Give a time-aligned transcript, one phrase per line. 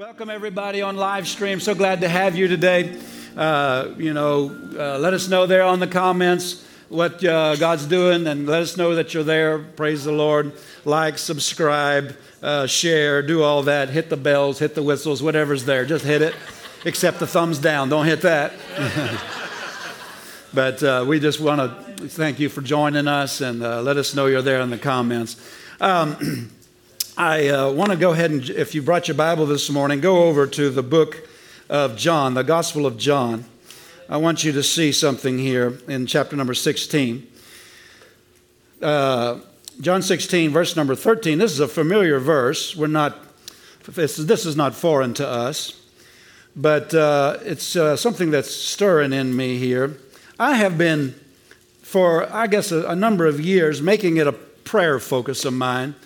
[0.00, 1.60] Welcome, everybody on live stream.
[1.60, 2.98] So glad to have you today.
[3.36, 8.26] Uh, you know, uh, let us know there on the comments what uh, God's doing
[8.26, 9.58] and let us know that you're there.
[9.58, 10.54] Praise the Lord.
[10.86, 13.90] Like, subscribe, uh, share, do all that.
[13.90, 15.84] Hit the bells, hit the whistles, whatever's there.
[15.84, 16.34] Just hit it,
[16.86, 17.90] except the thumbs down.
[17.90, 18.54] Don't hit that.
[20.54, 24.14] but uh, we just want to thank you for joining us and uh, let us
[24.14, 25.36] know you're there in the comments.
[25.78, 26.50] Um,
[27.20, 30.24] I uh, want to go ahead and, if you brought your Bible this morning, go
[30.24, 31.28] over to the book
[31.68, 33.44] of John, the Gospel of John.
[34.08, 37.30] I want you to see something here in chapter number 16.
[38.80, 39.40] Uh,
[39.82, 41.36] John 16, verse number 13.
[41.36, 42.74] This is a familiar verse.
[42.74, 43.18] We're not,
[43.84, 45.78] this, is not foreign to us,
[46.56, 49.98] but uh, it's uh, something that's stirring in me here.
[50.38, 51.14] I have been,
[51.82, 55.96] for I guess a, a number of years, making it a prayer focus of mine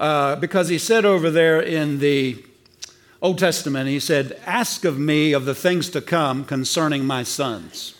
[0.00, 2.42] uh, because he said over there in the
[3.20, 7.94] Old Testament, he said, Ask of me of the things to come concerning my sons,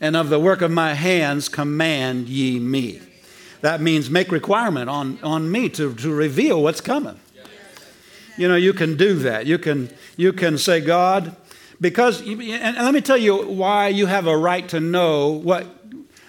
[0.00, 3.00] and of the work of my hands command ye me.
[3.60, 7.20] That means make requirement on, on me to, to reveal what's coming.
[8.36, 9.46] You know, you can do that.
[9.46, 11.36] You can, you can say, God,
[11.80, 15.64] because, and let me tell you why you have a right to know what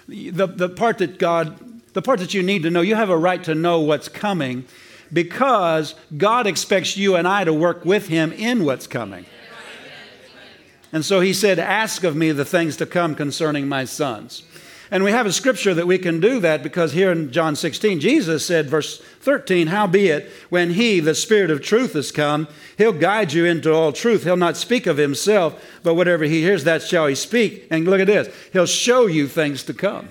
[0.06, 1.58] the, the part that God
[1.96, 4.66] the part that you need to know, you have a right to know what's coming
[5.10, 9.24] because God expects you and I to work with Him in what's coming.
[10.92, 14.42] And so He said, Ask of me the things to come concerning my sons.
[14.90, 17.98] And we have a scripture that we can do that because here in John 16,
[17.98, 23.32] Jesus said, verse 13, Howbeit, when He, the Spirit of truth, is come, He'll guide
[23.32, 24.24] you into all truth.
[24.24, 27.66] He'll not speak of Himself, but whatever He hears, that shall He speak.
[27.70, 30.10] And look at this He'll show you things to come.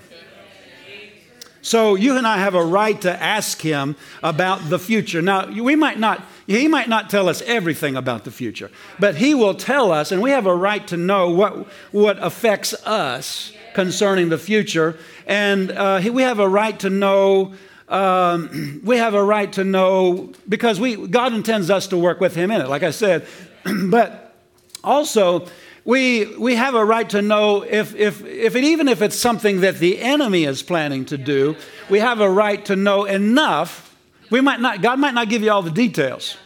[1.66, 5.20] So you and I have a right to ask him about the future.
[5.20, 9.34] Now, we might not he might not tell us everything about the future, but he
[9.34, 14.28] will tell us and we have a right to know what what affects us concerning
[14.28, 17.52] the future and uh, we have a right to know
[17.88, 22.36] um, we have a right to know because we God intends us to work with
[22.36, 23.26] him in it like I said
[23.90, 24.36] but
[24.84, 25.48] also
[25.86, 29.60] we, we have a right to know if, if, if it, even if it's something
[29.60, 31.56] that the enemy is planning to do,
[31.88, 33.96] we have a right to know enough.
[34.28, 36.36] We might not, God might not give you all the details,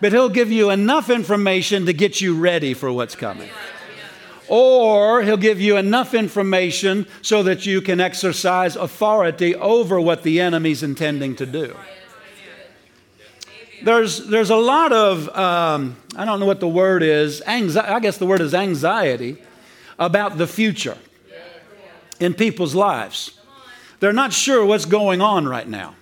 [0.00, 3.50] but He'll give you enough information to get you ready for what's coming.
[4.48, 10.40] Or He'll give you enough information so that you can exercise authority over what the
[10.40, 11.76] enemy's intending to do
[13.82, 18.00] there's, there's a lot of, um, I don't know what the word is, anxi- I
[18.00, 19.38] guess the word is anxiety
[19.98, 20.98] about the future
[22.20, 23.38] in people's lives.
[24.00, 25.94] They're not sure what's going on right now.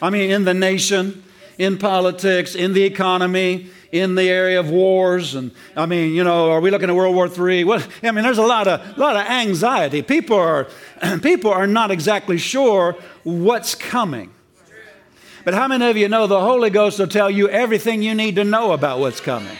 [0.00, 1.22] I mean, in the nation,
[1.58, 6.50] in politics, in the economy, in the area of wars, and I mean, you know,
[6.50, 7.72] are we looking at World War III?
[8.02, 10.02] I mean, there's a lot of, lot of anxiety.
[10.02, 10.68] People are,
[11.22, 14.30] people are not exactly sure what's coming.
[15.46, 18.34] But how many of you know the Holy Ghost will tell you everything you need
[18.34, 19.56] to know about what's coming?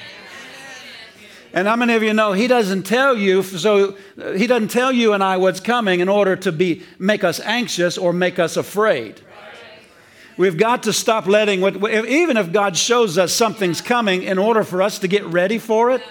[1.52, 3.96] And how many of you know he doesn't tell you so
[4.34, 7.96] he doesn't tell you and I what's coming in order to be make us anxious
[7.96, 9.20] or make us afraid.
[10.36, 14.64] We've got to stop letting what even if God shows us something's coming in order
[14.64, 16.02] for us to get ready for it.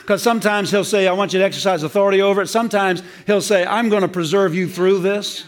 [0.00, 2.48] Because sometimes he'll say, I want you to exercise authority over it.
[2.48, 5.44] Sometimes he'll say, I'm going to preserve you through this.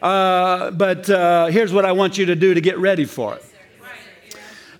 [0.00, 3.44] Uh, but uh, here's what I want you to do to get ready for it.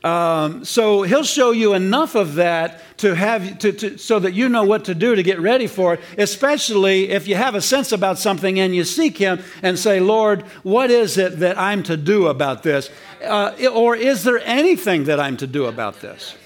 [0.04, 4.48] Um, so he'll show you enough of that to have to, to, so that you
[4.48, 6.00] know what to do to get ready for it.
[6.16, 10.42] Especially if you have a sense about something and you seek him and say, "Lord,
[10.62, 12.90] what is it that I'm to do about this?"
[13.24, 16.36] Uh, or is there anything that I'm to do about this?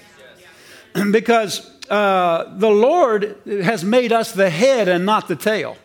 [1.11, 5.77] because uh, the Lord has made us the head and not the tail.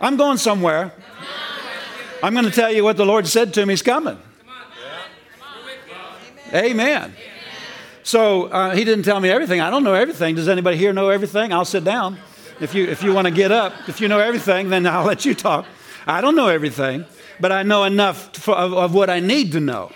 [0.00, 0.92] I'm going somewhere.
[2.22, 4.18] I'm going to tell you what the Lord said to me is coming.
[6.52, 7.14] Amen.
[8.02, 9.60] So uh, he didn't tell me everything.
[9.60, 10.34] I don't know everything.
[10.34, 11.52] Does anybody here know everything?
[11.52, 12.18] I'll sit down.
[12.60, 15.24] If you, if you want to get up, if you know everything, then I'll let
[15.24, 15.66] you talk.
[16.06, 17.04] I don't know everything,
[17.38, 19.92] but I know enough for, of, of, what I need to know.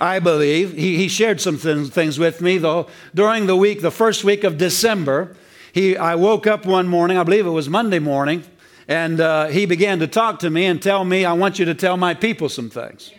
[0.00, 3.90] I believe he, he shared some things, things with me though during the week, the
[3.90, 5.34] first week of December.
[5.72, 8.44] He, I woke up one morning, I believe it was Monday morning,
[8.88, 11.74] and uh, he began to talk to me and tell me, I want you to
[11.74, 13.12] tell my people some things.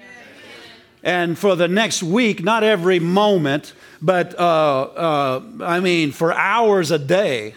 [1.03, 6.91] And for the next week, not every moment, but uh, uh, I mean, for hours
[6.91, 7.55] a day,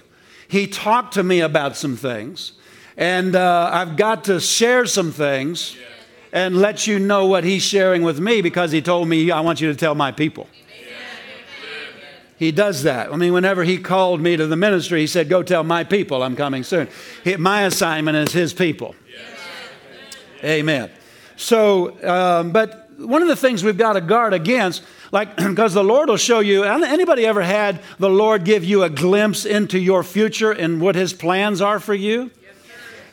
[0.49, 2.53] he talked to me about some things.
[2.97, 5.77] And uh, I've got to share some things.
[6.35, 9.61] and let you know what he's sharing with me because he told me, I want
[9.61, 10.49] you to tell my people.
[12.37, 13.13] He does that.
[13.13, 16.23] I mean, whenever he called me to the ministry, he said, Go tell my people
[16.23, 16.89] I'm coming soon.
[17.23, 18.95] He, my assignment is his people.
[20.43, 20.91] Amen.
[21.37, 25.85] So, um, but one of the things we've got to guard against, like, because the
[25.85, 26.65] Lord will show you.
[26.65, 31.13] Anybody ever had the Lord give you a glimpse into your future and what His
[31.13, 32.31] plans are for you?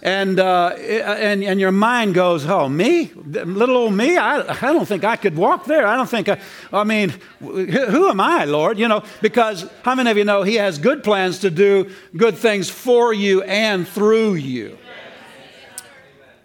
[0.01, 3.11] And, uh, and, and your mind goes, oh, me?
[3.13, 4.17] Little old me?
[4.17, 5.85] I, I don't think I could walk there.
[5.85, 6.39] I don't think, I,
[6.73, 8.79] I mean, who am I, Lord?
[8.79, 12.35] You know, because how many of you know He has good plans to do good
[12.35, 14.77] things for you and through you?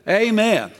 [0.06, 0.70] Amen.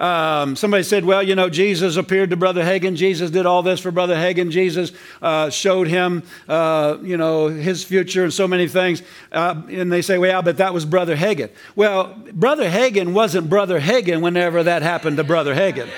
[0.00, 2.96] Um, somebody said, well, you know, Jesus appeared to Brother Hagin.
[2.96, 4.50] Jesus did all this for Brother Hagin.
[4.50, 9.02] Jesus uh, showed him, uh, you know, his future and so many things.
[9.30, 11.50] Uh, and they say, well, yeah, but that was Brother Hagin.
[11.76, 15.90] Well, Brother Hagin wasn't Brother Hagin whenever that happened to Brother Hagin.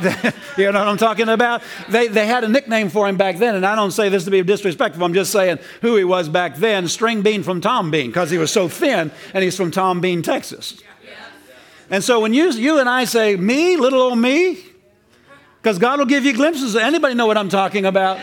[0.56, 1.62] you know what I'm talking about?
[1.88, 4.30] They, they had a nickname for him back then, and I don't say this to
[4.30, 5.04] be disrespectful.
[5.04, 8.38] I'm just saying who he was back then String Bean from Tom Bean, because he
[8.38, 10.80] was so thin, and he's from Tom Bean, Texas.
[11.92, 14.58] And so when you, you and I say, me, little old me,
[15.60, 16.74] because God will give you glimpses.
[16.74, 18.18] Anybody know what I'm talking about?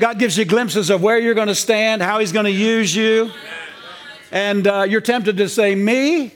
[0.00, 2.96] God gives you glimpses of where you're going to stand, how He's going to use
[2.96, 3.32] you.
[4.32, 6.32] And uh, you're tempted to say, me?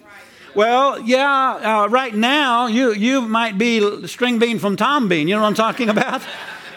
[0.54, 5.28] Well, yeah, uh, right now you, you might be string bean from Tom Bean.
[5.28, 6.20] You know what I'm talking about?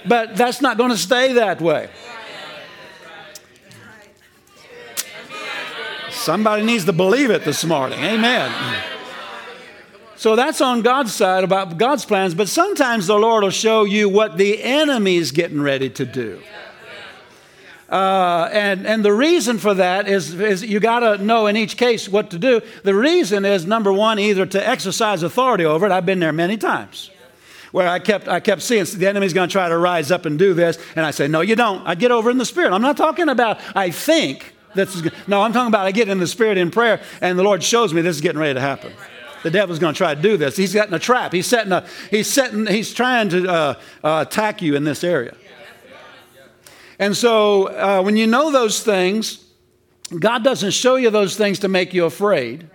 [0.05, 1.89] But that's not going to stay that way.
[6.09, 7.99] Somebody needs to believe it this morning.
[7.99, 8.95] Amen.
[10.17, 14.09] So that's on God's side about God's plans, but sometimes the Lord will show you
[14.09, 16.41] what the enemy is getting ready to do.
[17.87, 21.77] Uh, and, and the reason for that is, is you got to know in each
[21.77, 22.61] case what to do.
[22.83, 25.91] The reason is number one, either to exercise authority over it.
[25.91, 27.11] I've been there many times
[27.71, 30.39] where I kept, I kept seeing the enemy's going to try to rise up and
[30.39, 30.79] do this.
[30.95, 31.85] And I say, no, you don't.
[31.85, 32.73] I get over in the spirit.
[32.73, 34.55] I'm not talking about I think.
[34.73, 37.43] this That's, no, I'm talking about I get in the spirit in prayer and the
[37.43, 38.91] Lord shows me this is getting ready to happen
[39.43, 40.57] the devil's going to try to do this.
[40.57, 41.33] He's a trap.
[41.33, 45.35] He's setting a, he's setting, he's trying to uh, uh, attack you in this area.
[46.99, 49.45] And so uh, when you know those things,
[50.17, 52.69] God doesn't show you those things to make you afraid.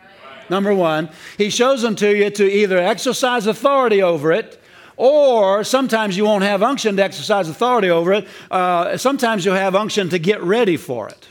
[0.50, 4.61] Number one, He shows them to you to either exercise authority over it,
[4.97, 8.29] or sometimes you won't have unction to exercise authority over it.
[8.50, 11.29] Uh, sometimes you'll have unction to get ready for it.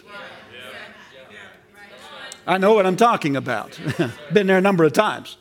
[2.47, 3.79] I know what I'm talking about.
[4.33, 5.38] Been there a number of times.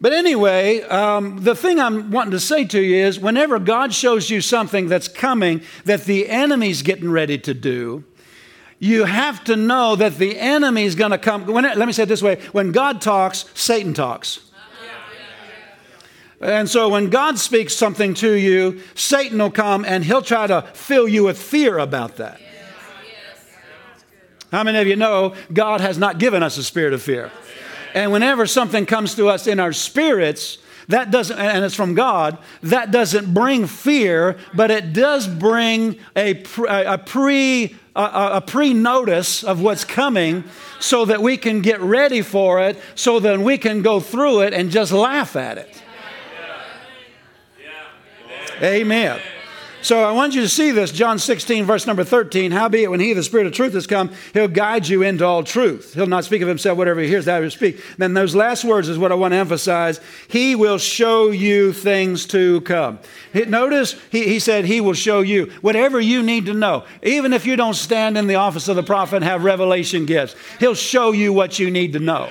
[0.00, 4.30] But anyway, um, the thing I'm wanting to say to you is whenever God shows
[4.30, 8.04] you something that's coming that the enemy's getting ready to do,
[8.80, 11.46] you have to know that the enemy's going to come.
[11.46, 14.40] When, let me say it this way when God talks, Satan talks.
[16.40, 20.62] And so when God speaks something to you, Satan will come and he'll try to
[20.74, 22.40] fill you with fear about that.
[24.52, 27.32] How many of you know God has not given us a spirit of fear?
[27.94, 30.58] And whenever something comes to us in our spirits,
[30.88, 36.42] that doesn't, and it's from God, that doesn't bring fear, but it does bring a,
[36.68, 40.44] a pre, a, a pre notice of what's coming
[40.80, 44.52] so that we can get ready for it, so that we can go through it
[44.52, 45.82] and just laugh at it.
[48.62, 49.18] Amen.
[49.82, 52.52] So I want you to see this, John 16, verse number 13.
[52.52, 55.94] Howbeit, when he, the Spirit of truth, has come, he'll guide you into all truth.
[55.94, 57.82] He'll not speak of himself, whatever he hears, that he will speak.
[57.98, 60.00] Then those last words is what I want to emphasize.
[60.28, 63.00] He will show you things to come.
[63.34, 66.84] Notice he, he said he will show you whatever you need to know.
[67.02, 70.36] Even if you don't stand in the office of the prophet and have revelation gifts,
[70.60, 72.30] he'll show you what you need to know.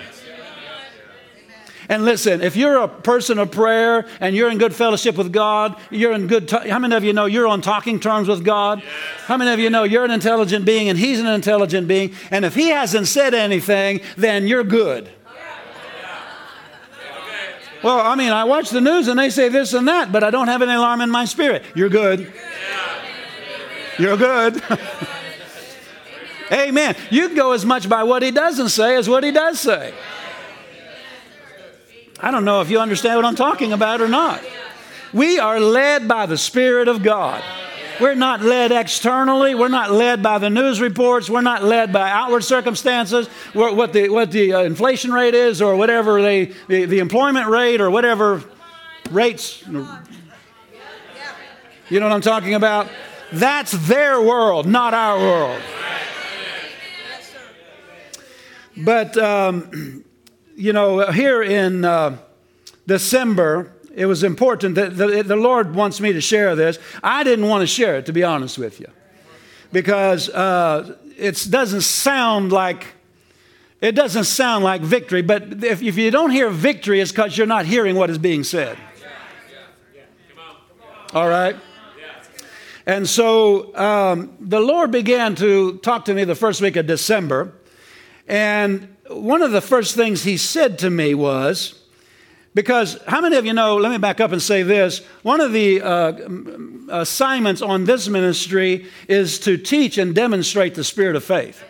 [1.92, 5.76] And listen, if you're a person of prayer and you're in good fellowship with God,
[5.90, 6.48] you're in good.
[6.48, 8.80] T- how many of you know you're on talking terms with God?
[8.80, 8.90] Yes.
[9.26, 12.16] How many of you know you're an intelligent being and He's an intelligent being?
[12.32, 15.10] And if He hasn't said anything, then you're good.
[17.84, 20.30] Well, I mean, I watch the news and they say this and that, but I
[20.30, 21.62] don't have any alarm in my spirit.
[21.76, 22.32] You're good.
[24.00, 24.64] You're good.
[26.54, 26.96] Amen.
[27.10, 29.94] You can go as much by what he doesn't say as what he does say.
[32.22, 34.44] I don't know if you understand what I'm talking about or not.
[35.14, 37.44] We are led by the Spirit of God.
[38.00, 39.54] We're not led externally.
[39.54, 41.30] We're not led by the news reports.
[41.30, 45.76] We're not led by outward circumstances, what the, what the uh, inflation rate is, or
[45.76, 48.44] whatever they, the, the employment rate, or whatever
[49.12, 49.64] rates.
[49.68, 49.84] You
[52.00, 52.88] know what I'm talking about?
[53.34, 55.62] That's their world, not our world.
[58.78, 60.04] But um,
[60.56, 62.18] you know, here in uh,
[62.88, 66.80] December, it was important that the, the, Lord wants me to share this.
[67.04, 68.88] I didn't want to share it, to be honest with you,
[69.72, 72.88] because uh, it doesn't sound like
[73.82, 75.24] it doesn't sound like victory.
[75.24, 78.44] But if, if you don't hear victory, it's because you're not hearing what is being
[78.44, 78.78] said.
[81.14, 81.56] All right.
[82.86, 87.54] And so um, the Lord began to talk to me the first week of December,
[88.28, 91.82] and one of the first things He said to me was
[92.54, 93.78] because how many of you know?
[93.78, 95.00] Let me back up and say this.
[95.24, 96.14] One of the uh,
[96.90, 101.64] assignments on this ministry is to teach and demonstrate the spirit of faith.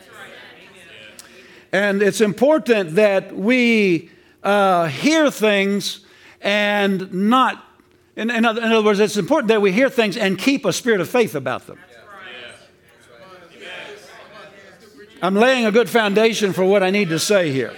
[1.71, 4.09] And it's important that we
[4.43, 6.03] uh, hear things
[6.41, 7.63] and not,
[8.15, 10.73] in, in, other, in other words, it's important that we hear things and keep a
[10.73, 11.77] spirit of faith about them.
[15.21, 17.73] I'm laying a good foundation for what I need to say here.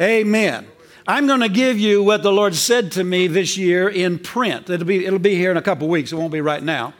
[0.00, 0.66] Amen.
[1.06, 4.68] I'm going to give you what the Lord said to me this year in print.
[4.68, 6.12] It'll be, it'll be here in a couple weeks.
[6.12, 6.92] It won't be right now.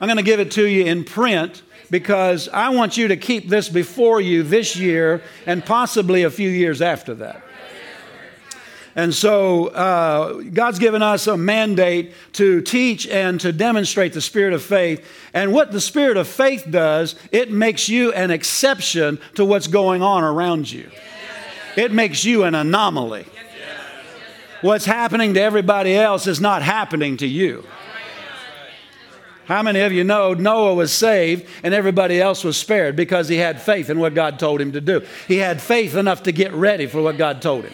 [0.00, 3.48] I'm going to give it to you in print because I want you to keep
[3.48, 7.42] this before you this year and possibly a few years after that.
[8.94, 14.52] And so uh, God's given us a mandate to teach and to demonstrate the spirit
[14.52, 15.06] of faith.
[15.32, 20.02] And what the spirit of faith does, it makes you an exception to what's going
[20.02, 20.90] on around you.
[21.76, 23.24] It makes you an anomaly.
[24.60, 27.64] What's happening to everybody else is not happening to you.
[29.46, 33.38] How many of you know Noah was saved and everybody else was spared because he
[33.38, 35.04] had faith in what God told him to do?
[35.26, 37.72] He had faith enough to get ready for what God told him.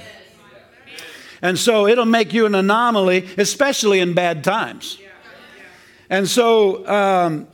[1.43, 4.99] And so it'll make you an anomaly, especially in bad times.
[6.11, 7.49] And so um,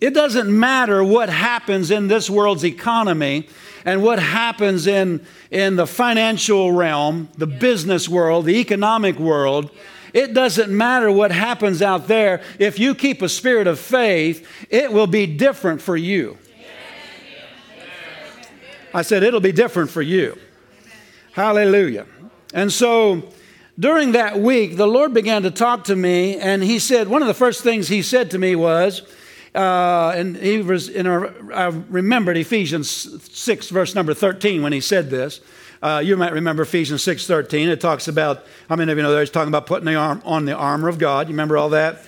[0.00, 3.48] it doesn't matter what happens in this world's economy
[3.84, 9.70] and what happens in, in the financial realm, the business world, the economic world.
[10.12, 12.42] It doesn't matter what happens out there.
[12.58, 16.38] If you keep a spirit of faith, it will be different for you.
[18.92, 20.38] I said, it'll be different for you.
[21.32, 22.06] Hallelujah.
[22.52, 23.22] And so
[23.78, 27.28] during that week, the Lord began to talk to me, and He said, one of
[27.28, 29.02] the first things He said to me was,
[29.54, 32.90] uh, and he was in our, I remembered Ephesians
[33.32, 35.40] 6, verse number 13, when he said this.
[35.80, 37.68] Uh, you might remember Ephesians 6, 13.
[37.68, 40.22] It talks about, how many of you know there he's talking about putting the arm,
[40.24, 41.28] on the armor of God?
[41.28, 42.04] You remember all that?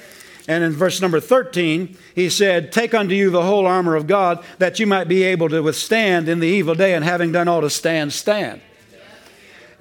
[0.49, 4.45] And in verse number 13, he said, Take unto you the whole armor of God,
[4.59, 7.61] that you might be able to withstand in the evil day, and having done all
[7.61, 8.61] to stand, stand.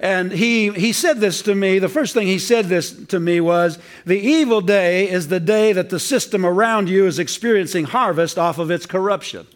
[0.00, 1.78] And he, he said this to me.
[1.78, 5.74] The first thing he said this to me was the evil day is the day
[5.74, 9.46] that the system around you is experiencing harvest off of its corruption.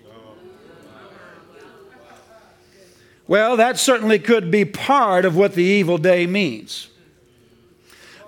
[3.26, 6.88] Well, that certainly could be part of what the evil day means.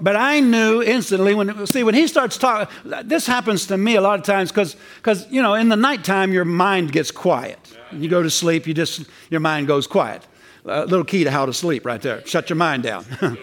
[0.00, 4.00] But I knew instantly when, see, when he starts talking, this happens to me a
[4.00, 7.58] lot of times because you know, in the nighttime, your mind gets quiet.
[7.92, 10.26] You go to sleep, you just, your mind goes quiet
[10.66, 12.26] a little key to how to sleep right there.
[12.26, 13.04] Shut your mind down.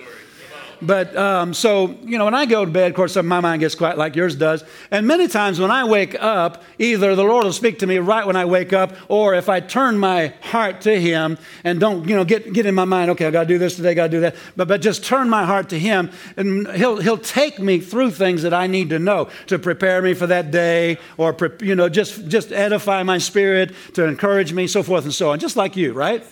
[0.81, 3.75] but um, so, you know, when I go to bed, of course, my mind gets
[3.75, 4.63] quiet like yours does.
[4.91, 8.27] And many times when I wake up, either the Lord will speak to me right
[8.27, 12.15] when I wake up, or if I turn my heart to Him and don't, you
[12.15, 14.09] know, get, get in my mind, okay, I got to do this today, got to
[14.09, 17.79] do that, but, but just turn my heart to Him, and He'll, he'll take me
[17.79, 21.75] through things that I need to know to prepare me for that day, or, you
[21.75, 25.55] know, just, just edify my spirit, to encourage me, so forth and so on, just
[25.55, 26.25] like you, right?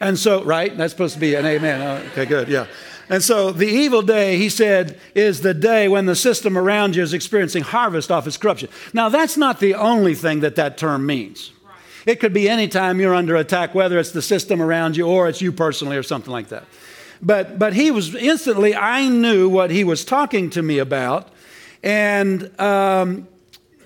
[0.00, 0.74] And so, right?
[0.76, 1.80] That's supposed to be an amen.
[1.82, 2.48] Oh, okay, good.
[2.48, 2.66] Yeah.
[3.10, 7.02] And so the evil day, he said, is the day when the system around you
[7.02, 8.70] is experiencing harvest off its corruption.
[8.94, 11.52] Now, that's not the only thing that that term means.
[12.06, 15.28] It could be any time you're under attack, whether it's the system around you or
[15.28, 16.64] it's you personally or something like that.
[17.20, 21.28] But, but he was instantly, I knew what he was talking to me about.
[21.82, 23.28] And um,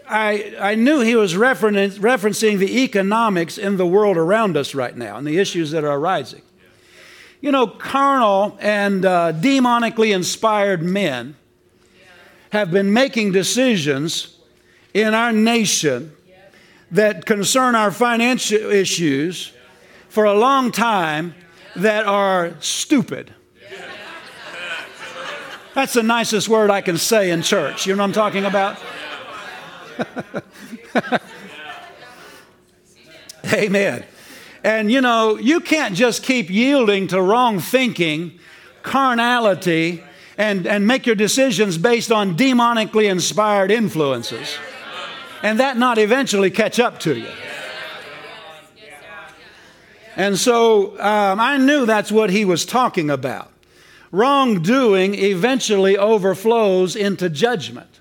[0.09, 5.17] I, I knew he was referencing the economics in the world around us right now
[5.17, 6.43] and the issues that are arising.
[7.41, 11.37] You know, carnal and uh, demonically inspired men
[12.51, 14.39] have been making decisions
[14.93, 16.13] in our nation
[16.91, 19.53] that concern our financial issues
[20.09, 21.35] for a long time
[21.77, 23.35] that are stupid.
[25.75, 27.87] That's the nicest word I can say in church.
[27.87, 28.79] You know what I'm talking about?
[33.53, 34.05] Amen.
[34.63, 38.39] And you know, you can't just keep yielding to wrong thinking,
[38.83, 40.03] carnality,
[40.39, 44.57] and, and make your decisions based on demonically inspired influences,
[45.43, 47.29] and that not eventually catch up to you.
[50.17, 53.51] And so um, I knew that's what he was talking about.
[54.13, 57.94] Wrongdoing eventually overflows into judgment.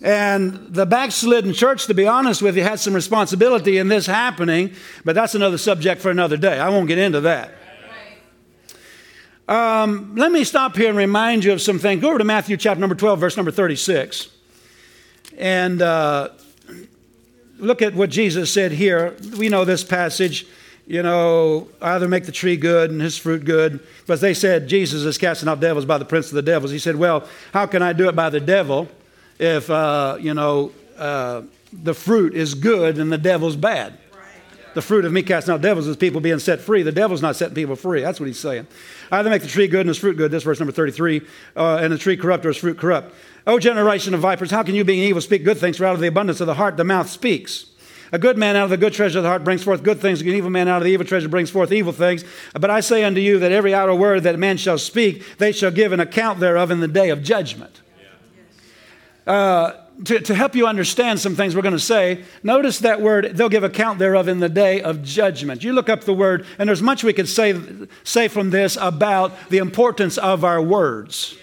[0.00, 4.72] And the backslidden church, to be honest with you, had some responsibility in this happening,
[5.04, 6.58] but that's another subject for another day.
[6.60, 7.52] I won't get into that.
[9.48, 12.02] Um, let me stop here and remind you of some things.
[12.02, 14.28] Go over to Matthew chapter number 12, verse number 36.
[15.38, 16.28] And uh,
[17.56, 19.16] look at what Jesus said here.
[19.36, 20.46] We know this passage,
[20.86, 23.80] you know, either make the tree good and his fruit good.
[24.06, 26.70] But they said Jesus is casting out devils by the prince of the devils.
[26.70, 28.88] He said, Well, how can I do it by the devil
[29.38, 31.42] if, uh, you know, uh,
[31.72, 33.98] the fruit is good and the devil's bad?
[34.74, 36.82] The fruit of me casting out devils is people being set free.
[36.82, 38.00] The devil's not setting people free.
[38.00, 38.66] That's what he's saying.
[39.10, 41.22] Either make the tree good and its fruit good, this verse number 33,
[41.56, 43.14] uh, and the tree corrupt or its fruit corrupt.
[43.46, 45.78] O generation of vipers, how can you, being evil, speak good things?
[45.78, 47.66] For out of the abundance of the heart, the mouth speaks.
[48.12, 50.20] A good man out of the good treasure of the heart brings forth good things.
[50.20, 52.24] An evil man out of the evil treasure brings forth evil things.
[52.52, 55.70] But I say unto you that every idle word that man shall speak, they shall
[55.70, 57.80] give an account thereof in the day of judgment.
[59.28, 63.36] Uh, to, to help you understand some things we're going to say, notice that word,
[63.36, 65.64] they'll give account thereof in the day of judgment.
[65.64, 67.60] You look up the word, and there's much we could say,
[68.04, 71.36] say from this about the importance of our words.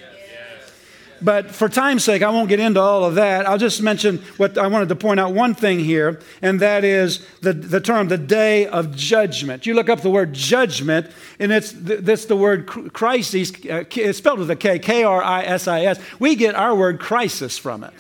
[1.26, 3.48] But for time's sake, I won't get into all of that.
[3.48, 7.26] I'll just mention what I wanted to point out one thing here, and that is
[7.42, 9.66] the, the term, the day of judgment.
[9.66, 13.52] You look up the word judgment, and it's that's the word crisis.
[13.66, 16.00] Uh, it's spelled with a K, K R I S I S.
[16.20, 17.94] We get our word crisis from it.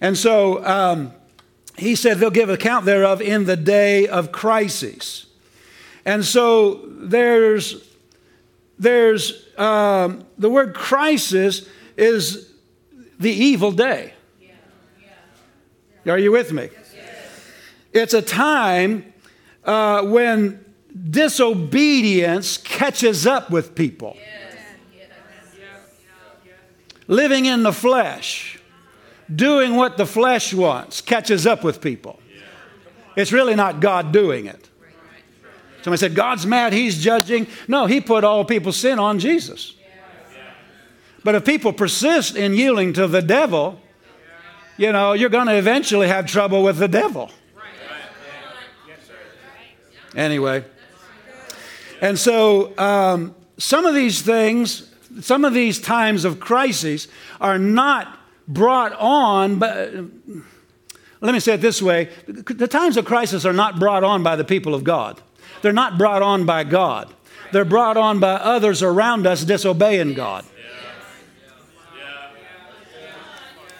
[0.00, 1.12] And so um,
[1.76, 5.26] he said they'll give account thereof in the day of crisis.
[6.04, 7.84] And so there's,
[8.78, 12.52] there's um, the word crisis is
[13.18, 14.14] the evil day.
[16.06, 16.70] Are you with me?
[17.92, 19.12] It's a time
[19.64, 20.64] uh, when
[21.10, 24.16] disobedience catches up with people.
[27.06, 28.58] Living in the flesh
[29.34, 32.20] doing what the flesh wants catches up with people.
[33.16, 34.67] It's really not God doing it.
[35.88, 37.46] Somebody said, God's mad, He's judging.
[37.66, 39.74] No, He put all people's sin on Jesus.
[41.24, 43.80] But if people persist in yielding to the devil,
[44.76, 47.30] you know, you're going to eventually have trouble with the devil.
[50.14, 50.64] Anyway,
[52.02, 57.08] and so um, some of these things, some of these times of crises
[57.40, 59.90] are not brought on, but
[61.20, 64.36] let me say it this way the times of crisis are not brought on by
[64.36, 65.20] the people of God,
[65.62, 67.12] they're not brought on by God.
[67.52, 70.44] They're brought on by others around us disobeying God.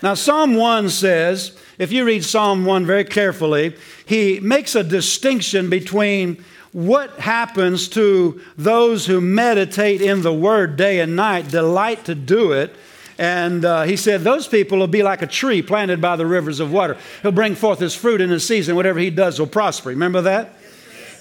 [0.03, 5.69] Now, Psalm 1 says, if you read Psalm 1 very carefully, he makes a distinction
[5.69, 12.15] between what happens to those who meditate in the Word day and night, delight to
[12.15, 12.75] do it,
[13.19, 16.61] and uh, he said, Those people will be like a tree planted by the rivers
[16.61, 16.97] of water.
[17.23, 18.77] He'll bring forth his fruit in his season.
[18.77, 19.89] Whatever he does will prosper.
[19.89, 20.58] Remember that?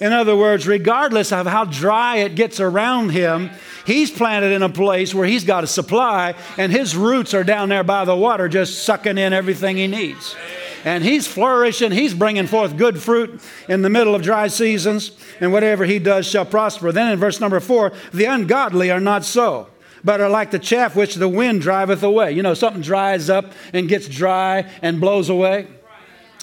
[0.00, 3.50] In other words, regardless of how dry it gets around him,
[3.84, 7.68] he's planted in a place where he's got a supply, and his roots are down
[7.68, 10.36] there by the water, just sucking in everything he needs.
[10.84, 15.52] And he's flourishing, he's bringing forth good fruit in the middle of dry seasons, and
[15.52, 16.92] whatever he does shall prosper.
[16.92, 19.68] Then in verse number four, the ungodly are not so
[20.04, 22.30] but are like the chaff which the wind driveth away.
[22.30, 25.66] You know, something dries up and gets dry and blows away.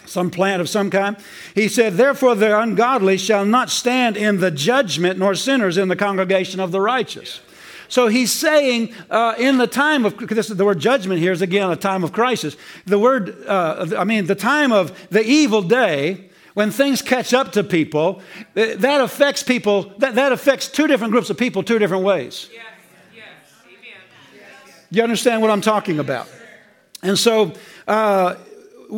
[0.06, 1.18] Some plant of some kind.
[1.54, 5.96] He said, Therefore the ungodly shall not stand in the judgment, nor sinners in the
[5.96, 7.42] congregation of the righteous.
[7.88, 11.70] So he's saying, uh, in the time of this, the word judgment here is again
[11.70, 12.58] a time of crisis.
[12.86, 17.52] The word, uh, I mean, the time of the evil day, when things catch up
[17.52, 18.22] to people,
[18.54, 19.94] that affects people.
[20.00, 22.50] That, that affects two different groups of people two different ways.
[22.54, 22.62] Yeah.
[24.92, 26.30] You understand what I'm talking about?
[27.04, 27.54] And so,
[27.88, 28.36] uh,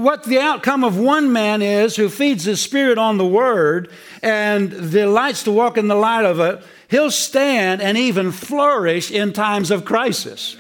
[0.04, 3.90] what the outcome of one man is who feeds his spirit on the word
[4.22, 9.34] and delights to walk in the light of it, he'll stand and even flourish in
[9.34, 10.56] times of crisis.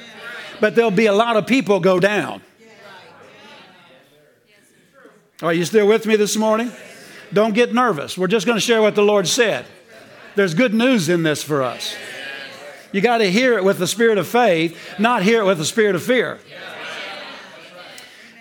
[0.59, 2.41] But there'll be a lot of people go down.
[5.43, 6.71] Are you still with me this morning?
[7.31, 8.17] Don't get nervous.
[8.17, 9.65] We're just going to share what the Lord said.
[10.35, 11.95] There's good news in this for us.
[12.91, 15.65] You got to hear it with the spirit of faith, not hear it with the
[15.65, 16.39] spirit of fear.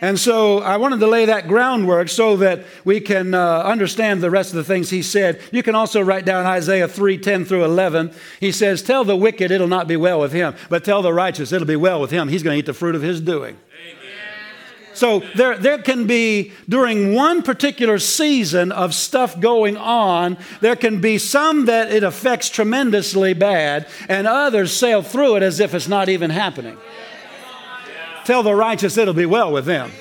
[0.00, 4.30] And so I wanted to lay that groundwork so that we can uh, understand the
[4.30, 5.40] rest of the things he said.
[5.50, 8.12] You can also write down Isaiah 3 10 through 11.
[8.38, 11.52] He says, Tell the wicked it'll not be well with him, but tell the righteous
[11.52, 12.28] it'll be well with him.
[12.28, 13.56] He's going to eat the fruit of his doing.
[14.96, 21.02] So there, there can be, during one particular season of stuff going on, there can
[21.02, 25.86] be some that it affects tremendously bad, and others sail through it as if it's
[25.86, 26.78] not even happening.
[28.26, 29.92] Tell the righteous it'll be well with them.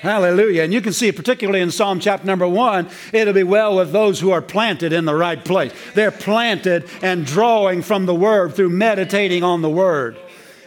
[0.00, 0.62] Hallelujah.
[0.62, 4.20] And you can see, particularly in Psalm chapter number one, it'll be well with those
[4.20, 5.72] who are planted in the right place.
[5.94, 10.16] They're planted and drawing from the word through meditating on the word.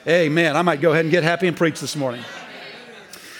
[0.05, 0.57] Amen.
[0.57, 2.21] I might go ahead and get happy and preach this morning.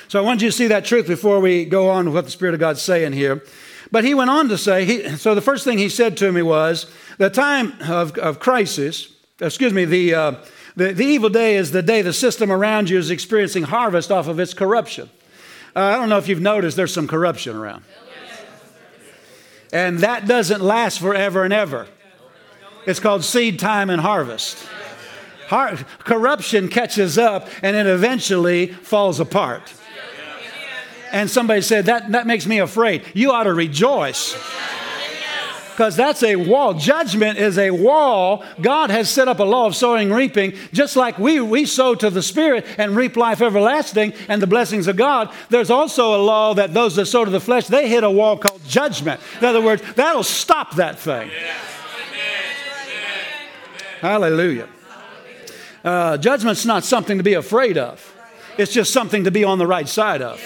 [0.07, 2.31] So I want you to see that truth before we go on with what the
[2.31, 3.43] Spirit of God's saying here.
[3.91, 6.41] But he went on to say, he, so the first thing he said to me
[6.41, 10.35] was, the time of, of crisis, excuse me, the, uh,
[10.75, 14.27] the, the evil day is the day the system around you is experiencing harvest off
[14.27, 15.09] of its corruption.
[15.75, 17.83] Uh, I don't know if you've noticed there's some corruption around.
[19.73, 21.87] And that doesn't last forever and ever.
[22.85, 24.57] It's called seed time and harvest.
[25.47, 29.73] Har- corruption catches up and it eventually falls apart.
[31.11, 33.03] And somebody said, that, that makes me afraid.
[33.13, 34.33] You ought to rejoice
[35.71, 36.73] because that's a wall.
[36.73, 38.43] Judgment is a wall.
[38.61, 41.95] God has set up a law of sowing and reaping, just like we, we sow
[41.95, 45.33] to the Spirit and reap life everlasting and the blessings of God.
[45.49, 48.37] There's also a law that those that sow to the flesh, they hit a wall
[48.37, 49.21] called judgment.
[49.39, 51.31] In other words, that'll stop that thing.
[54.01, 54.67] Hallelujah.
[55.83, 58.15] Uh, judgment's not something to be afraid of,
[58.57, 60.41] it's just something to be on the right side of.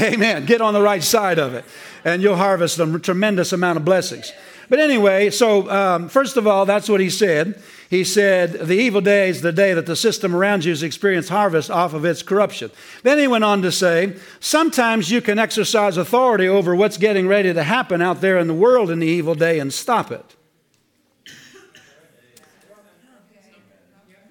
[0.00, 0.46] Amen.
[0.46, 1.64] Get on the right side of it
[2.06, 4.32] and you'll harvest a tremendous amount of blessings.
[4.68, 7.60] But anyway, so um, first of all, that's what he said.
[7.90, 11.30] He said, The evil day is the day that the system around you has experienced
[11.30, 12.70] harvest off of its corruption.
[13.02, 17.52] Then he went on to say, Sometimes you can exercise authority over what's getting ready
[17.52, 20.36] to happen out there in the world in the evil day and stop it.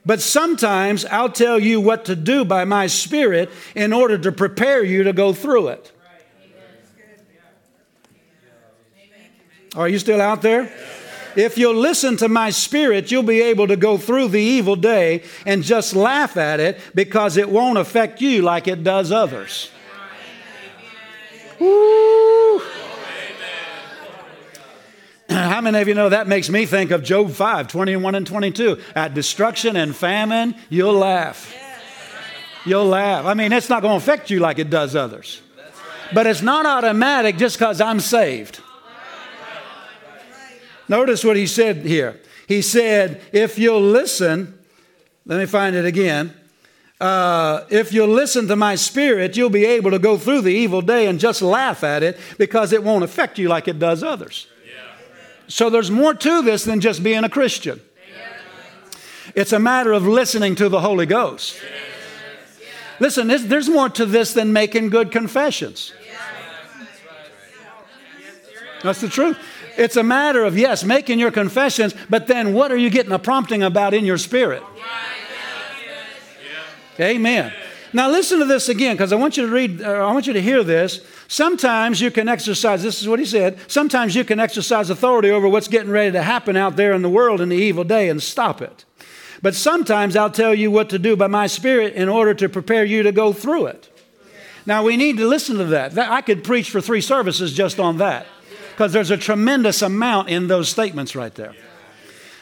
[0.06, 4.82] But sometimes I'll tell you what to do by my Spirit in order to prepare
[4.82, 5.92] you to go through it.
[9.76, 10.72] Are you still out there?
[11.36, 15.24] If you'll listen to my spirit, you'll be able to go through the evil day
[15.46, 19.70] and just laugh at it because it won't affect you like it does others.
[21.60, 22.60] Woo.
[25.30, 28.82] How many of you know that makes me think of Job 5 21 and 22?
[28.96, 31.54] At destruction and famine, you'll laugh.
[32.66, 33.26] You'll laugh.
[33.26, 35.42] I mean, it's not going to affect you like it does others.
[36.14, 38.62] But it's not automatic just because I'm saved.
[40.88, 42.20] Notice what he said here.
[42.48, 44.58] He said, If you'll listen,
[45.26, 46.34] let me find it again.
[47.00, 50.82] Uh, if you'll listen to my spirit, you'll be able to go through the evil
[50.82, 54.48] day and just laugh at it because it won't affect you like it does others.
[55.48, 57.82] So there's more to this than just being a Christian.
[59.36, 61.60] It's a matter of listening to the Holy Ghost.
[63.00, 65.94] Listen, there's more to this than making good confessions.
[68.82, 69.38] That's the truth.
[69.78, 73.20] It's a matter of, yes, making your confessions, but then what are you getting a
[73.20, 74.64] prompting about in your spirit?
[77.00, 77.52] Amen.
[77.92, 80.34] Now listen to this again because I want you to read, uh, I want you
[80.34, 81.06] to hear this.
[81.28, 85.48] Sometimes you can exercise, this is what he said, sometimes you can exercise authority over
[85.48, 88.22] what's getting ready to happen out there in the world in the evil day and
[88.22, 88.86] stop it.
[89.42, 92.84] But sometimes I'll tell you what to do by my spirit in order to prepare
[92.84, 93.90] you to go through it.
[94.66, 95.98] Now we need to listen to that.
[95.98, 98.26] I could preach for three services just on that
[98.76, 101.56] because there's a tremendous amount in those statements right there.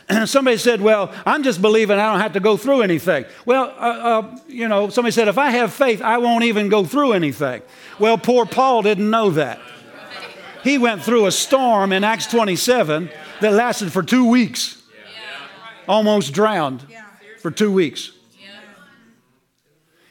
[0.09, 3.25] And somebody said, Well, I'm just believing I don't have to go through anything.
[3.45, 6.85] Well, uh, uh, you know, somebody said, If I have faith, I won't even go
[6.85, 7.61] through anything.
[7.99, 9.59] Well, poor Paul didn't know that.
[10.63, 14.81] He went through a storm in Acts 27 that lasted for two weeks,
[15.87, 16.83] almost drowned
[17.41, 18.11] for two weeks.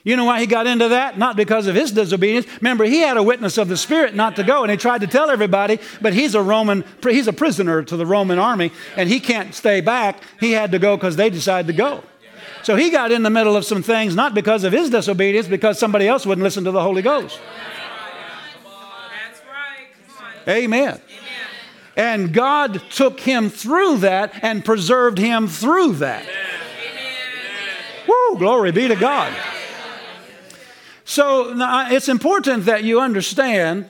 [0.05, 1.17] You know why he got into that?
[1.17, 2.47] Not because of his disobedience.
[2.61, 5.07] Remember, he had a witness of the Spirit not to go, and he tried to
[5.07, 9.21] tell everybody, but he's a Roman, he's a prisoner to the Roman army, and he
[9.21, 10.21] can't stay back.
[10.41, 12.03] He had to go because they decided to go.
[12.65, 15.79] So he got in the middle of some things, not because of his disobedience, because
[15.79, 17.41] somebody else wouldn't listen to the Holy Ghost.
[20.49, 21.01] Amen.
[21.97, 26.27] And God took him through that and preserved him through that.
[28.09, 29.33] Woo, glory be to God.
[31.13, 31.53] So
[31.91, 33.87] it's important that you understand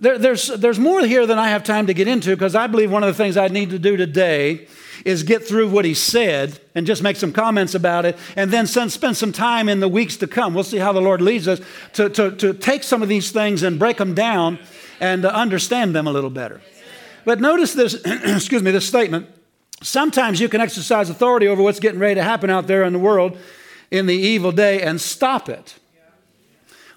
[0.00, 2.90] there, there's, there's more here than I have time to get into because I believe
[2.90, 4.66] one of the things I need to do today
[5.04, 8.66] is get through what he said and just make some comments about it and then
[8.66, 10.54] spend some time in the weeks to come.
[10.54, 11.60] We'll see how the Lord leads us
[11.92, 14.58] to, to, to take some of these things and break them down
[14.98, 16.62] and uh, understand them a little better.
[17.26, 19.26] But notice this, excuse me, this statement.
[19.82, 22.98] Sometimes you can exercise authority over what's getting ready to happen out there in the
[22.98, 23.36] world
[23.90, 25.74] in the evil day and stop it.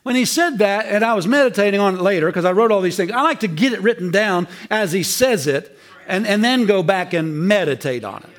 [0.03, 2.81] When he said that, and I was meditating on it later because I wrote all
[2.81, 6.43] these things, I like to get it written down as he says it and, and
[6.43, 8.29] then go back and meditate on it.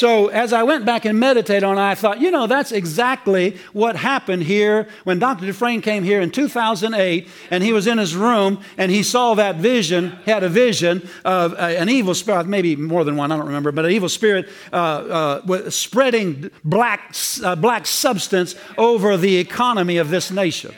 [0.00, 3.58] So as I went back and meditated on it, I thought, you know, that's exactly
[3.74, 5.44] what happened here when Dr.
[5.44, 9.56] Dufresne came here in 2008 and he was in his room and he saw that
[9.56, 13.72] vision, had a vision of an evil spirit, maybe more than one, I don't remember,
[13.72, 20.08] but an evil spirit uh, uh, spreading black, uh, black substance over the economy of
[20.08, 20.74] this nation.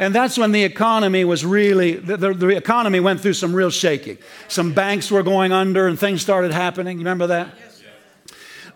[0.00, 3.70] And that's when the economy was really, the, the, the, economy went through some real
[3.70, 4.16] shaking.
[4.48, 6.96] Some banks were going under and things started happening.
[6.96, 7.48] You remember that?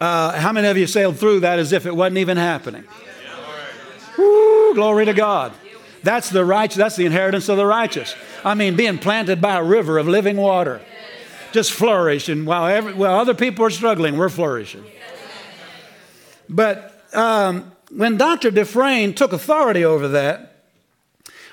[0.00, 2.84] Uh, how many of you sailed through that as if it wasn't even happening?
[4.16, 5.52] Woo, glory to God.
[6.02, 8.14] That's the righteous, that's the inheritance of the righteous.
[8.42, 10.80] I mean, being planted by a river of living water.
[11.52, 14.84] Just flourishing while, every, while other people are struggling, we're flourishing.
[16.48, 18.50] But um, when Dr.
[18.50, 20.49] Dufresne took authority over that,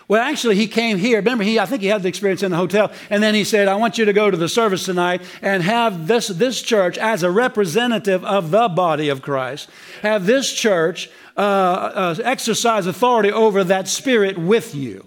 [0.07, 1.17] well, actually, he came here.
[1.17, 2.91] Remember, he, I think he had the experience in the hotel.
[3.09, 6.07] And then he said, I want you to go to the service tonight and have
[6.07, 9.69] this, this church, as a representative of the body of Christ,
[10.03, 15.05] have this church uh, uh, exercise authority over that spirit with you.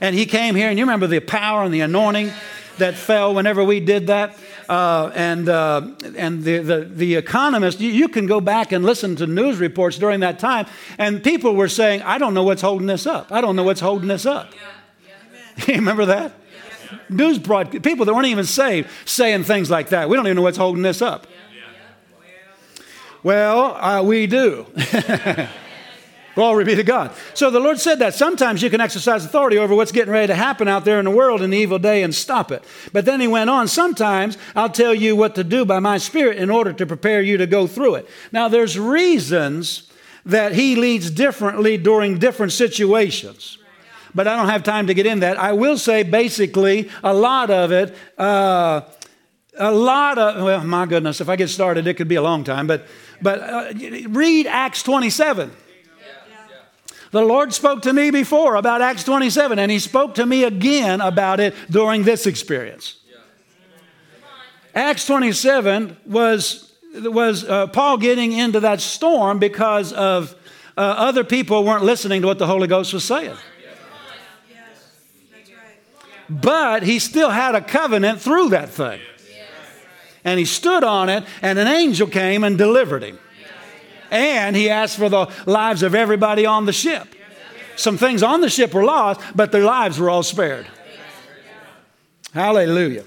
[0.00, 2.32] And he came here, and you remember the power and the anointing
[2.78, 4.38] that fell whenever we did that.
[4.68, 5.80] Uh, and uh,
[6.14, 9.96] and the, the, the economist, you, you, can go back and listen to news reports
[9.96, 10.66] during that time,
[10.98, 13.32] and people were saying, I don't know what's holding this up.
[13.32, 14.52] I don't know what's holding this up.
[15.66, 16.32] you remember that?
[17.08, 20.10] News broad people that weren't even saved saying things like that.
[20.10, 21.26] We don't even know what's holding this up.
[23.22, 24.66] Well, uh, we do.
[26.38, 27.10] Glory be to God.
[27.34, 30.36] So the Lord said that sometimes you can exercise authority over what's getting ready to
[30.36, 32.62] happen out there in the world in the evil day and stop it.
[32.92, 36.38] But then he went on, sometimes I'll tell you what to do by my spirit
[36.38, 38.08] in order to prepare you to go through it.
[38.30, 39.90] Now there's reasons
[40.24, 43.58] that he leads differently during different situations.
[44.14, 45.40] But I don't have time to get in that.
[45.40, 48.82] I will say basically a lot of it, uh,
[49.58, 52.44] a lot of, well, my goodness, if I get started, it could be a long
[52.44, 52.86] time, but,
[53.20, 53.72] but uh,
[54.08, 55.50] read Acts 27.
[57.10, 61.00] The Lord spoke to me before about Acts 27, and He spoke to me again
[61.00, 62.96] about it during this experience.
[64.74, 70.34] Acts 27 was, was uh, Paul getting into that storm because of
[70.76, 73.36] uh, other people weren't listening to what the Holy Ghost was saying.
[76.28, 79.00] But he still had a covenant through that thing.
[80.24, 83.18] And he stood on it, and an angel came and delivered him.
[84.10, 87.14] And he asked for the lives of everybody on the ship.
[87.76, 90.66] Some things on the ship were lost, but their lives were all spared.
[92.32, 93.04] Hallelujah.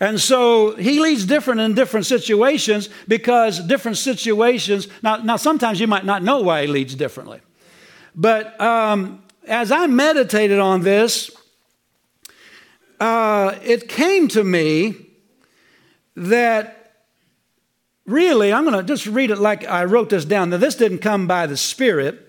[0.00, 4.86] And so he leads different in different situations because different situations.
[5.02, 7.40] Now, now sometimes you might not know why he leads differently.
[8.14, 11.30] But um, as I meditated on this,
[13.00, 14.94] uh, it came to me
[16.16, 16.77] that
[18.08, 20.50] really, I'm going to just read it like I wrote this down.
[20.50, 22.26] Now, this didn't come by the Spirit.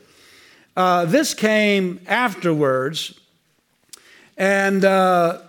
[0.76, 3.20] Uh, this came afterwards.
[4.38, 5.42] And uh,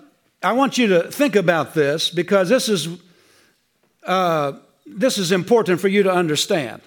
[0.42, 2.88] I want you to think about this because this is,
[4.04, 4.52] uh,
[4.86, 6.80] this is important for you to understand.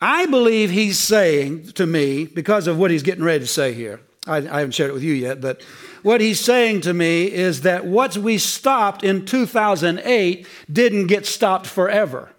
[0.00, 4.00] I believe he's saying to me, because of what he's getting ready to say here,
[4.26, 5.62] I, I haven't shared it with you yet, but
[6.06, 11.66] what he's saying to me is that what we stopped in 2008 didn't get stopped
[11.66, 12.30] forever,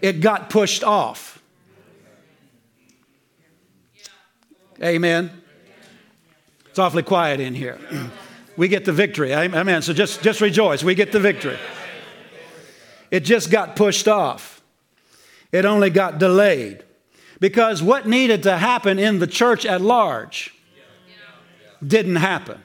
[0.00, 1.42] it got pushed off.
[4.80, 5.32] Amen.
[6.66, 7.80] It's awfully quiet in here.
[8.54, 9.32] We get the victory.
[9.32, 9.80] Amen.
[9.80, 10.84] So just, just rejoice.
[10.84, 11.58] We get the victory.
[13.10, 14.62] It just got pushed off,
[15.50, 16.84] it only got delayed.
[17.40, 20.51] Because what needed to happen in the church at large
[21.86, 22.60] didn't happen.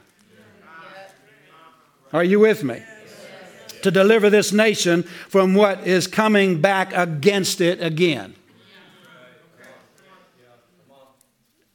[2.13, 2.81] Are you with me?
[3.83, 8.35] To deliver this nation from what is coming back against it again.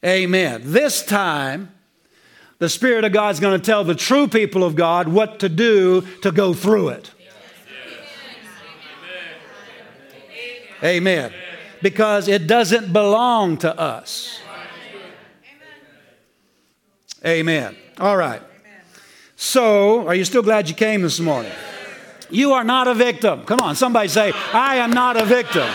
[0.05, 0.63] Amen.
[0.65, 1.73] This time,
[2.59, 5.49] the Spirit of God is going to tell the true people of God what to
[5.49, 7.11] do to go through it.
[10.83, 11.33] Amen.
[11.81, 14.42] Because it doesn't belong to us.
[17.25, 17.77] Amen.
[17.99, 18.43] All right.
[19.37, 21.53] So, are you still glad you came this morning?
[22.31, 23.45] You are not a victim.
[23.45, 25.69] Come on, somebody say, I am not a victim.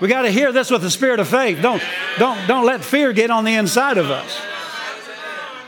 [0.00, 1.62] We got to hear this with the spirit of faith.
[1.62, 1.80] Don't,
[2.18, 4.36] don't, don't let fear get on the inside of us.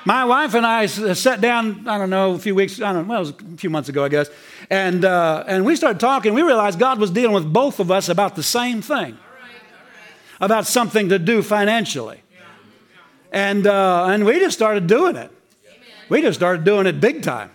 [0.05, 3.13] My wife and I sat down, I don't know, a few weeks, I don't know,
[3.13, 4.29] well, it was a few months ago, I guess,
[4.69, 6.35] and, uh, and we started talking.
[6.35, 9.17] We realized God was dealing with both of us about the same thing,
[10.41, 12.24] about something to do financially.
[13.35, 15.29] And, uh, and we just started doing it.
[16.09, 17.51] We just started doing it big time.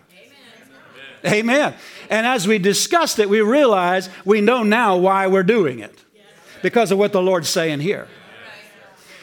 [1.25, 1.73] Amen.
[2.09, 6.03] And as we discussed it, we realized we know now why we're doing it
[6.61, 8.09] because of what the Lord's saying here.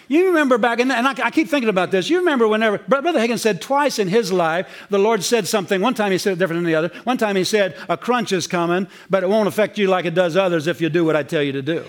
[0.09, 2.09] You remember back, in, and I, I, keep thinking about this.
[2.09, 5.81] You remember whenever Brother Hagin said twice in his life, the Lord said something.
[5.81, 6.93] One time he said it different than the other.
[7.03, 10.15] One time he said, A crunch is coming, but it won't affect you like it
[10.15, 11.85] does others if you do what I tell you to do.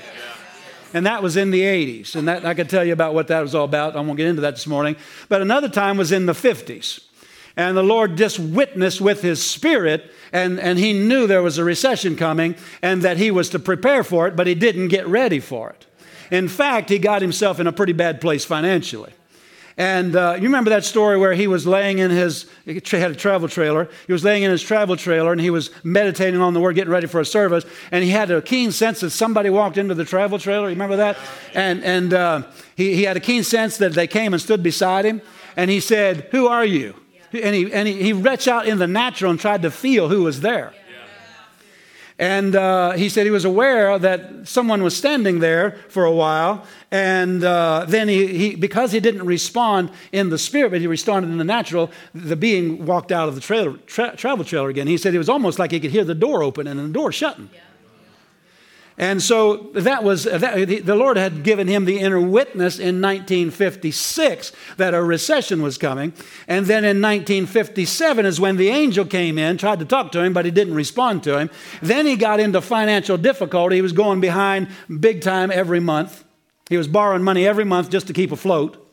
[0.93, 2.15] And that was in the 80s.
[2.15, 3.95] And that, I could tell you about what that was all about.
[3.95, 4.95] I won't get into that this morning.
[5.29, 7.03] But another time was in the 50s.
[7.57, 11.63] And the Lord just witnessed with his spirit, and, and he knew there was a
[11.63, 15.39] recession coming and that he was to prepare for it, but he didn't get ready
[15.39, 15.87] for it.
[16.29, 19.11] In fact, he got himself in a pretty bad place financially.
[19.79, 23.15] And uh, you remember that story where he was laying in his, he had a
[23.15, 23.87] travel trailer.
[24.07, 26.91] He was laying in his travel trailer and he was meditating on the word, getting
[26.91, 27.63] ready for a service.
[27.91, 30.63] And he had a keen sense that somebody walked into the travel trailer.
[30.63, 31.17] You remember that?
[31.53, 32.43] And, and uh,
[32.75, 35.21] he, he had a keen sense that they came and stood beside him.
[35.55, 36.95] And he said, Who are you?
[37.31, 40.23] And he, and he, he reached out in the natural and tried to feel who
[40.23, 40.73] was there.
[42.19, 46.65] And uh, he said he was aware that someone was standing there for a while.
[46.89, 51.29] And uh, then he, he, because he didn't respond in the spirit, but he responded
[51.29, 54.87] in the natural, the being walked out of the trailer, tra- travel trailer again.
[54.87, 57.11] He said it was almost like he could hear the door open and the door
[57.11, 57.49] shutting.
[57.53, 57.59] Yeah.
[58.99, 62.99] And so that was, uh, that, the Lord had given him the inner witness in
[62.99, 66.13] 1956 that a recession was coming.
[66.47, 70.33] And then in 1957 is when the angel came in, tried to talk to him,
[70.33, 71.51] but he didn't respond to him.
[71.79, 73.75] Then he got into financial difficulty.
[73.75, 74.67] He was going behind
[74.99, 76.23] big time every month.
[76.67, 78.86] He was borrowing money every month just to keep afloat.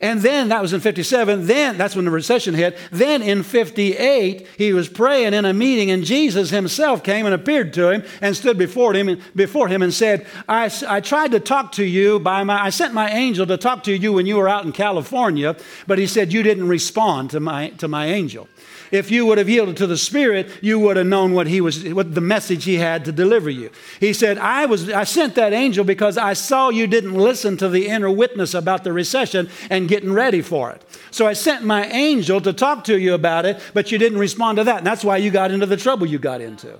[0.00, 1.48] And then that was in 57.
[1.48, 2.78] Then that's when the recession hit.
[2.92, 7.72] Then in 58, he was praying in a meeting, and Jesus himself came and appeared
[7.74, 11.72] to him and stood before him, before him and said, I, I tried to talk
[11.72, 14.48] to you by my, I sent my angel to talk to you when you were
[14.48, 15.56] out in California,
[15.88, 18.48] but he said you didn't respond to my, to my angel
[18.90, 21.84] if you would have yielded to the Spirit, you would have known what he was,
[21.84, 23.70] what the message he had to deliver you.
[24.00, 27.68] He said, I was, I sent that angel because I saw you didn't listen to
[27.68, 30.82] the inner witness about the recession and getting ready for it.
[31.10, 34.58] So I sent my angel to talk to you about it, but you didn't respond
[34.58, 34.78] to that.
[34.78, 36.78] And that's why you got into the trouble you got into.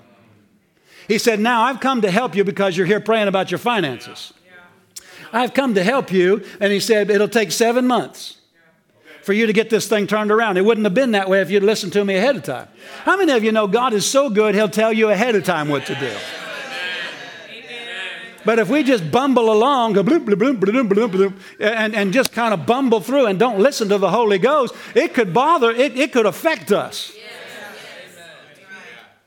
[1.06, 4.32] He said, Now I've come to help you because you're here praying about your finances.
[5.32, 6.44] I've come to help you.
[6.60, 8.37] And he said, It'll take seven months
[9.28, 10.56] for you to get this thing turned around.
[10.56, 12.66] It wouldn't have been that way if you'd listened to me ahead of time.
[13.04, 15.68] How many of you know God is so good, He'll tell you ahead of time
[15.68, 16.10] what to do?
[18.46, 23.02] But if we just bumble along, bloop, bloop, bloop, and, and just kind of bumble
[23.02, 26.72] through and don't listen to the Holy Ghost, it could bother, it, it could affect
[26.72, 27.12] us.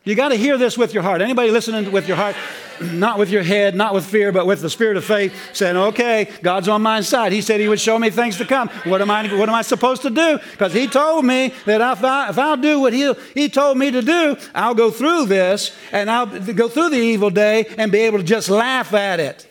[0.03, 1.21] You got to hear this with your heart.
[1.21, 2.35] Anybody listening with your heart?
[2.81, 6.27] not with your head, not with fear, but with the spirit of faith, saying, okay,
[6.41, 7.31] God's on my side.
[7.31, 8.69] He said he would show me things to come.
[8.85, 10.39] What am I, what am I supposed to do?
[10.51, 13.91] Because he told me that if, I, if I'll do what he, he told me
[13.91, 17.99] to do, I'll go through this and I'll go through the evil day and be
[17.99, 19.47] able to just laugh at it.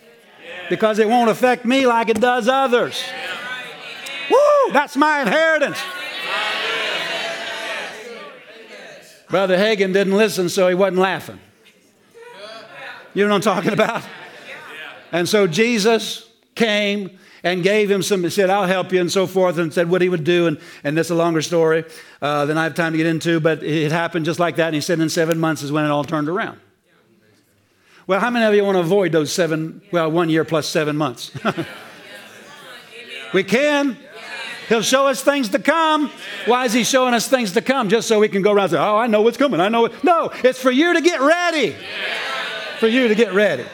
[0.69, 3.01] Because it won't affect me like it does others.
[4.29, 4.73] Woo!
[4.73, 5.77] That's my inheritance.
[9.31, 11.39] Brother Hagin didn't listen, so he wasn't laughing.
[13.13, 14.03] You know what I'm talking about?
[15.13, 19.25] And so Jesus came and gave him some, he said, I'll help you, and so
[19.25, 20.47] forth, and said what he would do.
[20.47, 21.85] And, and that's a longer story
[22.21, 24.67] uh, than I have time to get into, but it happened just like that.
[24.67, 26.59] And he said in seven months is when it all turned around.
[28.07, 30.97] Well, how many of you want to avoid those seven, well, one year plus seven
[30.97, 31.31] months?
[33.33, 33.97] we can.
[34.71, 36.09] He'll show us things to come.
[36.45, 37.89] Why is he showing us things to come?
[37.89, 39.59] Just so we can go around and say, oh, I know what's coming.
[39.59, 40.01] I know it.
[40.01, 41.75] No, it's for you to get ready
[42.79, 43.65] for you to get ready.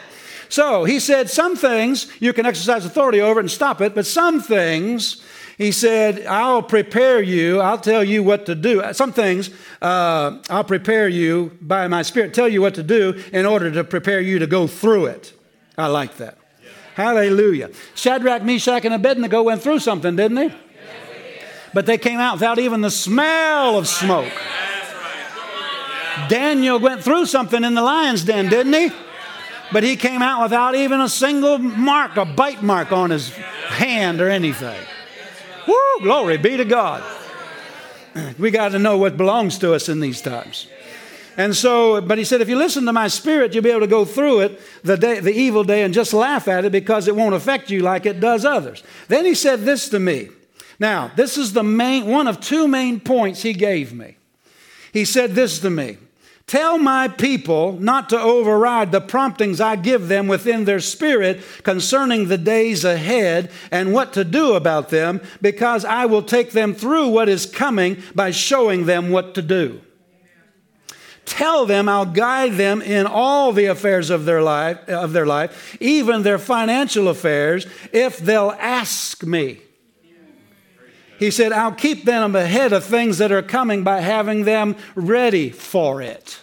[0.48, 4.40] So he said, Some things you can exercise authority over and stop it, but some
[4.40, 5.22] things,
[5.56, 8.82] he said, I'll prepare you, I'll tell you what to do.
[8.92, 13.46] Some things uh, I'll prepare you by my Spirit, tell you what to do in
[13.46, 15.32] order to prepare you to go through it.
[15.78, 16.36] I like that.
[16.62, 16.70] Yeah.
[16.96, 17.70] Hallelujah.
[17.94, 20.54] Shadrach, Meshach, and Abednego went through something, didn't they?
[21.74, 24.32] But they came out without even the smell of smoke.
[26.28, 28.90] Daniel went through something in the lion's den, didn't he?
[29.72, 34.20] But he came out without even a single mark, a bite mark on his hand
[34.20, 34.80] or anything.
[35.66, 37.02] Woo, glory be to God.
[38.38, 40.66] We got to know what belongs to us in these times.
[41.36, 43.86] And so, but he said, if you listen to my spirit, you'll be able to
[43.86, 47.14] go through it, the, day, the evil day, and just laugh at it because it
[47.14, 48.82] won't affect you like it does others.
[49.06, 50.30] Then he said this to me
[50.78, 54.16] Now, this is the main one of two main points he gave me.
[54.92, 55.98] He said this to me
[56.48, 62.28] Tell my people not to override the promptings I give them within their spirit concerning
[62.28, 67.08] the days ahead and what to do about them, because I will take them through
[67.08, 69.82] what is coming by showing them what to do.
[71.26, 75.76] Tell them I'll guide them in all the affairs of their life, of their life,
[75.80, 79.60] even their financial affairs, if they'll ask me.
[81.18, 85.50] He said, I'll keep them ahead of things that are coming by having them ready
[85.50, 86.38] for it.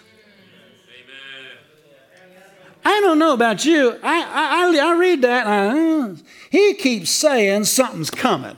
[2.84, 3.98] I don't know about you.
[4.04, 5.48] I, I, I read that.
[5.48, 6.16] I, uh,
[6.52, 8.58] he keeps saying something's coming.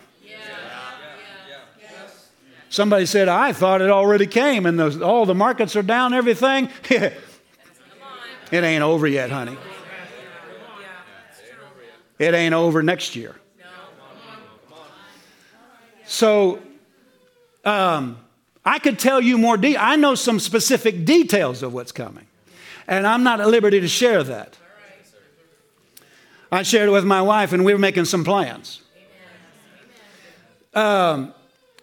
[2.70, 6.70] Somebody said, I thought it already came and the, all the markets are down, everything.
[6.90, 7.14] it
[8.52, 9.58] ain't over yet, honey.
[12.20, 13.36] It ain't over next year.
[16.08, 16.60] So
[17.66, 18.18] um,
[18.66, 19.58] I could tell you more.
[19.58, 22.26] De- I know some specific details of what's coming,
[22.88, 24.58] and I'm not at liberty to share that.
[26.50, 28.82] I shared it with my wife, and we were making some plans.
[30.74, 31.34] Um,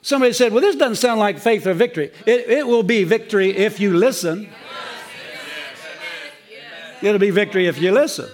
[0.01, 2.11] somebody said, Well, this doesn't sound like faith or victory.
[2.27, 4.49] It, it will be victory if you listen.
[7.03, 8.31] It'll be victory if you listen.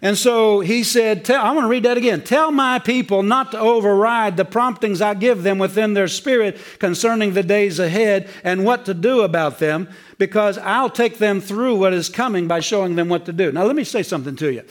[0.00, 2.22] And so he said, tell, I'm going to read that again.
[2.22, 7.32] Tell my people not to override the promptings I give them within their spirit concerning
[7.32, 11.92] the days ahead and what to do about them, because I'll take them through what
[11.92, 13.50] is coming by showing them what to do.
[13.50, 14.62] Now, let me say something to you.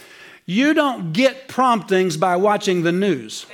[0.45, 3.45] You don't get promptings by watching the news.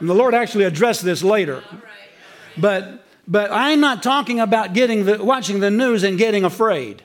[0.00, 1.62] And the Lord actually addressed this later.
[2.56, 7.04] But, but I'm not talking about getting the, watching the news and getting afraid.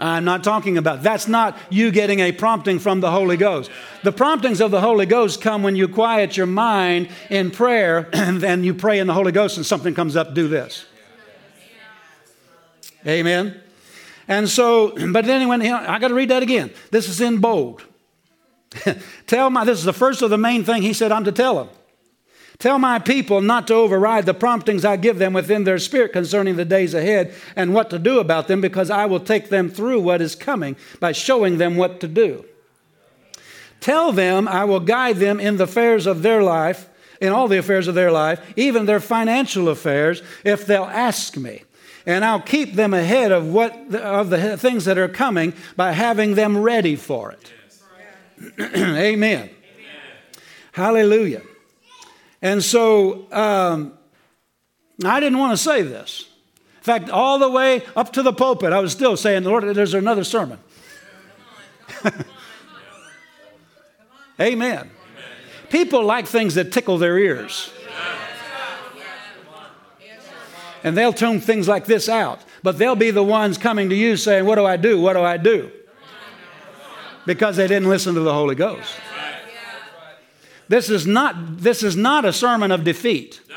[0.00, 3.70] I'm not talking about that's not you getting a prompting from the Holy Ghost.
[4.04, 8.40] The promptings of the Holy Ghost come when you quiet your mind in prayer and
[8.40, 10.86] then you pray in the Holy Ghost and something comes up, do this.
[13.06, 13.60] Amen.
[14.28, 16.70] And so, but then when I got to read that again.
[16.90, 17.82] This is in bold.
[19.26, 21.56] tell my, this is the first of the main thing he said I'm to tell
[21.56, 21.68] them.
[22.58, 26.56] Tell my people not to override the promptings I give them within their spirit concerning
[26.56, 30.00] the days ahead and what to do about them, because I will take them through
[30.00, 32.44] what is coming by showing them what to do.
[33.80, 36.88] Tell them I will guide them in the affairs of their life,
[37.20, 41.62] in all the affairs of their life, even their financial affairs, if they'll ask me.
[42.06, 46.34] And I'll keep them ahead of what of the things that are coming by having
[46.34, 47.52] them ready for it.
[48.60, 48.96] Amen.
[48.96, 49.50] Amen.
[50.72, 51.42] Hallelujah.
[52.40, 53.92] And so um,
[55.04, 56.28] I didn't want to say this.
[56.78, 59.94] In fact, all the way up to the pulpit, I was still saying, Lord, there's
[59.94, 60.58] another sermon.
[64.40, 64.90] Amen.
[65.70, 67.72] People like things that tickle their ears.
[70.84, 72.40] And they'll tune things like this out.
[72.62, 75.00] But they'll be the ones coming to you saying, What do I do?
[75.00, 75.70] What do I do?
[77.26, 78.94] Because they didn't listen to the Holy Ghost.
[80.68, 83.40] This is not, this is not a sermon of defeat.
[83.48, 83.54] No.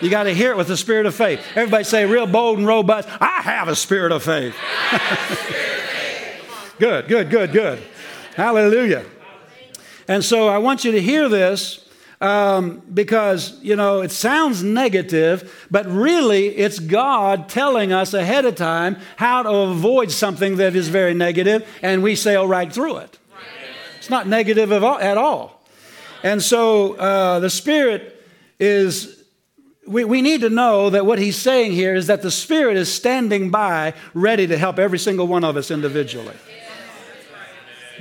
[0.00, 1.40] You got to hear it with the spirit of faith.
[1.54, 4.54] Everybody say, real bold and robust, I have a spirit of faith.
[6.78, 7.82] good, good, good, good.
[8.34, 9.06] Hallelujah.
[10.06, 11.88] And so I want you to hear this
[12.20, 18.54] um, because, you know, it sounds negative, but really it's God telling us ahead of
[18.54, 23.18] time how to avoid something that is very negative, and we sail right through it.
[23.98, 25.55] It's not negative at all.
[26.26, 28.20] And so uh, the Spirit
[28.58, 29.22] is,
[29.86, 32.92] we, we need to know that what he's saying here is that the Spirit is
[32.92, 36.34] standing by, ready to help every single one of us individually.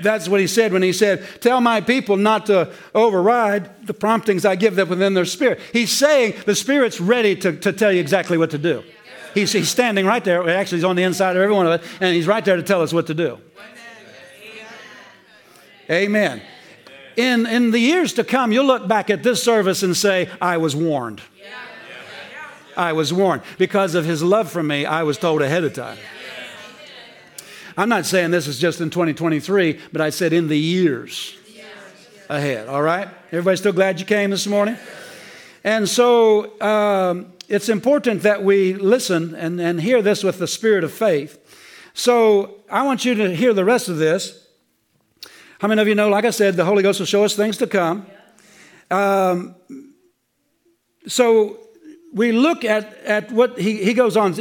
[0.02, 4.44] That's what he said when he said, Tell my people not to override the promptings
[4.44, 5.60] I give them within their spirit.
[5.72, 8.82] He's saying the Spirit's ready to, to tell you exactly what to do.
[9.36, 10.50] He's, he's standing right there.
[10.50, 12.64] Actually, he's on the inside of every one of us, and he's right there to
[12.64, 13.38] tell us what to do.
[15.92, 16.42] Amen
[17.18, 20.58] in, in the years to come, you'll look back at this service and say, I
[20.58, 21.22] was warned.
[22.78, 23.42] I was warned.
[23.58, 25.98] Because of his love for me, I was told ahead of time.
[27.78, 31.38] I'm not saying this is just in 2023, but I said in the years
[32.30, 32.68] ahead.
[32.68, 33.08] All right?
[33.28, 34.78] Everybody still glad you came this morning?
[35.64, 40.84] And so um, it's important that we listen and, and hear this with the spirit
[40.84, 41.40] of faith.
[41.94, 44.45] So I want you to hear the rest of this.
[45.60, 47.58] How many of you know, like I said, the Holy Ghost will show us things
[47.58, 48.06] to come?
[48.92, 49.56] Um,
[51.08, 51.60] so
[52.14, 54.36] we look at, at what he, he goes on.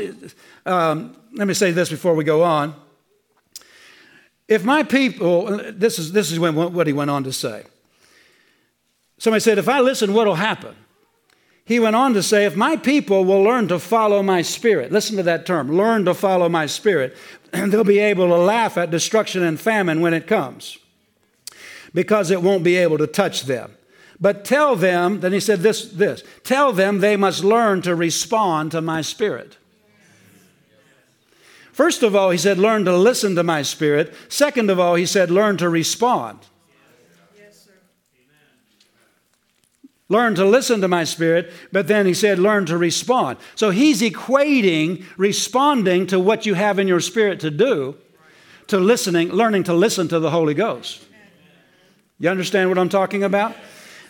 [0.66, 2.74] Um, let me say this before we go on.
[4.48, 7.64] if my people, this is, this is what he went on to say.
[9.18, 10.74] Somebody said, if I listen, what will happen?
[11.64, 15.16] He went on to say, if my people will learn to follow my spirit, listen
[15.16, 17.16] to that term, learn to follow my spirit,
[17.52, 20.78] and they'll be able to laugh at destruction and famine when it comes
[21.94, 23.76] because it won't be able to touch them.
[24.20, 28.72] But tell them, then he said this, this, tell them they must learn to respond
[28.72, 29.56] to my spirit.
[31.72, 34.14] First of all, he said, learn to listen to my spirit.
[34.28, 36.38] Second of all, he said, learn to respond.
[40.08, 43.38] Learn to listen to my spirit, but then he said, learn to respond.
[43.54, 47.96] So he's equating responding to what you have in your spirit to do
[48.68, 51.04] to listening, learning to listen to the Holy Ghost.
[52.24, 53.54] You understand what I'm talking about?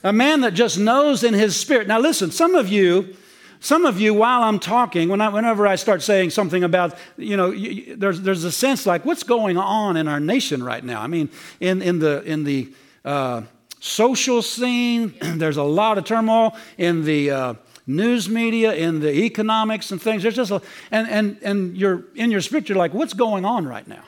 [0.05, 1.89] A man that just knows in his spirit.
[1.89, 3.17] Now, listen, some of you,
[3.59, 7.37] some of you, while I'm talking, when I, whenever I start saying something about, you
[7.37, 11.03] know, you, there's, there's a sense like, what's going on in our nation right now?
[11.03, 12.73] I mean, in, in the, in the
[13.05, 13.43] uh,
[13.81, 17.55] social scene, there's a lot of turmoil in the uh,
[17.85, 20.23] news media, in the economics and things.
[20.23, 20.62] There's just a,
[20.93, 24.05] and, and, and you're in your spirit, you're like, what's going on right now?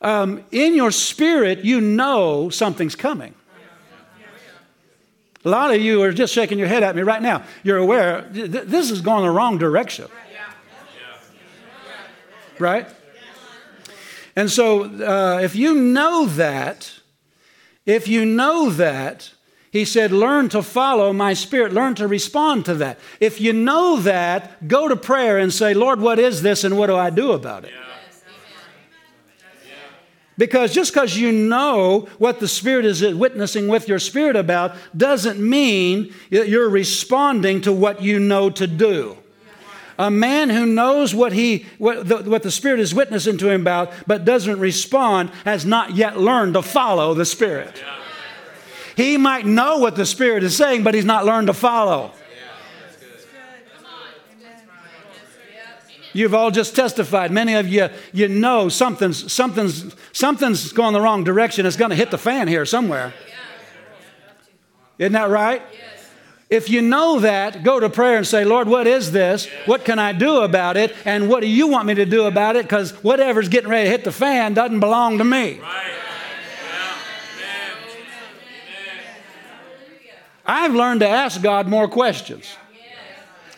[0.00, 3.34] Um, in your spirit, you know something's coming.
[5.44, 7.44] A lot of you are just shaking your head at me right now.
[7.62, 10.08] You're aware this is going the wrong direction.
[12.58, 12.88] Right?
[14.34, 16.92] And so, uh, if you know that,
[17.86, 19.32] if you know that,
[19.70, 22.98] he said, learn to follow my spirit, learn to respond to that.
[23.20, 26.86] If you know that, go to prayer and say, Lord, what is this and what
[26.86, 27.72] do I do about it?
[30.38, 35.40] Because just because you know what the Spirit is witnessing with your spirit about doesn't
[35.40, 39.18] mean that you're responding to what you know to do.
[39.98, 43.62] A man who knows what, he, what, the, what the Spirit is witnessing to him
[43.62, 47.82] about but doesn't respond has not yet learned to follow the Spirit.
[48.96, 52.12] He might know what the Spirit is saying, but he's not learned to follow.
[56.12, 57.30] You've all just testified.
[57.30, 61.66] Many of you, you know something's, something's, something's going the wrong direction.
[61.66, 63.12] It's going to hit the fan here somewhere.
[64.98, 65.62] Isn't that right?
[66.50, 69.46] If you know that, go to prayer and say, Lord, what is this?
[69.66, 70.94] What can I do about it?
[71.04, 72.62] And what do you want me to do about it?
[72.62, 75.60] Because whatever's getting ready to hit the fan doesn't belong to me.
[80.46, 82.56] I've learned to ask God more questions.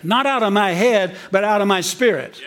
[0.03, 2.41] Not out of my head, but out of my spirit.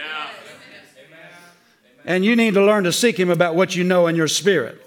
[2.05, 4.79] And you need to learn to seek Him about what you know in your spirit.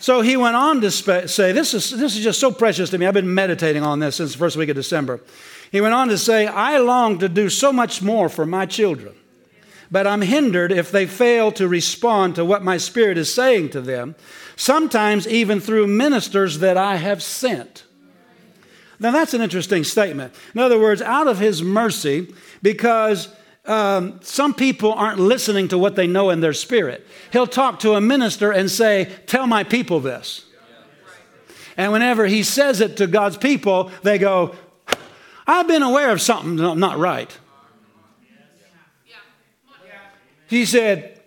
[0.00, 3.06] So he went on to say, this is, this is just so precious to me.
[3.06, 5.20] I've been meditating on this since the first week of December.
[5.72, 9.14] He went on to say, I long to do so much more for my children,
[9.90, 13.80] but I'm hindered if they fail to respond to what my spirit is saying to
[13.80, 14.14] them,
[14.54, 17.84] sometimes even through ministers that I have sent.
[19.00, 20.34] Now, that's an interesting statement.
[20.54, 23.28] In other words, out of his mercy, because
[23.64, 27.94] um, some people aren't listening to what they know in their spirit, he'll talk to
[27.94, 30.44] a minister and say, Tell my people this.
[31.76, 34.56] And whenever he says it to God's people, they go,
[35.46, 37.38] I've been aware of something not right.
[40.48, 41.17] He said,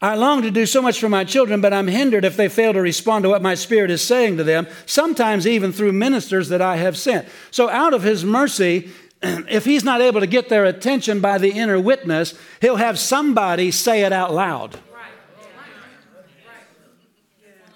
[0.00, 2.72] I long to do so much for my children, but I'm hindered if they fail
[2.72, 6.62] to respond to what my spirit is saying to them, sometimes even through ministers that
[6.62, 7.26] I have sent.
[7.50, 8.90] So, out of his mercy,
[9.22, 13.72] if he's not able to get their attention by the inner witness, he'll have somebody
[13.72, 14.78] say it out loud.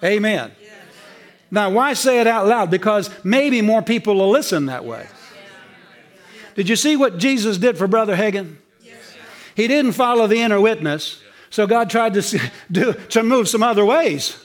[0.01, 0.51] Amen.
[1.49, 2.71] Now, why say it out loud?
[2.71, 5.07] Because maybe more people will listen that way.
[6.55, 8.57] Did you see what Jesus did for Brother Hagin?
[9.55, 11.22] He didn't follow the inner witness.
[11.53, 14.43] So God tried to, do, to move some other ways.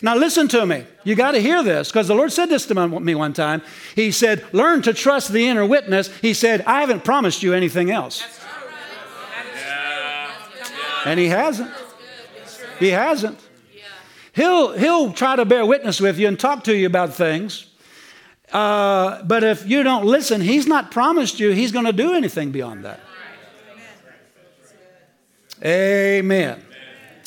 [0.00, 0.84] Now, listen to me.
[1.04, 3.60] You got to hear this because the Lord said this to me one time.
[3.94, 6.08] He said, Learn to trust the inner witness.
[6.20, 8.24] He said, I haven't promised you anything else.
[11.04, 11.70] And He hasn't.
[12.78, 13.38] He hasn't.
[14.32, 17.66] He'll, he'll try to bear witness with you and talk to you about things.
[18.54, 22.52] Uh, but if you don't listen, He's not promised you He's going to do anything
[22.52, 23.00] beyond that.
[25.64, 26.62] Amen.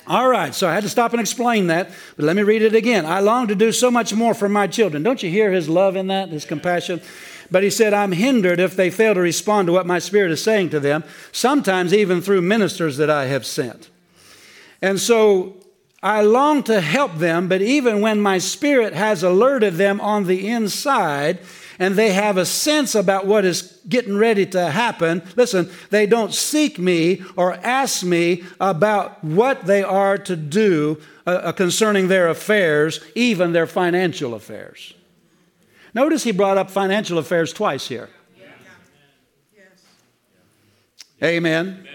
[0.08, 2.74] All right, so I had to stop and explain that, but let me read it
[2.74, 3.06] again.
[3.06, 5.04] I long to do so much more for my children.
[5.04, 7.00] Don't you hear his love in that, his compassion?
[7.52, 10.44] But he said, I'm hindered if they fail to respond to what my spirit is
[10.44, 13.90] saying to them, sometimes even through ministers that I have sent.
[14.82, 15.58] And so
[16.02, 20.48] I long to help them, but even when my spirit has alerted them on the
[20.48, 21.40] inside
[21.80, 26.34] and they have a sense about what is getting ready to happen, listen, they don't
[26.34, 32.28] seek me or ask me about what they are to do uh, uh concerning their
[32.28, 34.94] affairs, even their financial affairs.
[35.94, 38.10] Notice he brought up financial affairs twice here.
[41.22, 41.88] Amen.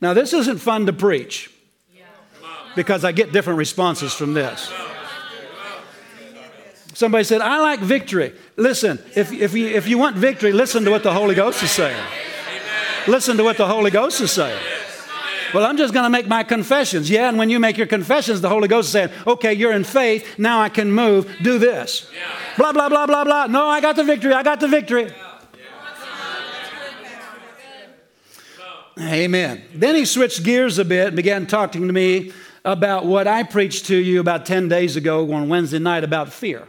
[0.00, 1.50] Now, this isn't fun to preach
[2.74, 4.72] because I get different responses from this.
[6.94, 8.34] Somebody said, I like victory.
[8.58, 11.70] Listen, if, if, you, if you want victory, listen to what the Holy Ghost is
[11.70, 11.96] saying.
[13.06, 14.60] Listen to what the Holy Ghost is saying.
[15.54, 17.08] Well, I'm just going to make my confessions.
[17.08, 19.84] Yeah, and when you make your confessions, the Holy Ghost is saying, okay, you're in
[19.84, 20.40] faith.
[20.40, 21.32] Now I can move.
[21.40, 22.10] Do this.
[22.56, 23.46] Blah, blah, blah, blah, blah.
[23.46, 24.32] No, I got the victory.
[24.32, 25.10] I got the victory.
[29.00, 29.62] Amen.
[29.72, 32.32] Then he switched gears a bit and began talking to me
[32.64, 36.66] about what I preached to you about 10 days ago on Wednesday night about fear.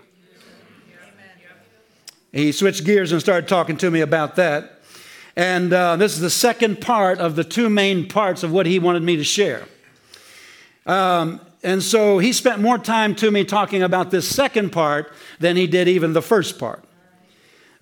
[2.31, 4.79] He switched gears and started talking to me about that.
[5.35, 8.77] And uh, this is the second part of the two main parts of what he
[8.77, 9.65] wanted me to share.
[10.85, 15.55] Um, and so he spent more time to me talking about this second part than
[15.55, 16.83] he did even the first part.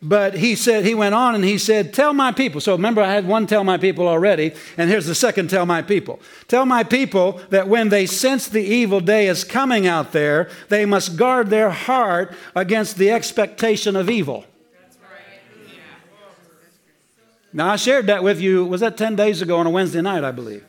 [0.02, 2.62] But he said, he went on and he said, Tell my people.
[2.62, 5.82] So remember, I had one tell my people already, and here's the second tell my
[5.82, 6.20] people.
[6.48, 10.86] Tell my people that when they sense the evil day is coming out there, they
[10.86, 14.46] must guard their heart against the expectation of evil.
[17.52, 20.24] Now, I shared that with you, was that 10 days ago on a Wednesday night,
[20.24, 20.64] I believe?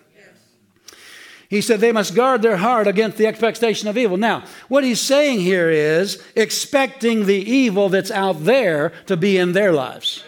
[1.48, 4.18] He said they must guard their heart against the expectation of evil.
[4.18, 9.52] Now, what he's saying here is expecting the evil that's out there to be in
[9.52, 10.24] their lives.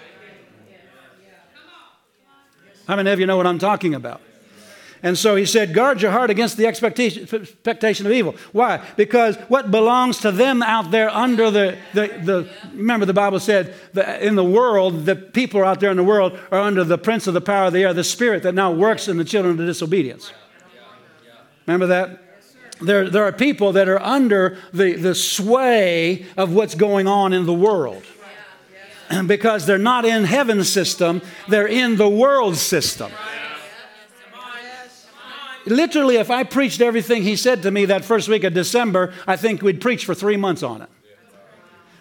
[2.88, 4.22] How many of you know what I'm talking about?
[5.02, 8.34] And so he said, guard your heart against the expectation, of evil.
[8.52, 8.84] Why?
[8.96, 13.74] Because what belongs to them out there under the, the, the remember the Bible said
[13.94, 17.26] that in the world, the people out there in the world are under the prince
[17.26, 19.66] of the power of the air, the spirit that now works in the children of
[19.66, 20.32] disobedience.
[21.70, 22.18] Remember that?
[22.80, 27.46] There, there are people that are under the, the sway of what's going on in
[27.46, 28.02] the world.
[29.26, 33.10] Because they're not in heaven's system, they're in the world system.
[35.66, 39.36] Literally, if I preached everything he said to me that first week of December, I
[39.36, 40.88] think we'd preach for three months on it.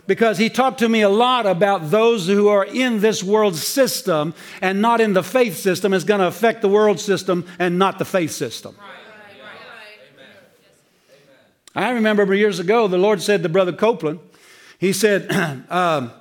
[0.08, 4.34] Because he talked to me a lot about those who are in this world system
[4.62, 8.00] and not in the faith system is going to affect the world system and not
[8.00, 8.76] the faith system.
[11.76, 14.20] I remember years ago, the Lord said to Brother Copeland,
[14.80, 15.30] He said,
[15.70, 16.12] um,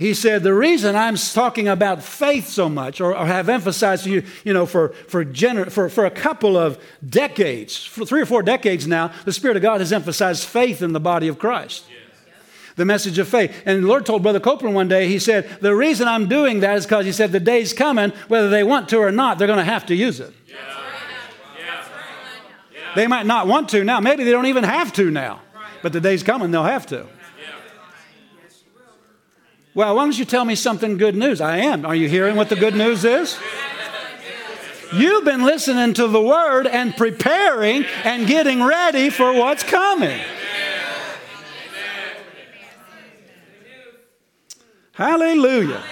[0.00, 4.10] he said, the reason I'm talking about faith so much, or, or have emphasized to
[4.10, 8.24] you, you know, for, for, gener- for, for a couple of decades, for three or
[8.24, 11.84] four decades now, the Spirit of God has emphasized faith in the body of Christ.
[12.76, 13.54] The message of faith.
[13.66, 16.78] And the Lord told Brother Copeland one day, He said, The reason I'm doing that
[16.78, 19.58] is because He said, The day's coming, whether they want to or not, they're going
[19.58, 20.32] to have to use it.
[22.94, 24.00] They might not want to now.
[24.00, 25.40] Maybe they don't even have to now.
[25.82, 27.06] But the day's coming, they'll have to.
[29.74, 31.40] Well, why don't you tell me something good news?
[31.40, 31.86] I am.
[31.86, 33.38] Are you hearing what the good news is?
[34.92, 40.20] You've been listening to the word and preparing and getting ready for what's coming.
[44.92, 45.82] Hallelujah.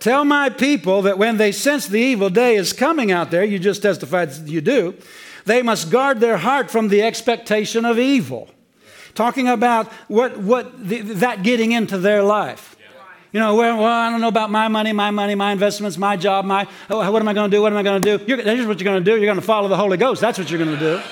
[0.00, 3.58] Tell my people that when they sense the evil day is coming out there, you
[3.58, 4.94] just testified you do,
[5.46, 8.50] they must guard their heart from the expectation of evil.
[9.14, 12.76] Talking about what, what the, that getting into their life.
[13.32, 16.16] You know, well, well, I don't know about my money, my money, my investments, my
[16.16, 17.62] job, my, oh, what am I going to do?
[17.62, 18.24] What am I going to do?
[18.24, 19.16] You're, here's what you're going to do.
[19.16, 20.20] You're going to follow the Holy Ghost.
[20.20, 21.02] That's what you're going to do.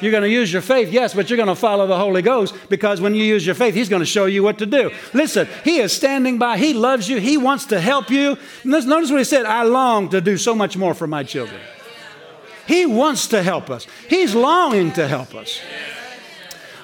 [0.00, 2.54] You're going to use your faith, yes, but you're going to follow the Holy Ghost
[2.70, 4.90] because when you use your faith, He's going to show you what to do.
[5.12, 6.56] Listen, He is standing by.
[6.56, 7.18] He loves you.
[7.18, 8.38] He wants to help you.
[8.64, 11.60] Notice what He said I long to do so much more for my children.
[12.70, 15.60] He wants to help us, He's longing to help us.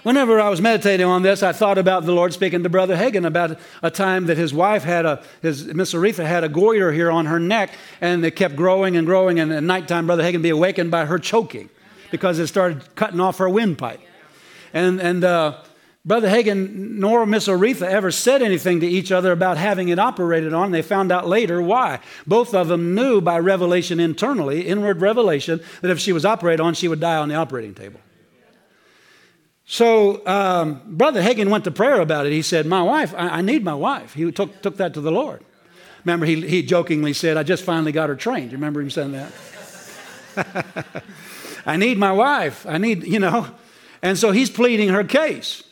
[0.03, 3.25] Whenever I was meditating on this, I thought about the Lord speaking to Brother Hagin
[3.25, 7.11] about a time that his wife had a, his Miss Oretha had a goiter here
[7.11, 7.71] on her neck,
[8.01, 9.39] and it kept growing and growing.
[9.39, 11.71] And at nighttime, Brother Hagin be awakened by her choking
[12.11, 14.01] because it started cutting off her windpipe.
[14.73, 15.63] And and uh,
[16.07, 20.55] Brother Hagin nor Miss Oretha ever said anything to each other about having it operated
[20.55, 20.71] on.
[20.71, 21.99] They found out later why.
[22.29, 26.75] Both of them knew by revelation internally, inward revelation, that if she was operated on,
[26.75, 27.99] she would die on the operating table.
[29.65, 32.33] So um, Brother Hagin went to prayer about it.
[32.33, 34.15] He said, My wife, I, I, need my wife.
[34.15, 35.45] He took, took that to the Lord.
[36.05, 38.53] Remember, he, he jokingly said, I just finally got her trained.
[38.53, 39.33] You remember him saying that?
[41.67, 42.65] I need my wife.
[42.65, 43.49] I need, you know.
[44.03, 45.65] And so he's pleading her case.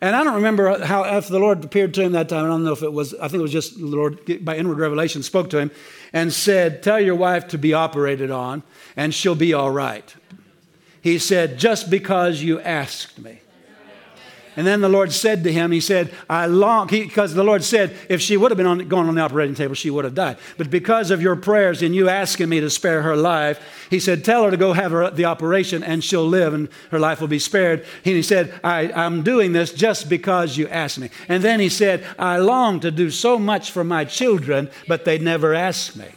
[0.00, 2.46] And I don't remember how, if the Lord appeared to him that time.
[2.46, 4.78] I don't know if it was, I think it was just the Lord, by inward
[4.78, 5.70] revelation, spoke to him
[6.12, 8.62] and said, Tell your wife to be operated on
[8.96, 10.14] and she'll be all right.
[11.02, 13.40] He said, Just because you asked me.
[14.56, 17.96] And then the Lord said to him, He said, I long, because the Lord said,
[18.08, 20.38] if she would have been on, gone on the operating table, she would have died.
[20.58, 24.24] But because of your prayers and you asking me to spare her life, He said,
[24.24, 27.28] Tell her to go have her, the operation and she'll live and her life will
[27.28, 27.86] be spared.
[28.04, 31.10] And He said, I, I'm doing this just because you asked me.
[31.28, 35.18] And then He said, I long to do so much for my children, but they
[35.18, 36.08] never asked me.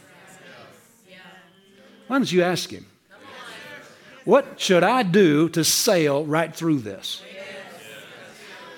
[2.08, 2.86] Why don't you ask Him?
[4.24, 7.22] What should I do to sail right through this?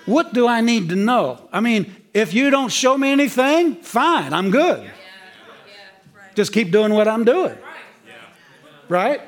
[0.07, 1.49] What do I need to know?
[1.53, 4.91] I mean, if you don't show me anything, fine, I'm good.
[6.35, 7.57] Just keep doing what I'm doing.
[8.89, 9.21] Right?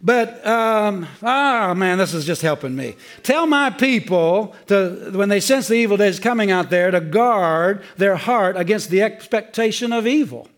[0.00, 2.94] But, um, oh man, this is just helping me.
[3.22, 7.82] Tell my people to, when they sense the evil days coming out there, to guard
[7.96, 10.48] their heart against the expectation of evil.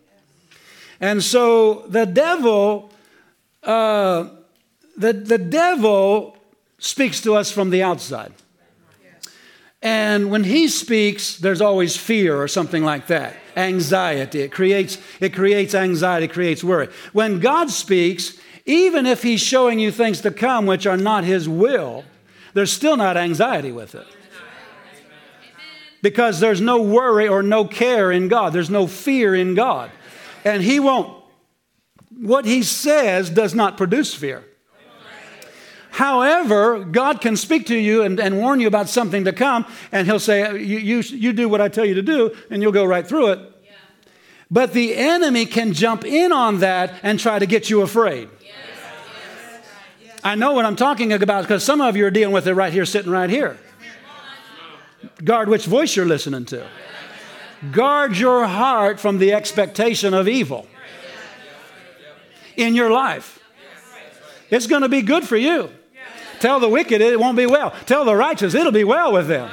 [0.99, 2.91] And so the devil,
[3.63, 4.29] uh,
[4.95, 6.37] the, the devil
[6.77, 8.33] speaks to us from the outside.
[9.81, 13.35] And when he speaks, there's always fear or something like that.
[13.57, 14.41] Anxiety.
[14.41, 16.89] It creates, it creates anxiety, it creates worry.
[17.13, 21.49] When God speaks, even if he's showing you things to come which are not his
[21.49, 22.03] will,
[22.53, 24.05] there's still not anxiety with it.
[26.03, 28.53] Because there's no worry or no care in God.
[28.53, 29.91] There's no fear in God.
[30.43, 31.23] And he won't,
[32.19, 34.43] what he says does not produce fear.
[36.01, 40.07] However, God can speak to you and, and, warn you about something to come, and
[40.07, 42.85] He'll say, you, you, you, do what I tell you to do, and you'll go
[42.85, 43.39] right through it.
[43.63, 43.71] Yeah.
[44.49, 48.29] But the enemy can jump in on that and try to get you afraid.
[48.41, 48.51] Yes.
[50.03, 50.19] Yes.
[50.23, 52.73] I know what I'm talking about because some of you are dealing with it right
[52.73, 53.59] here, sitting right here.
[55.23, 56.67] Guard which voice you're listening to.
[57.71, 60.65] Guard your heart from the expectation of evil
[62.57, 63.37] in your life.
[64.49, 65.69] It's going to be good for you.
[66.41, 67.71] Tell the wicked it won't be well.
[67.85, 69.49] Tell the righteous it'll be well with them.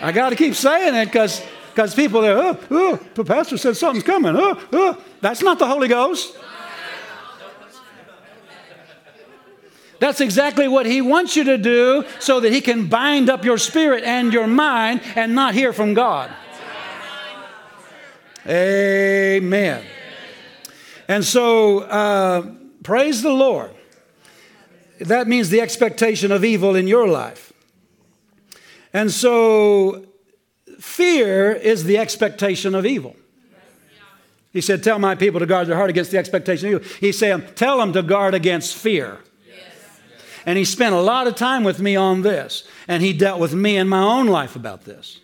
[0.00, 1.42] I got to keep saying it because
[1.74, 4.34] because people are, oh, oh, the pastor said something's coming.
[4.36, 5.02] Oh, oh.
[5.20, 6.36] That's not the Holy Ghost.
[10.00, 13.58] That's exactly what he wants you to do so that he can bind up your
[13.58, 16.30] spirit and your mind and not hear from God.
[18.46, 19.84] Amen.
[21.08, 22.57] And so, uh,
[22.88, 23.70] Praise the Lord.
[24.98, 27.52] That means the expectation of evil in your life.
[28.94, 30.06] And so,
[30.78, 33.14] fear is the expectation of evil.
[34.54, 36.96] He said, Tell my people to guard their heart against the expectation of evil.
[36.98, 39.18] He said, Tell them to guard against fear.
[40.46, 42.66] And he spent a lot of time with me on this.
[42.88, 45.20] And he dealt with me in my own life about this.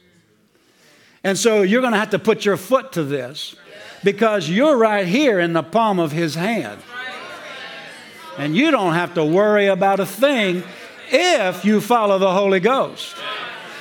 [1.25, 3.57] And so you're going to have to put your foot to this
[4.03, 6.83] because you're right here in the palm of his hand.
[8.39, 10.63] And you don't have to worry about a thing
[11.09, 13.15] if you follow the Holy Ghost.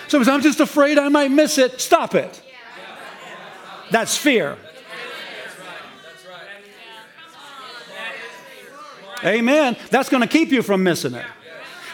[0.07, 1.81] So I'm just afraid I might miss it.
[1.81, 2.41] Stop it.
[3.89, 4.57] That's fear.
[9.23, 9.77] Amen.
[9.89, 11.25] That's going to keep you from missing it.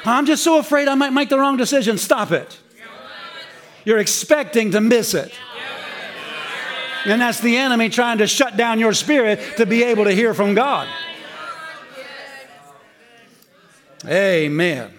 [0.05, 1.97] I'm just so afraid I might make the wrong decision.
[1.97, 2.57] Stop it.
[3.85, 5.31] You're expecting to miss it.
[7.05, 10.33] And that's the enemy trying to shut down your spirit to be able to hear
[10.33, 10.87] from God.
[14.05, 14.91] Amen.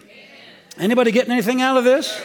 [0.78, 2.20] Anybody getting anything out of this?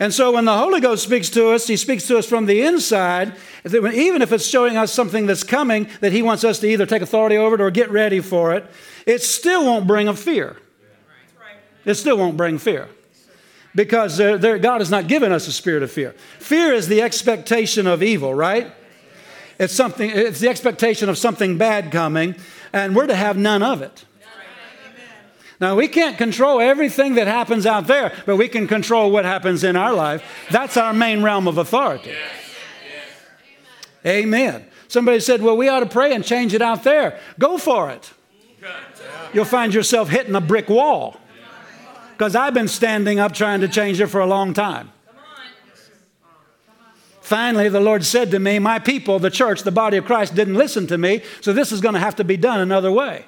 [0.00, 2.62] And so when the Holy Ghost speaks to us, He speaks to us from the
[2.62, 3.34] inside.
[3.64, 7.02] Even if it's showing us something that's coming that He wants us to either take
[7.02, 8.64] authority over it or get ready for it,
[9.06, 10.56] it still won't bring a fear.
[11.84, 12.88] It still won't bring fear.
[13.74, 16.12] Because they're, they're, God has not given us a spirit of fear.
[16.38, 18.72] Fear is the expectation of evil, right?
[19.58, 22.36] It's something, it's the expectation of something bad coming,
[22.72, 24.04] and we're to have none of it.
[25.60, 29.64] Now, we can't control everything that happens out there, but we can control what happens
[29.64, 30.22] in our life.
[30.50, 32.14] That's our main realm of authority.
[34.06, 34.64] Amen.
[34.86, 37.18] Somebody said, Well, we ought to pray and change it out there.
[37.38, 38.12] Go for it.
[39.32, 41.16] You'll find yourself hitting a brick wall.
[42.12, 44.90] Because I've been standing up trying to change it for a long time.
[47.20, 50.54] Finally, the Lord said to me, My people, the church, the body of Christ, didn't
[50.54, 53.26] listen to me, so this is going to have to be done another way.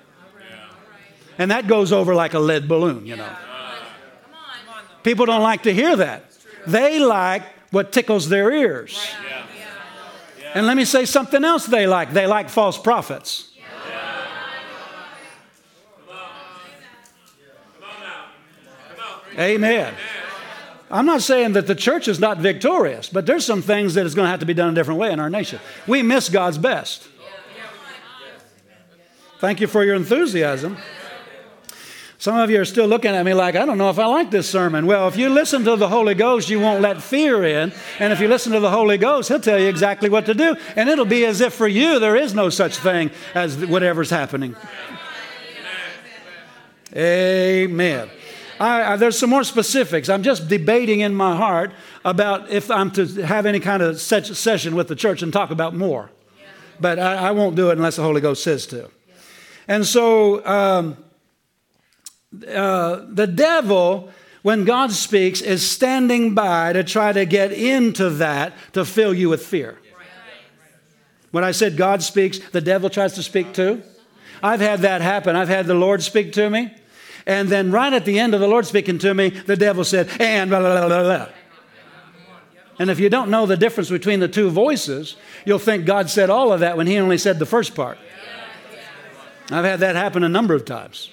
[1.40, 3.34] And that goes over like a lead balloon, you know.
[5.02, 6.26] People don't like to hear that.
[6.66, 9.10] They like what tickles their ears.
[10.52, 12.12] And let me say something else they like.
[12.12, 13.52] They like false prophets.
[19.38, 19.94] Amen.
[20.90, 24.14] I'm not saying that the church is not victorious, but there's some things that is
[24.14, 25.58] going to have to be done a different way in our nation.
[25.86, 27.08] We miss God's best.
[29.38, 30.76] Thank you for your enthusiasm.
[32.20, 34.30] Some of you are still looking at me like, I don't know if I like
[34.30, 34.84] this sermon.
[34.84, 37.72] Well, if you listen to the Holy Ghost, you won't let fear in.
[37.98, 40.54] And if you listen to the Holy Ghost, He'll tell you exactly what to do.
[40.76, 44.54] And it'll be as if for you there is no such thing as whatever's happening.
[46.94, 48.10] Amen.
[48.60, 50.10] I, I, there's some more specifics.
[50.10, 51.72] I'm just debating in my heart
[52.04, 55.74] about if I'm to have any kind of session with the church and talk about
[55.74, 56.10] more.
[56.78, 58.90] But I, I won't do it unless the Holy Ghost says to.
[59.66, 60.98] And so, um,
[62.46, 64.10] uh, the devil,
[64.42, 69.28] when God speaks, is standing by to try to get into that to fill you
[69.28, 69.78] with fear.
[71.32, 73.82] When I said God speaks, the devil tries to speak too.
[74.42, 75.36] I've had that happen.
[75.36, 76.74] I've had the Lord speak to me.
[77.26, 80.08] And then right at the end of the Lord speaking to me, the devil said,
[80.18, 81.28] and blah, blah, blah, blah.
[82.78, 86.30] And if you don't know the difference between the two voices, you'll think God said
[86.30, 87.98] all of that when he only said the first part.
[89.50, 91.10] I've had that happen a number of times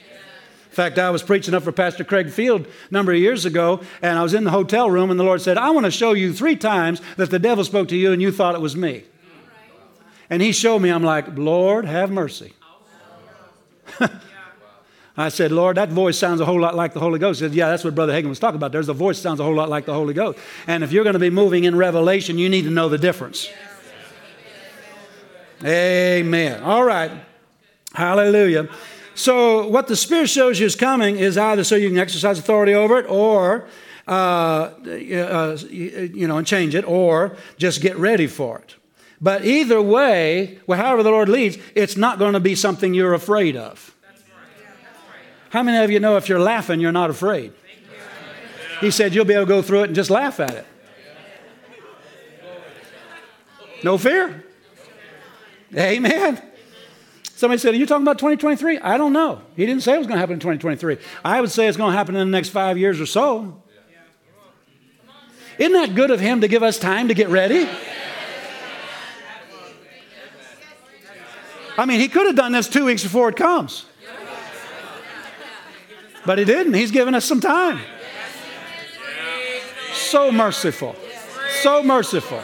[0.78, 4.20] fact, I was preaching up for Pastor Craig Field a number of years ago, and
[4.20, 6.32] I was in the hotel room, and the Lord said, I want to show you
[6.32, 9.04] three times that the devil spoke to you and you thought it was me.
[10.30, 12.54] And he showed me, I'm like, Lord, have mercy.
[15.18, 17.40] I said, Lord, that voice sounds a whole lot like the Holy Ghost.
[17.40, 18.72] He said, Yeah, that's what Brother Hagin was talking about.
[18.72, 20.38] There's a voice sounds a whole lot like the Holy Ghost.
[20.68, 23.50] And if you're going to be moving in revelation, you need to know the difference.
[25.64, 26.62] Amen.
[26.62, 27.10] All right.
[27.94, 28.70] Hallelujah.
[29.18, 32.76] So, what the Spirit shows you is coming is either so you can exercise authority
[32.76, 33.68] over it or,
[34.08, 38.76] uh, uh, you know, and change it, or just get ready for it.
[39.20, 43.16] But either way, well, however the Lord leads, it's not going to be something you're
[43.16, 43.96] afraid of.
[45.50, 47.54] How many of you know if you're laughing, you're not afraid?
[48.82, 50.66] He said you'll be able to go through it and just laugh at it.
[53.84, 54.46] No fear.
[55.76, 56.47] Amen.
[57.38, 58.80] Somebody said, Are you talking about 2023?
[58.80, 59.44] I don't know.
[59.56, 60.98] He didn't say it was going to happen in 2023.
[61.24, 63.62] I would say it's going to happen in the next five years or so.
[65.60, 67.70] Isn't that good of him to give us time to get ready?
[71.78, 73.86] I mean, he could have done this two weeks before it comes.
[76.26, 76.74] But he didn't.
[76.74, 77.80] He's given us some time.
[79.94, 80.96] So merciful.
[81.62, 82.42] So merciful.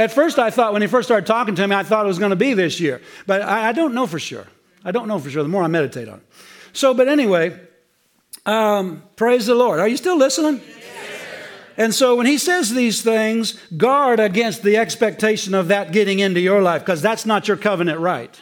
[0.00, 2.18] At first, I thought when he first started talking to me, I thought it was
[2.18, 3.02] going to be this year.
[3.26, 4.46] But I, I, don't know for sure.
[4.82, 6.24] I don't know for sure the more I meditate on it.
[6.72, 7.60] So, but anyway,
[8.46, 9.78] um, praise the Lord.
[9.78, 10.62] Are you still listening?
[11.76, 16.40] And so when he says these things, guard against the expectation of that getting into
[16.40, 18.40] your life because that's not your covenant right.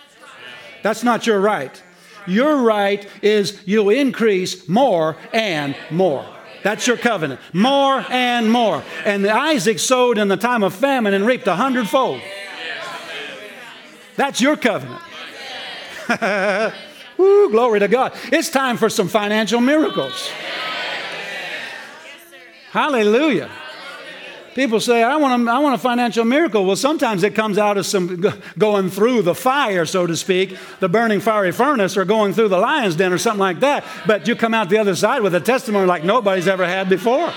[0.85, 1.83] That's not your right.
[2.29, 6.25] Your right is you'll increase more and more.
[6.63, 7.41] That's your covenant.
[7.53, 8.83] More and more.
[9.05, 12.21] And Isaac sowed in the time of famine and reaped a hundredfold.
[14.17, 15.01] That's your covenant.
[17.17, 18.13] Woo, glory to God.
[18.33, 20.31] It's time for some financial miracles.
[22.71, 23.51] Hallelujah.
[24.59, 26.65] People say, I want, a, I want a financial miracle.
[26.65, 28.21] Well, sometimes it comes out of some
[28.59, 32.59] going through the fire, so to speak, the burning fiery furnace, or going through the
[32.59, 33.85] lion's den or something like that.
[34.05, 37.33] But you come out the other side with a testimony like nobody's ever had before.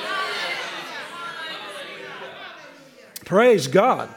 [3.24, 4.10] Praise God.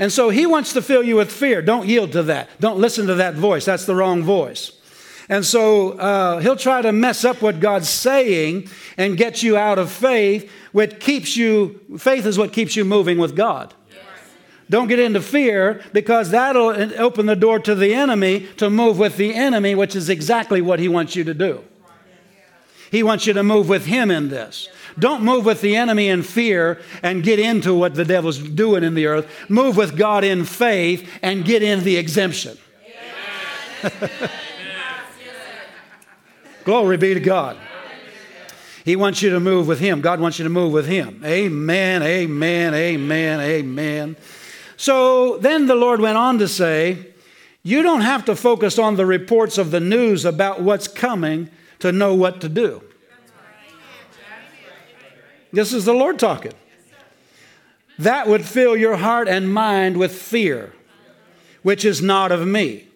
[0.00, 1.62] And so he wants to fill you with fear.
[1.62, 2.48] Don't yield to that.
[2.58, 3.66] Don't listen to that voice.
[3.66, 4.72] That's the wrong voice.
[5.28, 9.78] And so uh, he'll try to mess up what God's saying and get you out
[9.78, 13.74] of faith, which keeps you, faith is what keeps you moving with God.
[14.70, 16.68] Don't get into fear because that'll
[17.00, 20.78] open the door to the enemy to move with the enemy, which is exactly what
[20.78, 21.64] he wants you to do.
[22.90, 24.68] He wants you to move with him in this.
[24.98, 28.94] Don't move with the enemy in fear and get into what the devil's doing in
[28.94, 29.30] the earth.
[29.48, 32.58] Move with God in faith and get in the exemption.
[36.64, 37.56] Glory be to God.
[38.84, 40.00] He wants you to move with Him.
[40.00, 41.22] God wants you to move with Him.
[41.24, 44.16] Amen, amen, amen, amen.
[44.78, 47.08] So then the Lord went on to say,
[47.62, 51.50] You don't have to focus on the reports of the news about what's coming
[51.80, 52.82] to know what to do.
[55.52, 56.54] This is the Lord talking.
[57.98, 60.72] That would fill your heart and mind with fear,
[61.62, 62.87] which is not of me.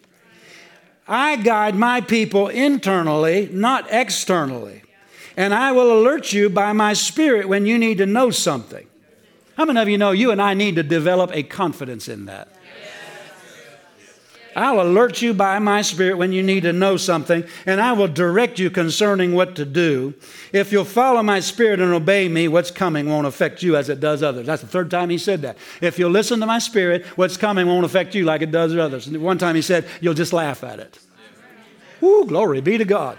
[1.07, 4.83] I guide my people internally, not externally.
[5.35, 8.87] And I will alert you by my spirit when you need to know something.
[9.57, 12.49] How many of you know you and I need to develop a confidence in that?
[14.55, 18.07] I'll alert you by my Spirit when you need to know something, and I will
[18.07, 20.13] direct you concerning what to do.
[20.51, 23.99] If you'll follow my Spirit and obey me, what's coming won't affect you as it
[23.99, 24.45] does others.
[24.45, 25.57] That's the third time he said that.
[25.81, 29.07] If you'll listen to my Spirit, what's coming won't affect you like it does others.
[29.07, 30.99] And one time he said, you'll just laugh at it.
[32.01, 33.17] Woo, glory be to God.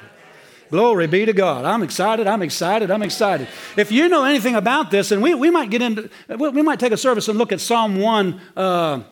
[0.70, 1.64] Glory be to God.
[1.64, 2.26] I'm excited.
[2.26, 2.90] I'm excited.
[2.90, 3.48] I'm excited.
[3.76, 6.92] If you know anything about this, and we, we might get into, we might take
[6.92, 8.40] a service and look at Psalm 1.
[8.56, 9.02] Uh,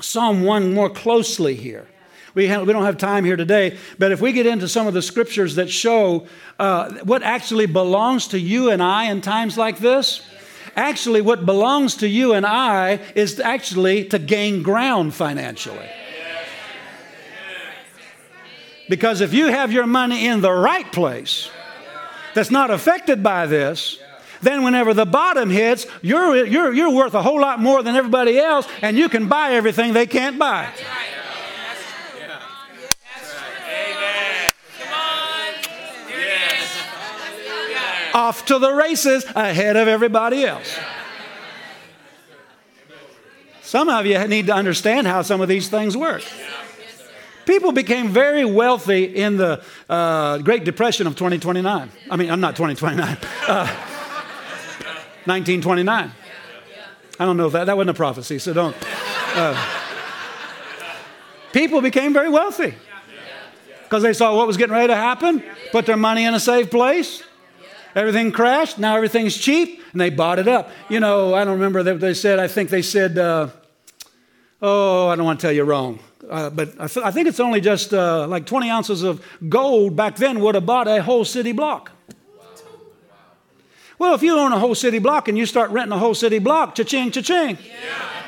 [0.00, 1.86] Psalm 1 more closely here.
[2.34, 4.94] We, have, we don't have time here today, but if we get into some of
[4.94, 6.26] the scriptures that show
[6.58, 10.20] uh, what actually belongs to you and I in times like this,
[10.74, 15.88] actually, what belongs to you and I is actually to gain ground financially.
[18.88, 21.50] Because if you have your money in the right place
[22.34, 23.98] that's not affected by this,
[24.42, 28.38] then whenever the bottom hits, you're, you're, you're worth a whole lot more than everybody
[28.38, 30.70] else, and you can buy everything they can't buy.
[38.14, 40.78] Off to the races ahead of everybody else.
[43.62, 46.22] Some of you need to understand how some of these things work.
[47.44, 51.90] People became very wealthy in the uh, Great Depression of 2029.
[52.10, 53.18] I mean, I'm not 2029.
[53.46, 53.93] Uh,
[55.26, 56.12] 1929.
[57.18, 58.76] I don't know if that, that wasn't a prophecy, so don't.
[59.34, 59.56] Uh,
[61.52, 62.74] people became very wealthy
[63.84, 66.70] because they saw what was getting ready to happen, put their money in a safe
[66.70, 67.22] place.
[67.94, 70.70] Everything crashed, now everything's cheap, and they bought it up.
[70.88, 73.48] You know, I don't remember that they said, I think they said, uh,
[74.60, 76.00] oh, I don't want to tell you wrong.
[76.28, 79.94] Uh, but I, th- I, think it's only just uh, like 20 ounces of gold
[79.94, 81.92] back then would have bought a whole city block.
[83.98, 86.38] Well, if you own a whole city block and you start renting a whole city
[86.38, 88.22] block, cha-ching, cha-ching, yeah.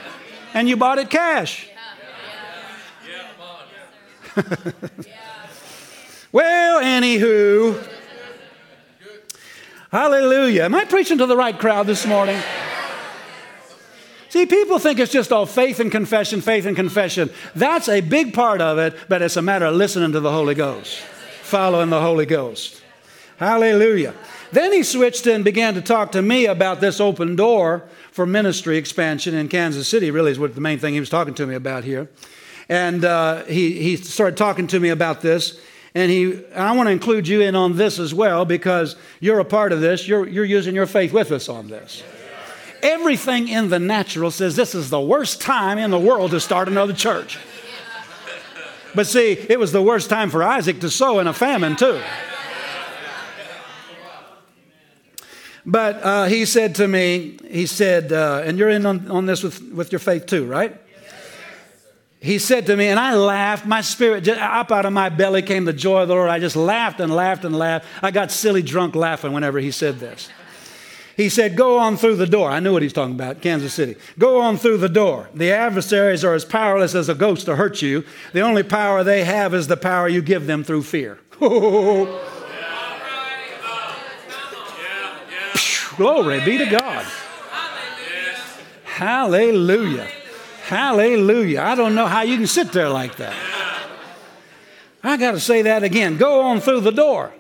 [0.55, 1.69] and you bought it cash.
[4.37, 4.43] Yeah.
[6.33, 7.85] well, anywho,
[9.91, 10.65] hallelujah.
[10.65, 12.41] Am I preaching to the right crowd this morning?
[14.29, 17.31] See, people think it's just all faith and confession, faith and confession.
[17.55, 20.55] That's a big part of it, but it's a matter of listening to the Holy
[20.55, 20.99] Ghost,
[21.43, 22.83] following the Holy Ghost.
[23.39, 24.15] Hallelujah.
[24.53, 28.77] Then he switched and began to talk to me about this open door for ministry
[28.77, 31.55] expansion in Kansas City, really, is what the main thing he was talking to me
[31.55, 32.09] about here.
[32.69, 35.61] And uh, he, he started talking to me about this.
[35.95, 39.45] And, he, I want to include you in on this as well because you're a
[39.45, 40.07] part of this.
[40.07, 42.03] You're, you're using your faith with us on this.
[42.83, 46.69] Everything in the natural says this is the worst time in the world to start
[46.69, 47.39] another church.
[48.95, 52.01] But see, it was the worst time for Isaac to sow in a famine, too.
[55.67, 59.43] But uh, he said to me, he said, uh, and you're in on, on this
[59.43, 60.81] with, with your faith too, right?
[62.21, 63.67] He said to me, and I laughed.
[63.67, 66.31] My spirit, just, up out of my belly came the joy of the Lord.
[66.31, 67.87] I just laughed and laughed and laughed.
[68.01, 70.29] I got silly drunk laughing whenever he said this.
[71.17, 72.51] He said, Go on through the door.
[72.51, 73.97] I knew what he's talking about, Kansas City.
[74.19, 75.29] Go on through the door.
[75.35, 78.05] The adversaries are as powerless as a ghost to hurt you.
[78.33, 81.19] The only power they have is the power you give them through fear.
[85.97, 87.07] Glory be to God.
[88.85, 90.09] Hallelujah.
[90.65, 91.61] Hallelujah.
[91.61, 93.35] I don't know how you can sit there like that.
[95.03, 96.17] I got to say that again.
[96.17, 97.33] Go on through the door.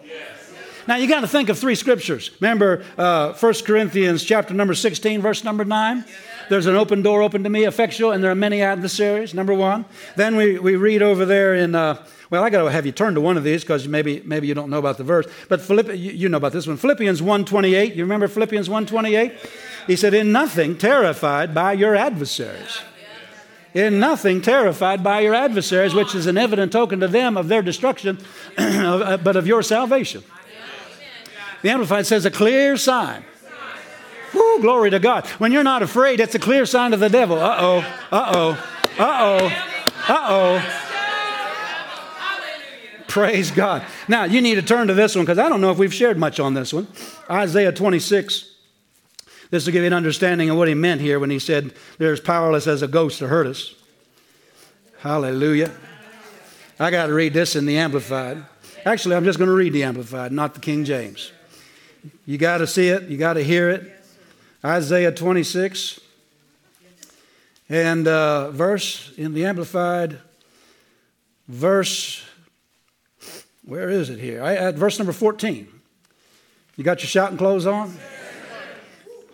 [0.86, 2.30] Now you got to think of three scriptures.
[2.40, 6.04] Remember uh, 1 Corinthians chapter number 16, verse number 9?
[6.48, 9.84] There's an open door open to me, effectual, and there are many adversaries, number one.
[10.14, 13.14] Then we, we read over there in uh, well, I got to have you turn
[13.14, 15.27] to one of these because maybe, maybe you don't know about the verse.
[15.49, 16.77] But Philippi, you, know about this one.
[16.77, 17.95] Philippians 1.28.
[17.95, 19.39] You remember Philippians 1.28?
[19.87, 22.81] He said, in nothing terrified by your adversaries.
[23.74, 27.62] In nothing terrified by your adversaries, which is an evident token to them of their
[27.62, 28.18] destruction,
[28.59, 30.24] uh, but of your salvation.
[31.62, 33.24] The Amplified says a clear sign.
[34.35, 35.27] Woo, glory to God.
[35.39, 37.39] When you're not afraid, it's a clear sign of the devil.
[37.39, 37.79] Uh oh,
[38.11, 38.51] uh oh,
[38.99, 39.47] uh oh,
[40.09, 40.86] uh oh.
[43.17, 43.83] Praise God.
[44.09, 46.19] Now, you need to turn to this one because I don't know if we've shared
[46.19, 46.87] much on this one.
[47.31, 48.55] Isaiah 26.
[49.49, 52.21] This will give you an understanding of what he meant here when he said, There's
[52.21, 53.75] powerless as a ghost to hurt us.
[54.99, 55.73] Hallelujah.
[56.79, 58.45] I got to read this in the Amplified.
[58.85, 61.33] Actually, I'm just going to read the Amplified, not the King James.
[62.27, 63.91] You got to see it, you got to hear it.
[64.62, 66.01] Isaiah 26
[67.71, 70.19] and uh, verse in the Amplified,
[71.49, 72.26] verse
[73.67, 74.43] where is it here?
[74.43, 75.69] I, at verse number 14.
[76.77, 77.95] You got your shouting clothes on?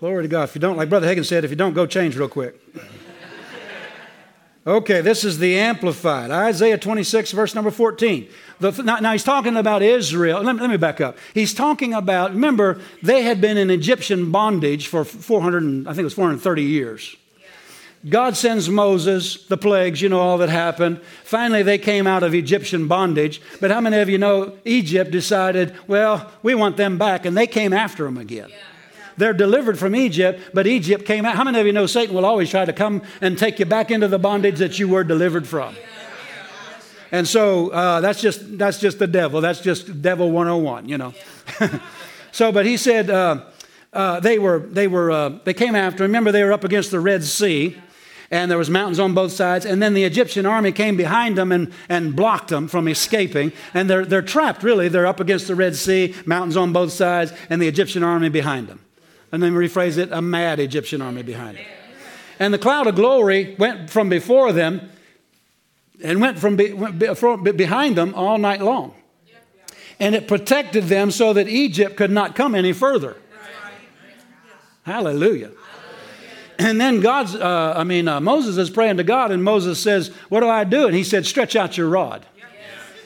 [0.00, 0.44] Glory to God.
[0.44, 2.60] If you don't, like Brother Hagin said, if you don't, go change real quick.
[4.64, 6.30] Okay, this is the Amplified.
[6.30, 8.28] Isaiah 26, verse number 14.
[8.60, 10.40] The, now, now, he's talking about Israel.
[10.40, 11.18] Let, let, me back up.
[11.34, 16.04] He's talking about, remember, they had been in Egyptian bondage for 400, I think it
[16.04, 17.16] was 430 years.
[18.08, 21.00] God sends Moses, the plagues, you know, all that happened.
[21.22, 23.40] Finally, they came out of Egyptian bondage.
[23.60, 27.46] But how many of you know Egypt decided, well, we want them back, and they
[27.46, 28.48] came after them again?
[28.48, 28.56] Yeah.
[29.16, 31.36] They're delivered from Egypt, but Egypt came out.
[31.36, 33.90] How many of you know Satan will always try to come and take you back
[33.90, 35.76] into the bondage that you were delivered from?
[37.12, 39.42] And so uh, that's just that's just the devil.
[39.42, 41.12] That's just devil 101, you know.
[42.32, 43.44] so, but he said uh,
[43.92, 46.04] uh, they were they were uh, they came after.
[46.04, 47.76] Remember, they were up against the Red Sea
[48.32, 51.52] and there was mountains on both sides and then the egyptian army came behind them
[51.52, 55.54] and, and blocked them from escaping and they're, they're trapped really they're up against the
[55.54, 58.80] red sea mountains on both sides and the egyptian army behind them
[59.30, 61.66] and then rephrase it a mad egyptian army behind them
[62.40, 64.90] and the cloud of glory went from before them
[66.02, 68.94] and went from be, went behind them all night long.
[70.00, 73.16] And it protected them so that Egypt could not come any further.
[74.84, 75.52] Hallelujah.
[76.62, 80.08] And then God's, uh, I mean, uh, Moses is praying to God, and Moses says,
[80.28, 80.86] What do I do?
[80.86, 82.24] And he said, Stretch out your rod.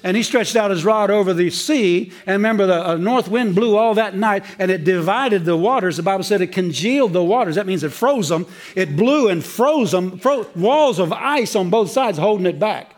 [0.04, 2.12] And he stretched out his rod over the sea.
[2.26, 5.96] And remember, the uh, north wind blew all that night and it divided the waters.
[5.96, 7.56] The Bible said it congealed the waters.
[7.56, 8.46] That means it froze them.
[8.76, 12.94] It blew and froze them, fro- walls of ice on both sides holding it back.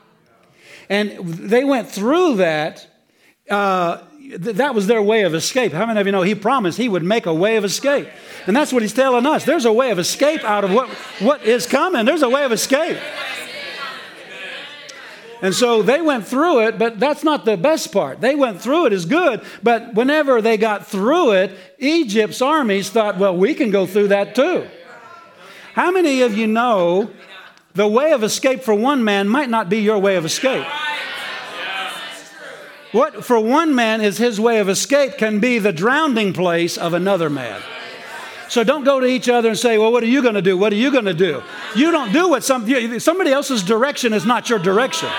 [0.90, 2.86] And they went through that.
[3.48, 4.02] Uh,
[4.37, 5.72] that was their way of escape.
[5.72, 8.09] How many of you know he promised he would make a way of escape?
[8.47, 9.45] And that's what he's telling us.
[9.45, 10.89] There's a way of escape out of what,
[11.20, 12.05] what is coming.
[12.05, 12.99] There's a way of escape.
[15.41, 18.20] And so they went through it, but that's not the best part.
[18.20, 23.18] They went through it is good, but whenever they got through it, Egypt's armies thought,
[23.18, 24.66] well, we can go through that too.
[25.74, 27.11] How many of you know
[27.74, 30.66] the way of escape for one man might not be your way of escape?
[32.93, 36.95] What for one man is his way of escape can be the drowning place of
[36.95, 37.61] another man.
[38.49, 40.57] So don't go to each other and say, Well, what are you going to do?
[40.57, 41.43] What are you going to do?
[41.76, 42.66] You don't do what some,
[42.99, 45.11] somebody else's direction is not your direction.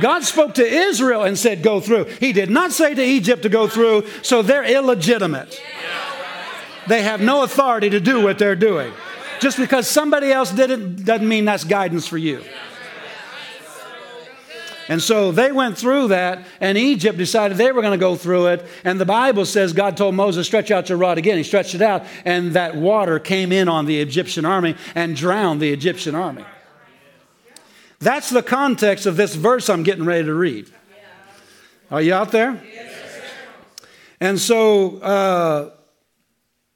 [0.00, 2.04] God spoke to Israel and said, Go through.
[2.04, 5.60] He did not say to Egypt to go through, so they're illegitimate.
[6.88, 8.92] They have no authority to do what they're doing.
[9.40, 12.42] Just because somebody else did it doesn't mean that's guidance for you.
[14.88, 18.46] And so they went through that, and Egypt decided they were going to go through
[18.46, 18.66] it.
[18.84, 21.36] And the Bible says God told Moses, Stretch out your rod again.
[21.36, 25.60] He stretched it out, and that water came in on the Egyptian army and drowned
[25.60, 26.44] the Egyptian army.
[28.00, 30.70] That's the context of this verse I'm getting ready to read.
[31.90, 32.62] Are you out there?
[34.20, 35.70] And so, uh,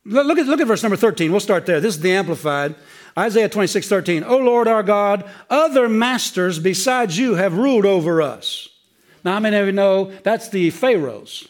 [0.04, 1.30] look, at, look at verse number 13.
[1.30, 1.80] We'll start there.
[1.80, 2.74] This is the Amplified.
[3.18, 4.24] Isaiah 26, 13.
[4.24, 8.68] O Lord our God, other masters besides you have ruled over us.
[9.24, 11.46] Now, how many of you know that's the Pharaohs?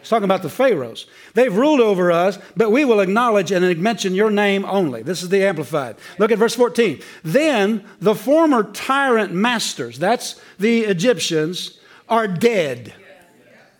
[0.00, 1.06] He's talking about the Pharaohs.
[1.32, 5.02] They've ruled over us, but we will acknowledge and mention your name only.
[5.02, 5.96] This is the Amplified.
[6.18, 7.00] Look at verse 14.
[7.22, 12.92] Then the former tyrant masters, that's the Egyptians, are dead.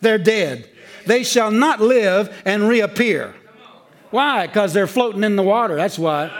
[0.00, 0.68] They're dead.
[1.06, 3.34] They shall not live and reappear.
[4.10, 4.46] Why?
[4.46, 5.76] Because they're floating in the water.
[5.76, 6.30] That's why.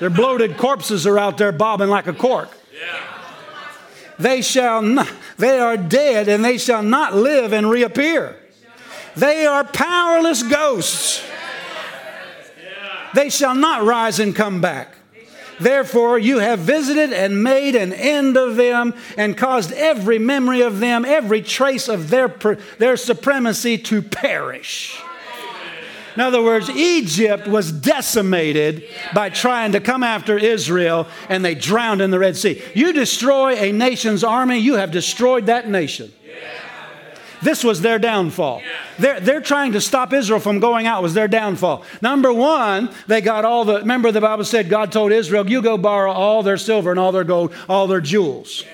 [0.00, 2.50] Their bloated corpses are out there bobbing like a cork.
[4.18, 8.36] They shall not, they are dead and they shall not live and reappear.
[9.16, 11.22] They are powerless ghosts.
[13.14, 14.94] They shall not rise and come back.
[15.60, 20.80] Therefore, you have visited and made an end of them and caused every memory of
[20.80, 22.28] them, every trace of their,
[22.78, 25.00] their supremacy to perish.
[26.14, 28.84] In other words, Egypt was decimated
[29.14, 32.62] by trying to come after Israel and they drowned in the Red Sea.
[32.74, 36.12] You destroy a nation's army, you have destroyed that nation.
[37.42, 38.62] This was their downfall.
[38.98, 41.84] They're, they're trying to stop Israel from going out, was their downfall.
[42.00, 45.76] Number one, they got all the, remember the Bible said God told Israel, you go
[45.76, 48.64] borrow all their silver and all their gold, all their jewels.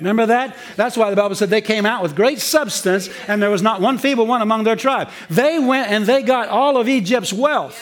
[0.00, 0.56] Remember that?
[0.76, 3.80] That's why the Bible said they came out with great substance and there was not
[3.80, 5.08] one feeble one among their tribe.
[5.28, 7.78] They went and they got all of Egypt's wealth.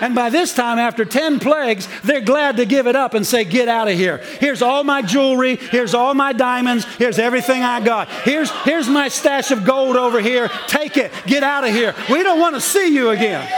[0.00, 3.44] And by this time, after 10 plagues, they're glad to give it up and say,
[3.44, 4.18] Get out of here.
[4.40, 5.54] Here's all my jewelry.
[5.56, 6.84] Here's all my diamonds.
[6.98, 8.08] Here's everything I got.
[8.08, 10.48] Here's, here's my stash of gold over here.
[10.66, 11.12] Take it.
[11.26, 11.94] Get out of here.
[12.10, 13.48] We don't want to see you again.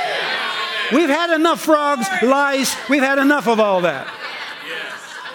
[0.93, 2.77] We've had enough frogs, lice.
[2.91, 4.07] We've had enough of all that.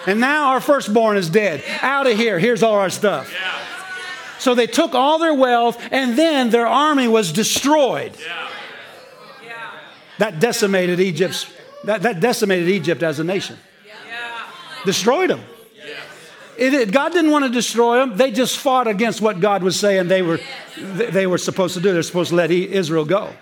[0.06, 1.62] And now our firstborn is dead.
[1.82, 2.38] Out of here.
[2.38, 3.32] Here's all our stuff.
[4.38, 8.12] So they took all their wealth, and then their army was destroyed.
[10.18, 11.46] That decimated Egypt's
[11.84, 13.56] That, that decimated Egypt as a nation.
[14.84, 15.40] Destroyed them.
[16.58, 18.18] It, it, God didn't want to destroy them.
[18.18, 20.38] They just fought against what God was saying they were,
[20.76, 21.92] they were supposed to do.
[21.92, 23.32] They're supposed to let Israel go.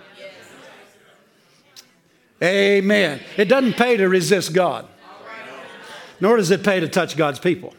[2.40, 3.20] Amen.
[3.36, 4.86] It doesn't pay to resist God,
[6.20, 7.74] nor does it pay to touch God's people.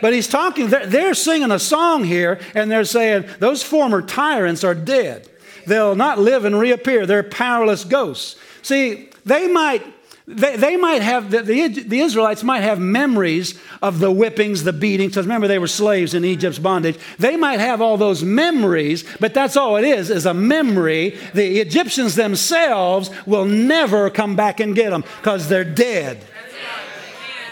[0.00, 4.64] but he's talking, they're, they're singing a song here, and they're saying, Those former tyrants
[4.64, 5.28] are dead.
[5.66, 7.06] They'll not live and reappear.
[7.06, 8.36] They're powerless ghosts.
[8.62, 9.84] See, they might
[10.30, 14.72] they, they might have, the, the, the, Israelites might have memories of the whippings, the
[14.72, 16.96] beatings, because remember they were slaves in Egypt's bondage.
[17.18, 21.18] They might have all those memories, but that's all it is, is a memory.
[21.34, 26.24] The Egyptians themselves will never come back and get them because they're dead.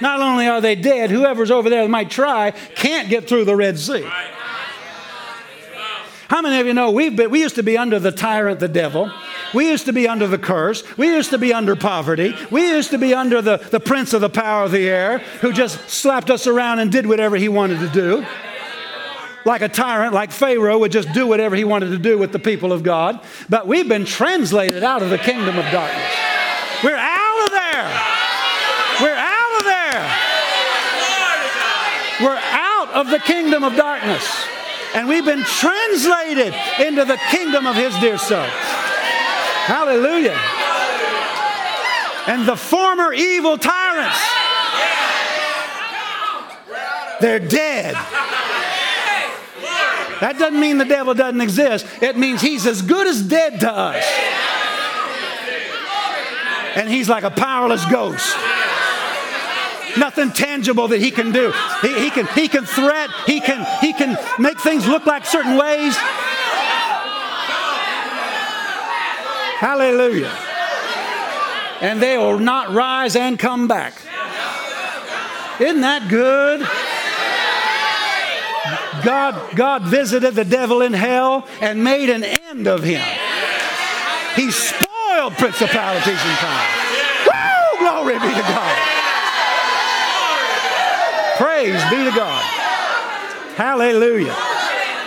[0.01, 3.57] Not only are they dead, whoever's over there that might try can't get through the
[3.57, 4.09] Red Sea.
[6.29, 8.69] How many of you know we've been, we used to be under the tyrant, the
[8.69, 9.11] devil?
[9.55, 10.85] We used to be under the curse.
[10.99, 12.35] We used to be under poverty.
[12.51, 15.53] We used to be under the, the prince of the power of the air who
[15.53, 18.27] just slapped us around and did whatever he wanted to do.
[19.47, 22.39] Like a tyrant, like Pharaoh would just do whatever he wanted to do with the
[22.39, 23.25] people of God.
[23.49, 26.15] But we've been translated out of the kingdom of darkness.
[26.85, 27.89] We're out of there.
[29.01, 30.29] We're out of there.
[32.21, 34.27] We're out of the kingdom of darkness.
[34.95, 38.49] And we've been translated into the kingdom of his dear son.
[39.67, 40.39] Hallelujah.
[42.27, 44.19] And the former evil tyrants,
[47.21, 47.95] they're dead.
[50.21, 51.87] That doesn't mean the devil doesn't exist.
[52.03, 54.05] It means he's as good as dead to us.
[56.75, 58.37] And he's like a powerless ghost.
[59.99, 61.53] Nothing tangible that he can do.
[61.83, 65.57] He, he, can, he can threat, he can, he can make things look like certain
[65.57, 65.97] ways.
[69.59, 70.33] Hallelujah.
[71.81, 73.95] And they will not rise and come back.
[75.61, 76.61] Isn't that good?
[79.05, 83.05] God, God visited the devil in hell and made an end of him.
[84.37, 86.89] He spoiled principalities and powers.
[87.27, 87.79] Woo!
[87.81, 88.98] Glory be to God.
[91.59, 92.41] Praise be to God.
[93.57, 94.33] Hallelujah.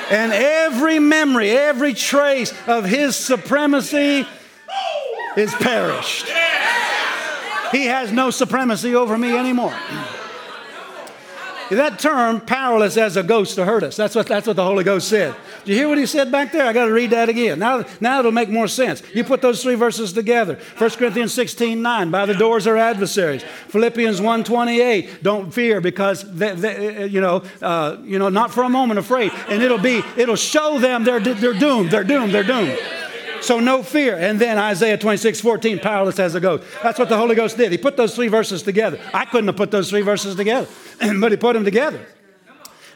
[0.09, 4.27] And every memory, every trace of his supremacy
[5.37, 6.27] is perished.
[7.71, 9.73] He has no supremacy over me anymore.
[11.71, 14.83] That term, powerless as a ghost to hurt us, that's what, that's what the Holy
[14.83, 15.33] Ghost said.
[15.63, 16.65] Do you hear what he said back there?
[16.65, 17.59] I got to read that again.
[17.59, 19.01] Now, now it'll make more sense.
[19.13, 20.59] You put those three verses together.
[20.77, 23.43] 1 Corinthians 16 9, by the doors are adversaries.
[23.69, 28.63] Philippians 1 28, don't fear because, they, they, you, know, uh, you know, not for
[28.63, 29.31] a moment afraid.
[29.47, 32.77] And it'll be, it'll show them they're, they're doomed, they're doomed, they're doomed.
[33.41, 34.17] So no fear.
[34.17, 36.63] And then Isaiah 26, 14, powerless as a ghost.
[36.83, 37.71] That's what the Holy Ghost did.
[37.71, 38.99] He put those three verses together.
[39.13, 40.67] I couldn't have put those three verses together,
[41.19, 42.05] but he put them together.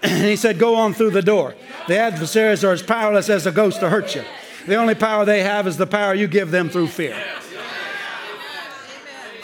[0.04, 1.56] And he said, Go on through the door.
[1.88, 4.24] The adversaries are as powerless as a ghost to hurt you.
[4.68, 7.16] The only power they have is the power you give them through fear.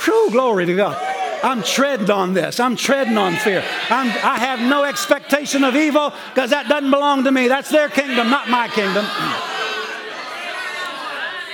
[0.03, 0.97] Whew, glory to God.
[1.43, 2.59] I'm treading on this.
[2.59, 3.63] I'm treading on fear.
[3.89, 7.47] I'm, I have no expectation of evil because that doesn't belong to me.
[7.47, 9.05] That's their kingdom, not my kingdom.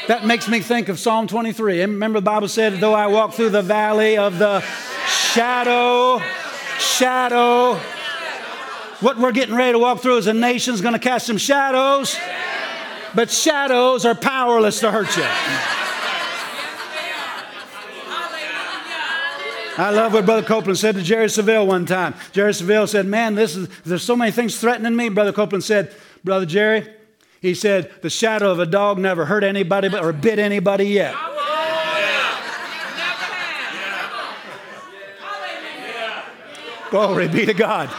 [0.08, 1.82] That makes me think of Psalm 23.
[1.82, 4.62] Remember, the Bible said, Though I walk through the valley of the
[5.08, 6.22] shadow,
[6.80, 7.74] shadow.
[9.02, 12.18] What we're getting ready to walk through is a nation's going to cast some shadows,
[13.14, 15.26] but shadows are powerless to hurt you.
[19.80, 22.16] I love what Brother Copeland said to Jerry Savelle one time.
[22.32, 25.10] Jerry Savelle said, Man, this is, there's so many things threatening me.
[25.10, 25.94] Brother Copeland said,
[26.24, 26.88] Brother Jerry,
[27.42, 31.16] he said, The shadow of a dog never hurt anybody or bit anybody yet.
[36.90, 37.90] Glory be to God.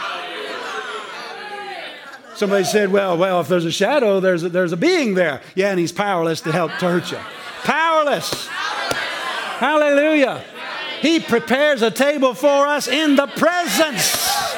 [2.35, 5.41] Somebody said, well, well, if there's a shadow, there's a, there's a being there.
[5.55, 7.17] Yeah, and he's powerless to help to hurt you.
[7.63, 8.47] Powerless.
[8.47, 10.41] Hallelujah.
[11.01, 14.55] He prepares a table for us in the presence.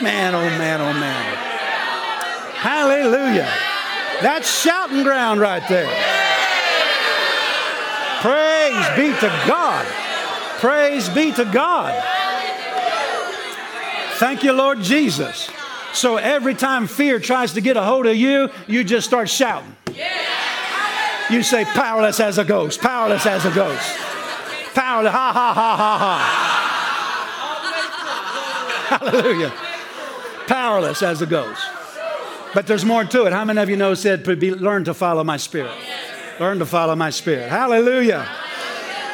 [0.00, 1.49] Man, oh man, oh man.
[2.60, 3.50] Hallelujah.
[4.20, 5.88] That's shouting ground right there.
[8.20, 9.86] Praise be to God.
[10.58, 11.94] Praise be to God.
[14.18, 15.50] Thank you, Lord Jesus.
[15.94, 19.74] So every time fear tries to get a hold of you, you just start shouting.
[21.30, 23.96] You say, powerless as a ghost, powerless as a ghost.
[24.74, 25.98] Powerless, ha ha ha ha
[28.90, 28.98] ha.
[28.98, 29.52] Hallelujah.
[30.46, 31.62] Powerless as a ghost.
[32.54, 33.32] But there's more to it.
[33.32, 35.72] How many of you know said, learn to follow my spirit?
[36.38, 37.48] Learn to follow my spirit.
[37.48, 38.26] Hallelujah.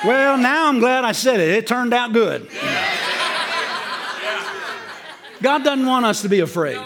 [0.05, 1.49] Well, now I'm glad I said it.
[1.51, 2.49] It turned out good.
[5.43, 6.81] God doesn't want us to be afraid.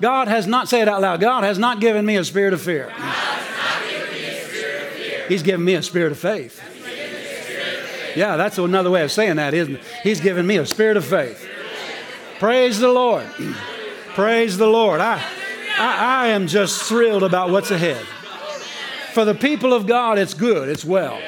[0.00, 2.60] God has not, say it out loud, God has not given me a spirit of
[2.60, 2.92] fear.
[5.28, 6.60] He's given me a spirit of faith.
[8.16, 9.82] Yeah, that's another way of saying that, isn't it?
[10.02, 11.48] He's given me a spirit of faith.
[12.38, 13.26] Praise the Lord.
[14.14, 15.00] Praise the Lord.
[15.00, 15.22] I,
[15.78, 18.04] I, I am just thrilled about what's ahead.
[19.14, 21.18] For the people of God, it's good, it's well.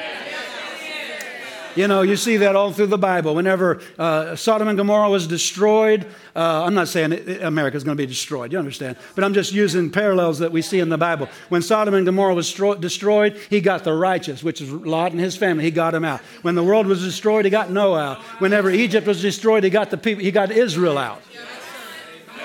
[1.75, 3.35] You know, you see that all through the Bible.
[3.35, 6.05] Whenever uh, Sodom and Gomorrah was destroyed,
[6.35, 8.97] uh, I'm not saying America is going to be destroyed, you understand?
[9.13, 11.27] But I'm just using parallels that we see in the Bible.
[11.49, 15.19] When Sodom and Gomorrah was stro- destroyed, he got the righteous, which is Lot and
[15.19, 15.63] his family.
[15.63, 16.21] He got them out.
[16.43, 18.17] When the world was destroyed, he got Noah out.
[18.39, 20.23] Whenever Egypt was destroyed, he got the people.
[20.23, 21.23] He got Israel out.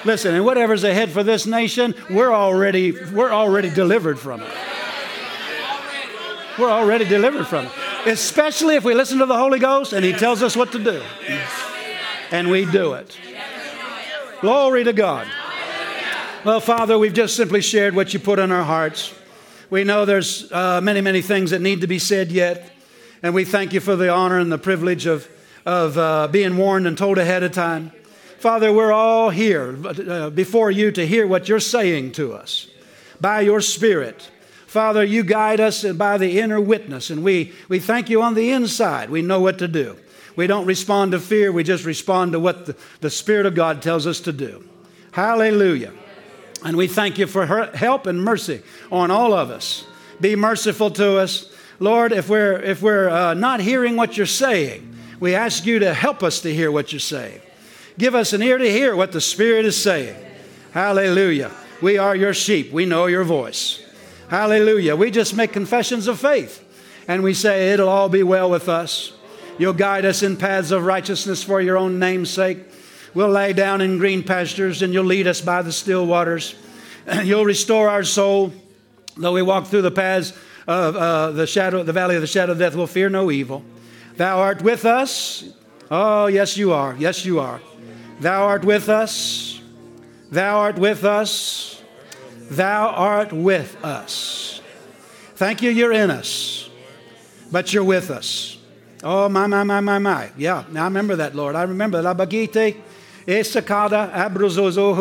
[0.04, 4.52] Listen, and whatever's ahead for this nation, we're already we're already delivered from it.
[6.58, 7.72] We're already delivered from it
[8.06, 11.02] especially if we listen to the Holy Ghost and He tells us what to do.
[12.30, 13.16] And we do it.
[14.40, 15.26] Glory to God.
[16.44, 19.14] Well, Father, we've just simply shared what you put in our hearts.
[19.68, 22.72] We know there's uh, many, many things that need to be said yet.
[23.22, 25.28] And we thank you for the honor and the privilege of,
[25.66, 27.92] of uh, being warned and told ahead of time.
[28.40, 32.68] Father, we're all here uh, before you to hear what you're saying to us
[33.20, 34.30] by your Spirit.
[34.66, 38.50] Father, you guide us by the inner witness, and we, we thank you on the
[38.50, 39.10] inside.
[39.10, 39.98] We know what to do.
[40.36, 43.82] We don't respond to fear, we just respond to what the, the Spirit of God
[43.82, 44.66] tells us to do.
[45.12, 45.92] Hallelujah.
[46.64, 49.84] And we thank you for help and mercy on all of us.
[50.18, 51.52] Be merciful to us.
[51.78, 55.92] Lord, if we're, if we're uh, not hearing what you're saying, we ask you to
[55.92, 57.42] help us to hear what you're saying.
[58.00, 60.16] Give us an ear to hear what the Spirit is saying.
[60.72, 61.50] Hallelujah.
[61.82, 62.72] We are your sheep.
[62.72, 63.86] We know your voice.
[64.30, 64.96] Hallelujah.
[64.96, 66.64] We just make confessions of faith
[67.06, 69.12] and we say, It'll all be well with us.
[69.58, 72.60] You'll guide us in paths of righteousness for your own name's sake.
[73.12, 76.54] We'll lay down in green pastures and you'll lead us by the still waters.
[77.22, 78.54] You'll restore our soul.
[79.14, 80.32] Though we walk through the paths
[80.66, 83.62] of uh, the shadow, the valley of the shadow of death, we'll fear no evil.
[84.16, 85.44] Thou art with us.
[85.90, 86.96] Oh, yes, you are.
[86.98, 87.60] Yes, you are.
[88.20, 89.60] Thou art with us.
[90.30, 91.82] Thou art with us.
[92.50, 94.60] Thou art with us.
[95.36, 96.68] Thank you, you're in us,
[97.50, 98.58] but you're with us.
[99.02, 100.30] Oh, my, my, my, my, my.
[100.36, 101.56] Yeah, now I remember that, Lord.
[101.56, 102.16] I remember that.
[102.16, 102.76] Bagite,
[103.26, 104.94] Esakada, Abruzozo.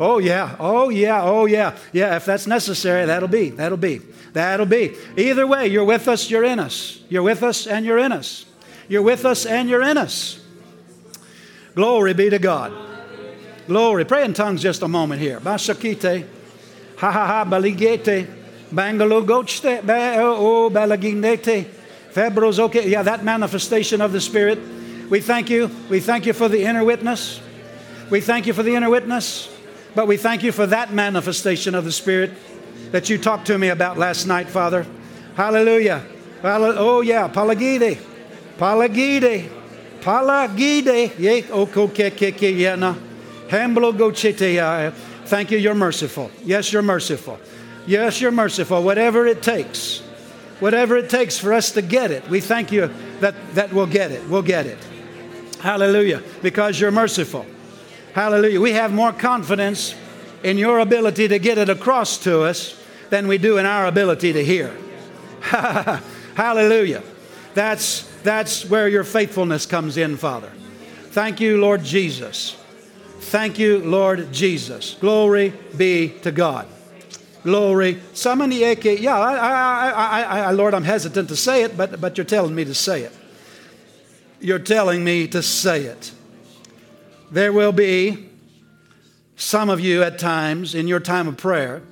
[0.00, 0.56] Oh, yeah.
[0.58, 1.22] Oh, yeah.
[1.22, 1.76] Oh, yeah.
[1.92, 3.50] Yeah, if that's necessary, that'll be.
[3.50, 4.00] That'll be.
[4.32, 4.94] That'll be.
[5.16, 7.00] Either way, you're with us, you're in us.
[7.08, 8.46] You're with us, and you're in us.
[8.88, 10.40] You're with us, and you're in us.
[11.74, 12.72] Glory be to God.
[13.66, 14.04] Glory.
[14.04, 15.40] Pray in tongues just a moment here.
[15.40, 16.26] Basakite.
[16.98, 18.26] Ha ha ha baligete.
[18.72, 19.80] Bangalo gochte.
[20.18, 20.70] Oh.
[22.12, 22.88] Febros okay.
[22.88, 24.58] Yeah, that manifestation of the Spirit.
[25.10, 25.70] We thank you.
[25.90, 27.40] We thank you for the inner witness.
[28.10, 29.50] We thank you for the inner witness.
[29.94, 32.32] But we thank you for that manifestation of the Spirit
[32.92, 34.86] that you talked to me about last night, Father.
[35.36, 36.04] Hallelujah.
[36.42, 37.28] Oh, yeah.
[37.28, 37.98] Palagide.
[38.58, 39.63] Palagide.
[40.04, 41.08] Palagide.
[42.56, 42.96] Yena.
[43.50, 44.90] Eh.
[45.24, 46.30] Thank you, you're merciful.
[46.44, 47.40] Yes, you're merciful.
[47.86, 48.82] Yes, you're merciful.
[48.82, 50.00] Whatever it takes,
[50.60, 52.90] whatever it takes for us to get it, we thank you
[53.20, 54.28] that, that we'll get it.
[54.28, 54.78] We'll get it.
[55.60, 56.22] Hallelujah.
[56.42, 57.46] Because you're merciful.
[58.12, 58.60] Hallelujah.
[58.60, 59.94] We have more confidence
[60.42, 62.78] in your ability to get it across to us
[63.08, 64.76] than we do in our ability to hear.
[65.40, 67.02] Hallelujah.
[67.54, 70.50] That's, that's where your faithfulness comes in, Father.
[71.10, 72.56] Thank you, Lord Jesus.
[73.20, 74.96] Thank you, Lord Jesus.
[75.00, 76.66] Glory be to God.
[77.44, 77.96] Glory.
[78.14, 79.00] Samanieke.
[79.00, 82.54] Yeah, I, I, I, I, Lord, I'm hesitant to say it, but, but you're telling
[82.54, 83.12] me to say it.
[84.40, 86.12] You're telling me to say it.
[87.30, 88.28] There will be
[89.36, 91.82] some of you at times in your time of prayer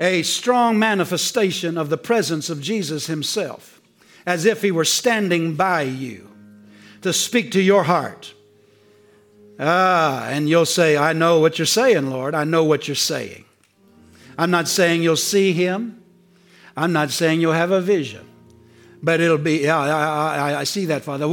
[0.00, 3.73] a strong manifestation of the presence of Jesus Himself,
[4.26, 6.30] as if He were standing by you
[7.02, 8.34] to speak to your heart
[9.58, 12.34] Ah, and you'll say, I know what you're saying, Lord.
[12.34, 13.44] I know what you're saying.
[14.36, 16.02] I'm not saying you'll see him.
[16.76, 18.28] I'm not saying you'll have a vision.
[19.00, 21.26] But it'll be, yeah, I, I, I see that, Father.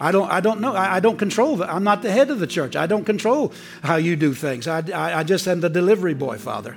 [0.00, 0.74] I don't, I don't know.
[0.74, 1.72] I, don't control that.
[1.72, 2.74] I'm not the head of the church.
[2.74, 3.52] I don't control
[3.82, 4.66] how you do things.
[4.66, 6.76] I, I, I just am the delivery boy, Father.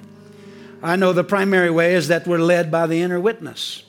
[0.84, 3.84] I know the primary way is that we're led by the inner witness.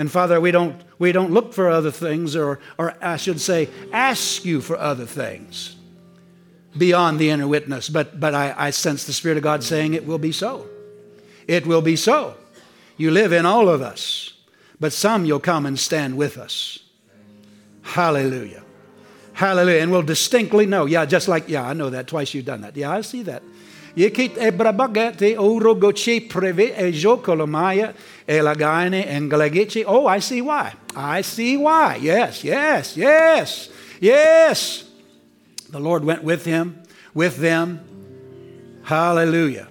[0.00, 3.68] And Father, we don't, we don't look for other things, or, or I should say,
[3.92, 5.76] ask you for other things
[6.74, 7.90] beyond the inner witness.
[7.90, 10.66] But, but I, I sense the Spirit of God saying it will be so.
[11.46, 12.34] It will be so.
[12.96, 14.32] You live in all of us,
[14.80, 16.78] but some you'll come and stand with us.
[17.82, 18.62] Hallelujah.
[19.34, 19.82] Hallelujah.
[19.82, 20.86] And we'll distinctly know.
[20.86, 22.06] Yeah, just like, yeah, I know that.
[22.06, 22.74] Twice you've done that.
[22.74, 23.42] Yeah, I see that.
[23.96, 27.94] Yekit ebrabagate urogoche preve ejokolomaya
[28.28, 29.84] elagaine englegeche.
[29.86, 30.74] Oh, I see why.
[30.94, 31.96] I see why.
[31.96, 33.68] Yes, yes, yes,
[34.00, 34.84] yes.
[35.70, 36.82] The Lord went with him,
[37.14, 37.80] with them.
[38.84, 39.68] Hallelujah.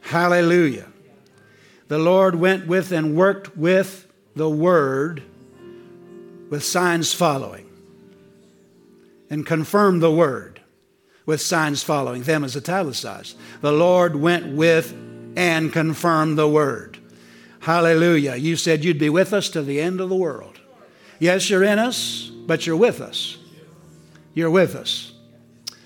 [0.00, 0.88] Hallelujah.
[1.88, 5.22] The Lord went with and worked with the word
[6.50, 7.68] with signs following
[9.30, 10.51] and confirmed the word
[11.26, 12.22] with signs following.
[12.22, 13.36] Them is italicized.
[13.60, 14.92] The Lord went with
[15.36, 16.98] and confirmed the word.
[17.60, 18.34] Hallelujah.
[18.36, 20.60] You said you'd be with us to the end of the world.
[21.18, 23.38] Yes, you're in us, but you're with us.
[24.34, 25.12] You're with us.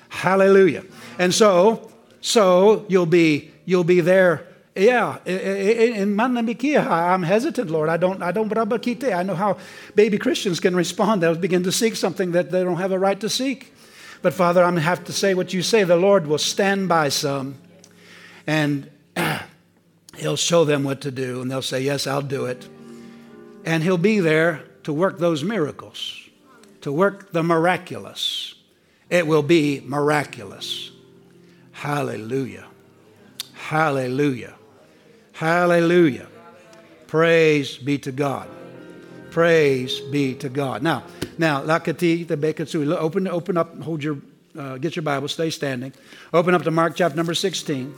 [0.09, 0.85] Hallelujah.
[1.19, 1.93] And so,
[2.23, 4.47] so you'll be you'll be there.
[4.75, 7.89] Yeah, in Manamikia, I'm hesitant, Lord.
[7.89, 9.57] I don't, I don't, I know how
[9.95, 11.23] baby Christians can respond.
[11.23, 13.73] They'll begin to seek something that they don't have a right to seek.
[14.27, 15.85] But Father, I'm going to have to say what you say.
[15.85, 17.55] The Lord will stand by some
[18.45, 18.91] and
[20.17, 22.69] He'll show them what to do, and they'll say, Yes, I'll do it.
[23.65, 26.29] And He'll be there to work those miracles,
[26.81, 28.57] to work the miraculous.
[29.11, 30.91] It will be miraculous.
[31.71, 32.67] Hallelujah.
[33.53, 34.57] Hallelujah.
[35.35, 36.27] Hallelujah.
[37.07, 38.49] Praise be to God.
[39.37, 40.83] Praise be to God.
[40.83, 41.03] Now,
[41.37, 42.91] now, lakati the bekatsu.
[42.97, 43.79] Open, open up.
[43.83, 44.17] Hold your,
[44.59, 45.29] uh, get your Bible.
[45.29, 45.93] Stay standing.
[46.33, 47.95] Open up to Mark chapter number sixteen.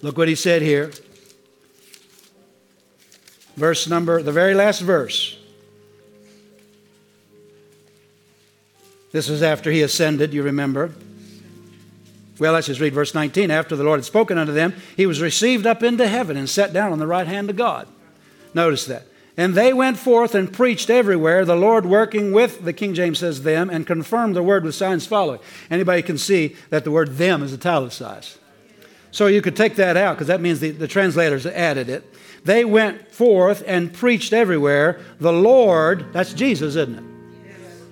[0.00, 0.90] Look what he said here.
[3.56, 5.36] Verse number, the very last verse.
[9.12, 10.32] This was after he ascended.
[10.32, 10.94] You remember.
[12.38, 13.50] Well, let's just read verse 19.
[13.50, 16.72] After the Lord had spoken unto them, he was received up into heaven and sat
[16.72, 17.86] down on the right hand of God.
[18.54, 19.04] Notice that.
[19.40, 23.42] And they went forth and preached everywhere, the Lord working with, the King James says
[23.42, 25.40] them, and confirmed the word with signs following.
[25.70, 28.36] Anybody can see that the word them is italicized.
[29.12, 32.04] So you could take that out because that means the, the translators added it.
[32.44, 37.04] They went forth and preached everywhere, the Lord, that's Jesus, isn't it?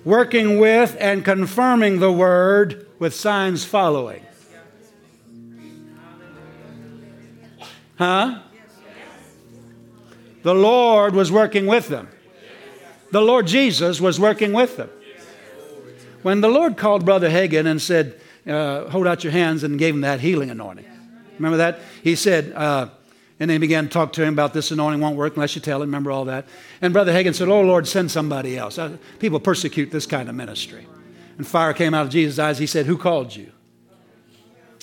[0.05, 4.23] Working with and confirming the word with signs following.
[7.97, 8.43] Huh?
[10.43, 12.09] The Lord was working with them.
[13.11, 14.89] The Lord Jesus was working with them.
[16.21, 19.93] When the Lord called Brother Hagin and said, uh, Hold out your hands, and gave
[19.93, 20.85] him that healing anointing.
[21.37, 21.79] Remember that?
[22.03, 22.89] He said, uh,
[23.39, 25.81] and they began to talk to him about this anointing won't work unless you tell
[25.81, 25.87] him.
[25.87, 26.45] Remember all that?
[26.81, 28.77] And Brother Hagin said, Oh, Lord, send somebody else.
[28.77, 30.85] Uh, people persecute this kind of ministry.
[31.37, 32.59] And fire came out of Jesus' eyes.
[32.59, 33.51] He said, Who called you?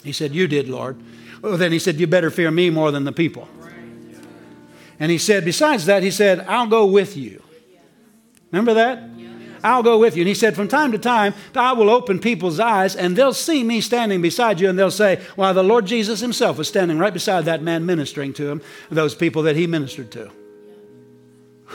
[0.03, 0.99] He said, You did, Lord.
[1.43, 3.47] Well, then he said, You better fear me more than the people.
[4.99, 7.43] And he said, besides that, he said, I'll go with you.
[8.51, 9.03] Remember that?
[9.63, 10.23] I'll go with you.
[10.23, 13.65] And he said, from time to time, I will open people's eyes and they'll see
[13.65, 17.13] me standing beside you and they'll say, Well, the Lord Jesus himself was standing right
[17.13, 20.31] beside that man ministering to him, those people that he ministered to.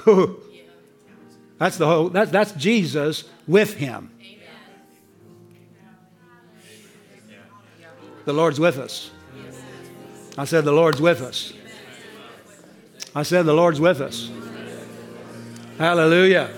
[1.57, 4.11] that's the whole, that, that's Jesus with him.
[8.23, 9.11] The Lord's with us.
[10.37, 11.53] I said, The Lord's with us.
[13.15, 14.29] I said, The Lord's with us.
[15.77, 16.49] Hallelujah.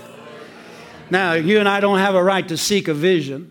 [1.10, 3.50] Now, you and I don't have a right to seek a vision.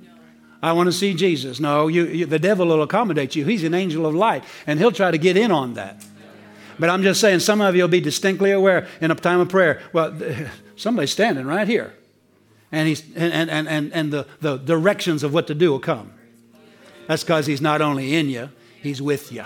[0.61, 1.59] I want to see Jesus.
[1.59, 3.45] No, you, you, the devil will accommodate you.
[3.45, 6.03] He's an angel of light, and he'll try to get in on that.
[6.79, 9.49] But I'm just saying, some of you will be distinctly aware in a time of
[9.49, 9.81] prayer.
[9.91, 10.17] Well,
[10.75, 11.93] somebody's standing right here.
[12.71, 16.11] And, he's, and, and, and, and the, the directions of what to do will come.
[17.07, 18.49] That's because he's not only in you,
[18.81, 19.45] he's with you.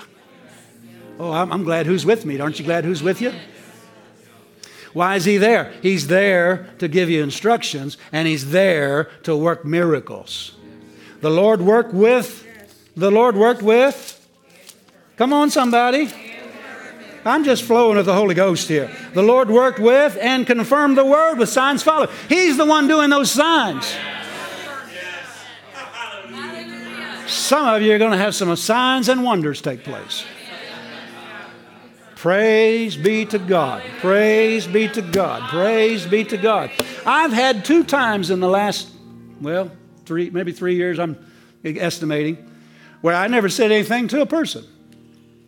[1.19, 2.39] Oh, I'm, glad who's with me.
[2.39, 3.33] Aren't you glad who's with you?
[4.93, 5.73] Why is he there?
[5.81, 10.55] He's there to give you instructions and he's there to work miracles.
[11.21, 12.45] The Lord worked with,
[12.95, 14.13] the Lord worked with.
[15.17, 16.09] Come on, somebody.
[17.25, 18.89] I'm just flowing with the Holy Ghost here.
[19.13, 22.09] The Lord worked with and confirmed the word with signs following.
[22.29, 23.91] He's the one doing those signs.
[27.25, 30.23] Some of you are going to have some signs and wonders take place.
[32.17, 33.83] Praise be to God.
[33.99, 35.47] Praise be to God.
[35.51, 36.71] Praise be to God.
[37.05, 38.89] I've had two times in the last,
[39.39, 39.69] well,
[40.03, 41.15] three, maybe three years, I'm
[41.63, 42.51] estimating,
[43.01, 44.65] where I never said anything to a person.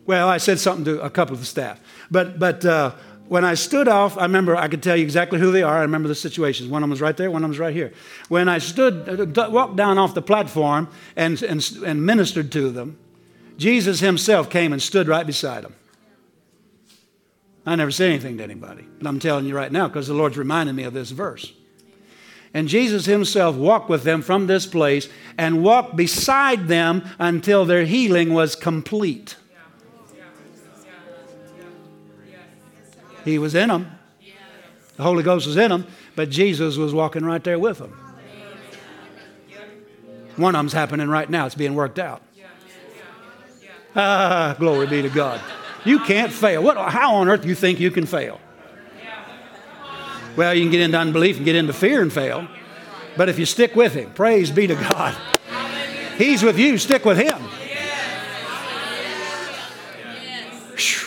[0.06, 1.80] Well, I said something to a couple of the staff.
[2.08, 2.92] But, but uh,
[3.26, 5.76] when I stood off, I remember I could tell you exactly who they are.
[5.76, 6.68] I remember the situations.
[6.68, 7.92] One of them was right there, one of them was right here.
[8.28, 12.96] When I stood, uh, walked down off the platform and, and, and ministered to them,
[13.56, 15.74] Jesus himself came and stood right beside them.
[17.66, 18.86] I never said anything to anybody.
[18.98, 21.52] But I'm telling you right now because the Lord's reminding me of this verse.
[22.52, 25.08] And Jesus himself walked with them from this place
[25.38, 29.36] and walked beside them until their healing was complete.
[33.24, 33.90] He was in them.
[34.96, 37.96] The Holy Ghost was in them, but Jesus was walking right there with them.
[40.36, 41.46] One of them's happening right now.
[41.46, 42.22] It's being worked out.
[43.94, 45.40] Ah, glory be to God.
[45.84, 46.62] You can't fail.
[46.62, 48.40] What, how on earth do you think you can fail?
[50.36, 52.46] Well, you can get into unbelief and get into fear and fail.
[53.16, 55.16] But if you stick with Him, praise be to God.
[56.16, 57.42] He's with you, stick with Him.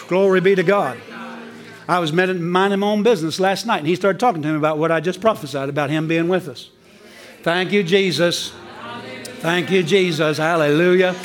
[0.08, 1.00] Glory be to God.
[1.88, 4.78] I was minding my own business last night, and he started talking to me about
[4.78, 6.70] what I just prophesied about him being with us.
[7.42, 8.54] Thank you, Jesus.
[9.40, 10.38] Thank you, Jesus.
[10.38, 11.16] Hallelujah.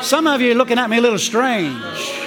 [0.00, 2.25] Some of you are looking at me a little strange.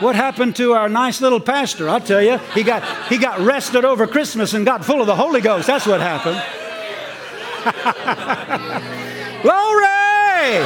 [0.00, 1.88] What happened to our nice little pastor?
[1.88, 5.14] I'll tell you, he got, he got rested over Christmas and got full of the
[5.14, 5.66] Holy Ghost.
[5.66, 6.42] That's what happened.
[9.42, 10.64] Glory!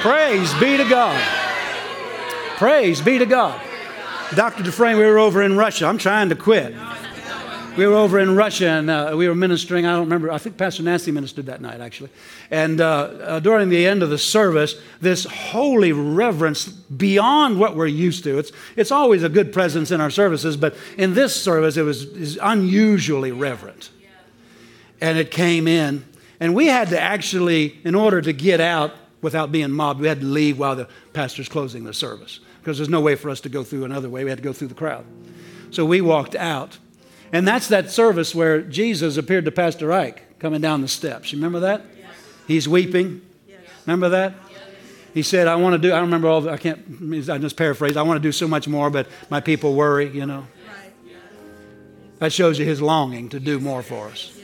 [0.00, 1.20] Praise be to God.
[2.56, 3.60] Praise be to God.
[4.34, 4.62] Dr.
[4.62, 5.86] Dufresne, we were over in Russia.
[5.86, 6.74] I'm trying to quit.
[7.74, 9.86] We were over in Russia and uh, we were ministering.
[9.86, 10.30] I don't remember.
[10.30, 12.10] I think Pastor Nancy ministered that night, actually.
[12.50, 17.86] And uh, uh, during the end of the service, this holy reverence beyond what we're
[17.86, 18.38] used to.
[18.38, 22.04] It's, it's always a good presence in our services, but in this service, it was,
[22.04, 23.88] it was unusually reverent.
[25.00, 26.04] And it came in.
[26.40, 28.92] And we had to actually, in order to get out
[29.22, 32.90] without being mobbed, we had to leave while the pastor's closing the service because there's
[32.90, 34.24] no way for us to go through another way.
[34.24, 35.06] We had to go through the crowd.
[35.70, 36.76] So we walked out.
[37.32, 41.32] And that's that service where Jesus appeared to Pastor Ike coming down the steps.
[41.32, 41.82] You remember that?
[41.98, 42.10] Yes.
[42.46, 43.22] He's weeping.
[43.48, 43.60] Yes.
[43.86, 44.34] Remember that?
[44.50, 44.60] Yes.
[45.14, 46.78] He said, I want to do, I don't remember all, the, I can't,
[47.30, 50.26] I just paraphrase, I want to do so much more, but my people worry, you
[50.26, 50.46] know.
[52.18, 54.38] That shows you his longing to do more for us.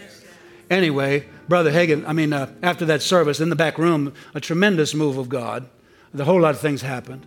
[0.68, 4.94] Anyway, Brother Hagin, I mean, uh, after that service in the back room, a tremendous
[4.94, 5.68] move of God.
[6.12, 7.24] A whole lot of things happened.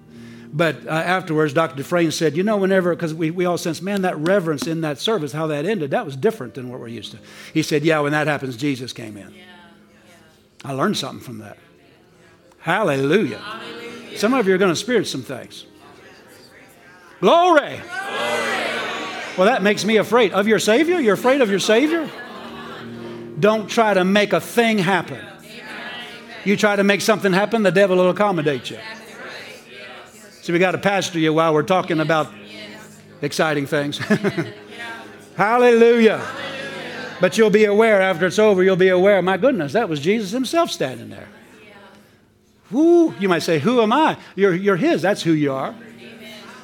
[0.53, 1.77] But uh, afterwards, Dr.
[1.77, 4.99] Dufresne said, you know, whenever, because we, we all sense, man, that reverence in that
[4.99, 7.19] service, how that ended, that was different than what we're used to.
[7.53, 9.33] He said, yeah, when that happens, Jesus came in.
[9.33, 9.43] Yeah.
[10.65, 11.57] I learned something from that.
[12.59, 13.37] Hallelujah.
[13.37, 14.17] Hallelujah.
[14.17, 15.65] Some of you are going to experience some things.
[17.21, 17.59] Glory.
[17.61, 17.81] Glory.
[19.37, 20.99] Well, that makes me afraid of your Savior.
[20.99, 22.09] You're afraid of your Savior?
[23.39, 25.25] Don't try to make a thing happen.
[26.43, 28.79] You try to make something happen, the devil will accommodate you.
[30.41, 32.31] So we got to pastor you while we're talking about
[33.21, 33.97] exciting things.
[35.37, 36.25] Hallelujah.
[37.19, 40.31] But you'll be aware after it's over, you'll be aware, my goodness, that was Jesus
[40.31, 41.27] himself standing there.
[42.71, 44.17] Who you might say, Who am I?
[44.35, 45.01] You're, you're His.
[45.01, 45.75] That's who you are.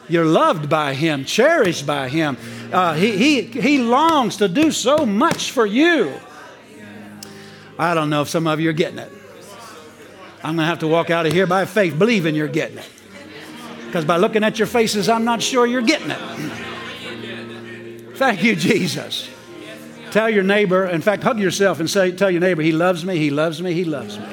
[0.09, 2.37] You're loved by Him, cherished by Him.
[2.71, 6.13] Uh, he, he, he longs to do so much for you.
[7.77, 9.11] I don't know if some of you are getting it.
[10.37, 12.89] I'm going to have to walk out of here by faith, believing you're getting it.
[13.87, 16.19] Because by looking at your faces, I'm not sure you're getting it.
[18.17, 19.29] Thank you, Jesus.
[20.11, 23.17] Tell your neighbor, in fact, hug yourself and say, tell your neighbor, he loves me,
[23.17, 24.25] he loves me, he loves me.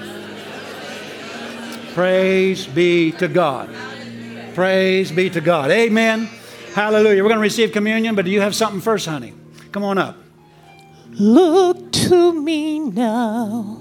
[1.95, 3.69] Praise be to God.
[4.55, 5.71] Praise be to God.
[5.71, 6.29] Amen.
[6.75, 7.23] Hallelujah.
[7.23, 9.33] We're going to receive communion, but do you have something first, honey?
[9.73, 10.17] Come on up.
[11.11, 13.79] Look to me now,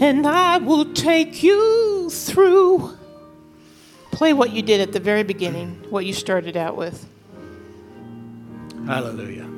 [0.00, 2.96] and I will take you through
[4.12, 7.08] Play what you did at the very beginning, what you started out with.
[8.86, 9.48] Hallelujah.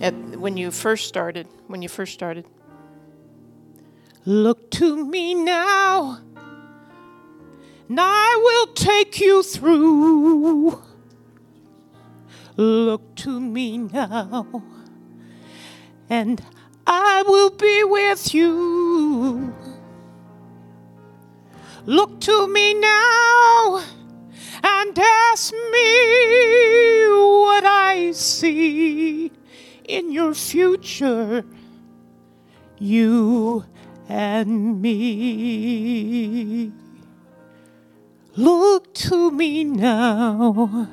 [0.00, 2.44] At, when you first started, when you first started.
[4.24, 6.18] Look to me now,
[7.88, 10.82] and I will take you through.
[12.56, 14.62] Look to me now,
[16.10, 16.42] and
[16.86, 19.54] I will be with you.
[21.88, 23.82] Look to me now
[24.62, 29.32] and ask me what I see
[29.88, 31.46] in your future,
[32.78, 33.64] you
[34.06, 35.52] and me.
[38.36, 40.90] Look to me now.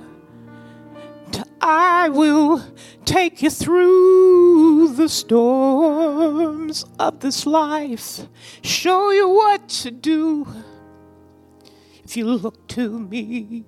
[1.59, 2.63] I will
[3.03, 8.21] take you through the storms of this life,
[8.61, 10.47] show you what to do
[12.05, 13.65] if you look to me,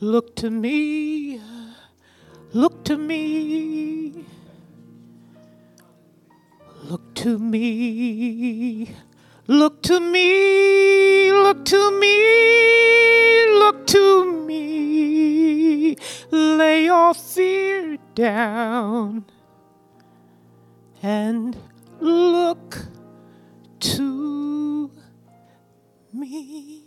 [0.00, 1.38] look to me,
[2.54, 4.24] look to me,
[6.84, 8.96] look to me,
[9.46, 15.96] look to me, look to me, look to me,
[16.30, 19.26] lay your fear down
[21.02, 21.58] and
[22.00, 22.86] look
[23.80, 24.90] to
[26.14, 26.77] me.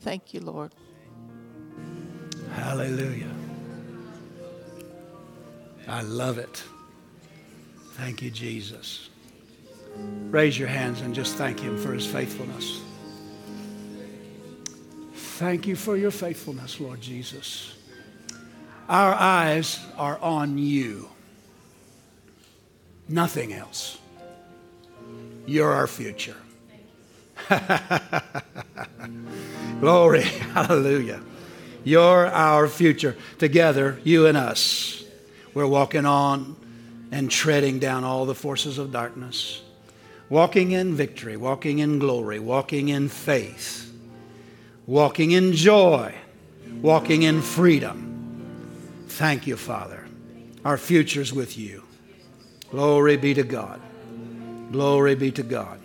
[0.00, 0.72] Thank you, Lord.
[2.54, 3.30] Hallelujah.
[5.86, 6.62] I love it.
[7.92, 9.08] Thank you, Jesus.
[10.30, 12.82] Raise your hands and just thank Him for His faithfulness.
[15.14, 17.74] Thank you for your faithfulness, Lord Jesus.
[18.88, 21.08] Our eyes are on you,
[23.08, 23.98] nothing else.
[25.46, 26.36] You're our future.
[29.80, 31.20] Glory, hallelujah.
[31.84, 33.16] You're our future.
[33.38, 35.04] Together, you and us,
[35.54, 36.56] we're walking on
[37.10, 39.62] and treading down all the forces of darkness,
[40.28, 43.90] walking in victory, walking in glory, walking in faith,
[44.86, 46.14] walking in joy,
[46.82, 48.04] walking in freedom.
[49.08, 50.06] Thank you, Father.
[50.64, 51.84] Our future's with you.
[52.70, 53.80] Glory be to God.
[54.70, 55.77] Glory be to God.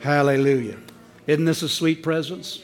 [0.00, 0.78] Hallelujah.
[1.26, 2.62] Isn't this a sweet presence?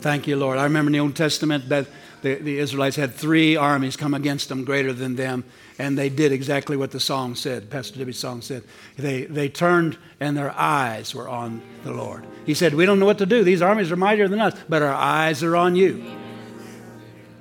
[0.00, 0.58] Thank you, Lord.
[0.58, 1.86] I remember in the Old Testament that
[2.22, 5.44] the, the Israelites had three armies come against them greater than them,
[5.78, 8.64] and they did exactly what the song said, Pastor Debbie's song said.
[8.96, 12.24] They, they turned and their eyes were on the Lord.
[12.44, 13.42] He said, We don't know what to do.
[13.42, 16.04] These armies are mightier than us, but our eyes are on you.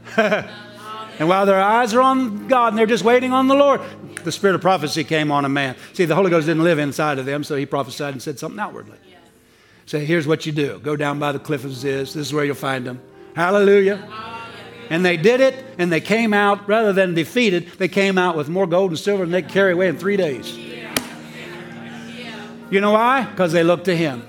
[0.18, 3.82] and while their eyes are on God and they're just waiting on the Lord,
[4.28, 5.78] the spirit of prophecy came on a man.
[5.94, 8.60] See, the Holy Ghost didn't live inside of them, so he prophesied and said something
[8.60, 8.98] outwardly.
[9.86, 12.14] Say, here's what you do go down by the cliff of Ziz.
[12.14, 13.00] This is where you'll find them.
[13.36, 14.06] Hallelujah.
[14.90, 18.50] And they did it, and they came out, rather than defeated, they came out with
[18.50, 20.58] more gold and silver than they could carry away in three days.
[22.70, 23.24] You know why?
[23.24, 24.28] Because they looked to Him.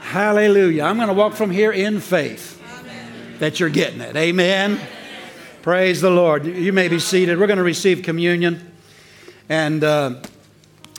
[0.00, 0.82] Hallelujah.
[0.82, 2.60] I'm going to walk from here in faith
[3.38, 4.16] that you're getting it.
[4.16, 4.80] Amen.
[5.64, 6.44] Praise the Lord.
[6.44, 7.38] You may be seated.
[7.38, 8.70] We're going to receive communion.
[9.48, 10.16] And uh,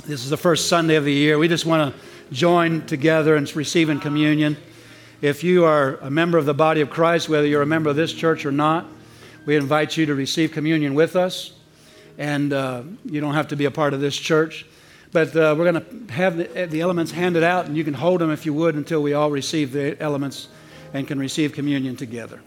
[0.08, 1.38] this is the first Sunday of the year.
[1.38, 4.58] We just want to join together in receiving communion.
[5.22, 7.96] If you are a member of the body of Christ, whether you're a member of
[7.96, 8.88] this church or not,
[9.46, 11.52] we invite you to receive communion with us.
[12.18, 14.66] And uh, you don't have to be a part of this church.
[15.12, 18.20] But uh, we're going to have the, the elements handed out, and you can hold
[18.20, 20.48] them if you would until we all receive the elements
[20.92, 22.42] and can receive communion together.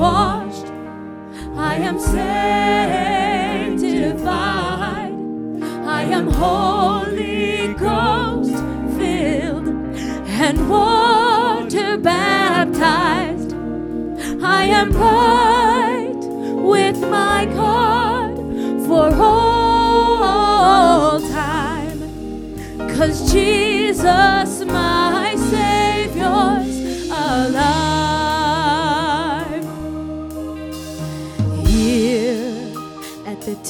[0.00, 0.66] Washed,
[1.56, 2.32] I am sanctified,
[5.98, 8.56] I am Holy Ghost
[8.96, 9.68] filled
[10.46, 13.52] and water baptized.
[14.42, 14.90] I am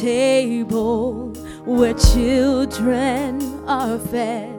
[0.00, 1.28] table
[1.66, 4.56] where children are fed,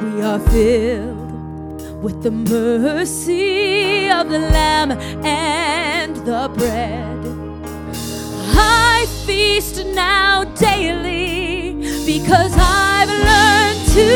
[0.00, 4.92] we are filled with the mercy of the Lamb
[5.24, 7.18] and the bread.
[8.54, 11.74] I feast now daily
[12.06, 14.08] because I've learned to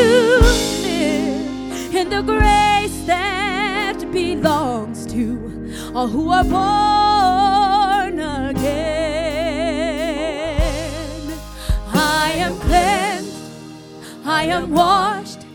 [0.87, 6.90] live in the grace that belongs to all who are born
[14.41, 15.45] I am washed.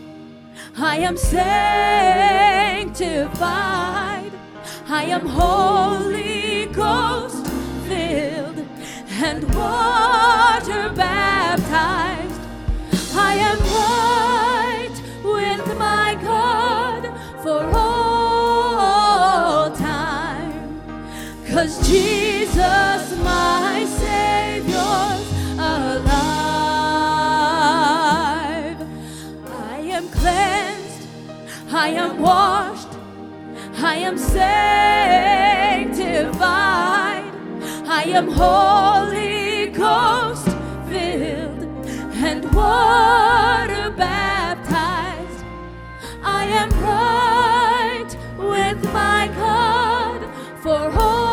[0.77, 1.51] I am sanctified.
[4.87, 7.45] I am Holy Ghost
[7.85, 8.65] filled
[9.11, 12.39] and water baptized.
[13.13, 17.11] I am right with my God
[17.43, 20.79] for all time.
[21.45, 23.06] Cause Jesus,
[32.19, 32.89] washed,
[33.77, 34.43] I am sanctified,
[37.87, 40.47] I am Holy Ghost
[40.89, 41.63] filled
[42.15, 45.45] and water baptized.
[46.23, 50.21] I am right with my God
[50.61, 51.26] for all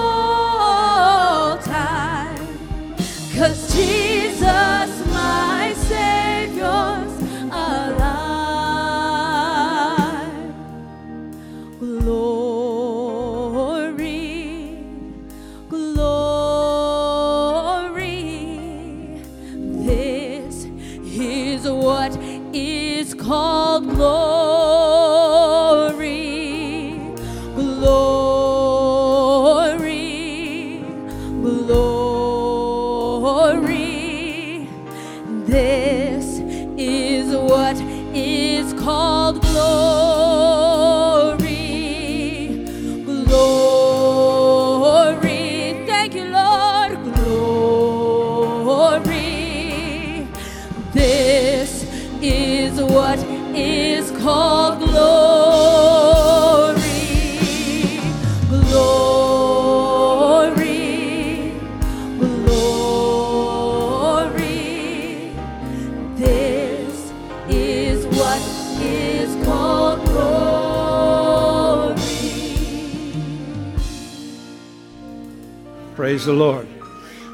[75.94, 76.68] Praise the Lord.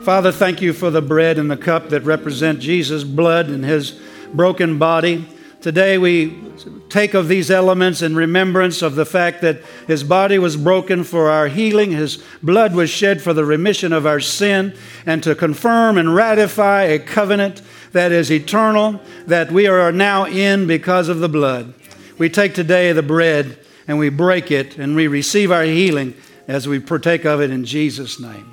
[0.05, 4.01] Father, thank you for the bread and the cup that represent Jesus' blood and his
[4.33, 5.27] broken body.
[5.61, 6.43] Today we
[6.89, 11.29] take of these elements in remembrance of the fact that his body was broken for
[11.29, 14.75] our healing, his blood was shed for the remission of our sin,
[15.05, 17.61] and to confirm and ratify a covenant
[17.93, 21.75] that is eternal, that we are now in because of the blood.
[22.17, 26.15] We take today the bread and we break it and we receive our healing
[26.49, 28.51] as we partake of it in Jesus' name.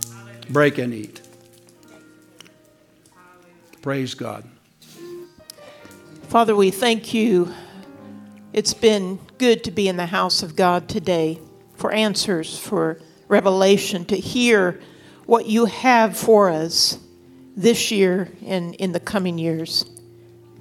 [0.50, 1.22] Break and eat.
[3.82, 4.44] Praise God.
[6.28, 7.54] Father, we thank you.
[8.52, 11.40] It's been good to be in the house of God today
[11.76, 13.00] for answers, for
[13.30, 14.82] revelation, to hear
[15.26, 17.00] what you have for us
[17.56, 19.86] this year and in the coming years.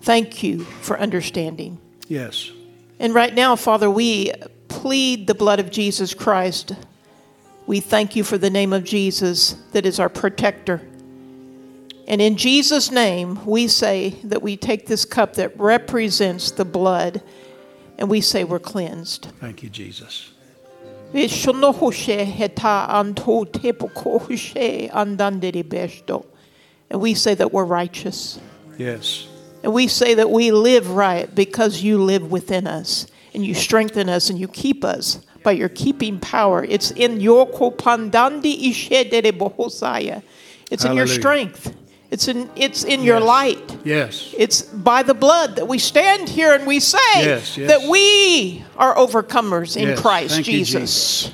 [0.02, 1.78] Thank you for understanding.
[2.06, 2.52] Yes.
[3.00, 4.30] And right now, Father, we
[4.68, 6.76] plead the blood of Jesus Christ.
[7.66, 10.80] We thank you for the name of Jesus that is our protector.
[12.06, 17.20] And in Jesus' name, we say that we take this cup that represents the blood
[17.98, 19.28] and we say we're cleansed.
[19.40, 20.30] Thank you, Jesus.
[21.12, 21.22] And
[27.00, 28.40] we say that we're righteous.
[28.78, 29.28] Yes.
[29.62, 34.08] And we say that we live right because you live within us and you strengthen
[34.08, 36.64] us and you keep us by your keeping power.
[36.64, 40.22] It's in your kopandandi bohosaya.
[40.70, 41.74] It's in your strength.
[42.10, 43.78] It's in it's in your light.
[43.84, 44.32] Yes.
[44.38, 47.68] It's by the blood that we stand here and we say Yes, yes.
[47.68, 50.00] that we are overcomers in Yes.
[50.00, 51.32] Christ Thank you, Jesus.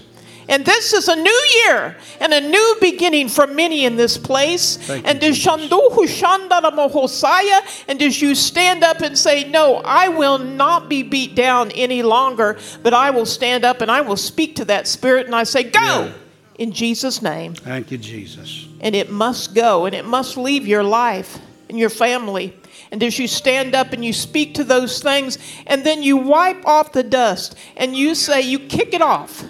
[0.49, 4.77] And this is a new year and a new beginning for many in this place.
[4.77, 10.09] Thank and as Shanduhu Shandara Hosaya, and as you stand up and say, No, I
[10.09, 14.17] will not be beat down any longer, but I will stand up and I will
[14.17, 16.13] speak to that spirit and I say, Go Yeah.
[16.59, 18.67] in Jesus' name Thank you, Jesus.
[18.83, 21.39] And it must go and it must leave your life
[21.69, 22.55] and your family.
[22.91, 26.67] And as you stand up and you speak to those things, and then you wipe
[26.67, 29.45] off the dust and you say, you kick it off.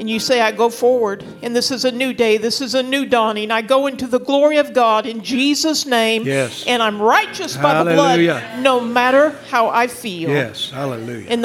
[0.00, 2.82] And you say, I go forward, and this is a new day, this is a
[2.82, 3.50] new dawning.
[3.50, 6.64] I go into the glory of God in Jesus' name, Yes.
[6.66, 10.30] and I'm righteous by the blood, no matter how I feel.
[10.30, 10.70] Yes.
[10.70, 11.26] Hallelujah.
[11.28, 11.44] And.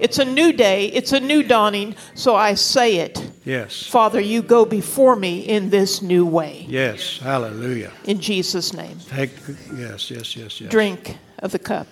[0.00, 3.32] It's a new day, it's a new dawning, so I say it.
[3.44, 3.82] Yes.
[3.88, 6.64] Father, you go before me in this new way.
[6.68, 7.18] Yes.
[7.18, 7.90] Hallelujah.
[8.04, 8.98] In Jesus' name.
[9.08, 9.32] Take,
[9.74, 10.70] yes, yes, yes, yes.
[10.70, 11.88] Drink of the cup.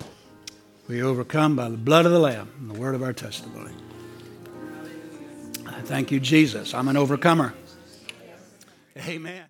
[0.87, 3.73] We overcome by the blood of the Lamb and the word of our testimony.
[5.85, 6.75] Thank you, Jesus.
[6.75, 7.55] I'm an overcomer.
[9.07, 9.45] Amen.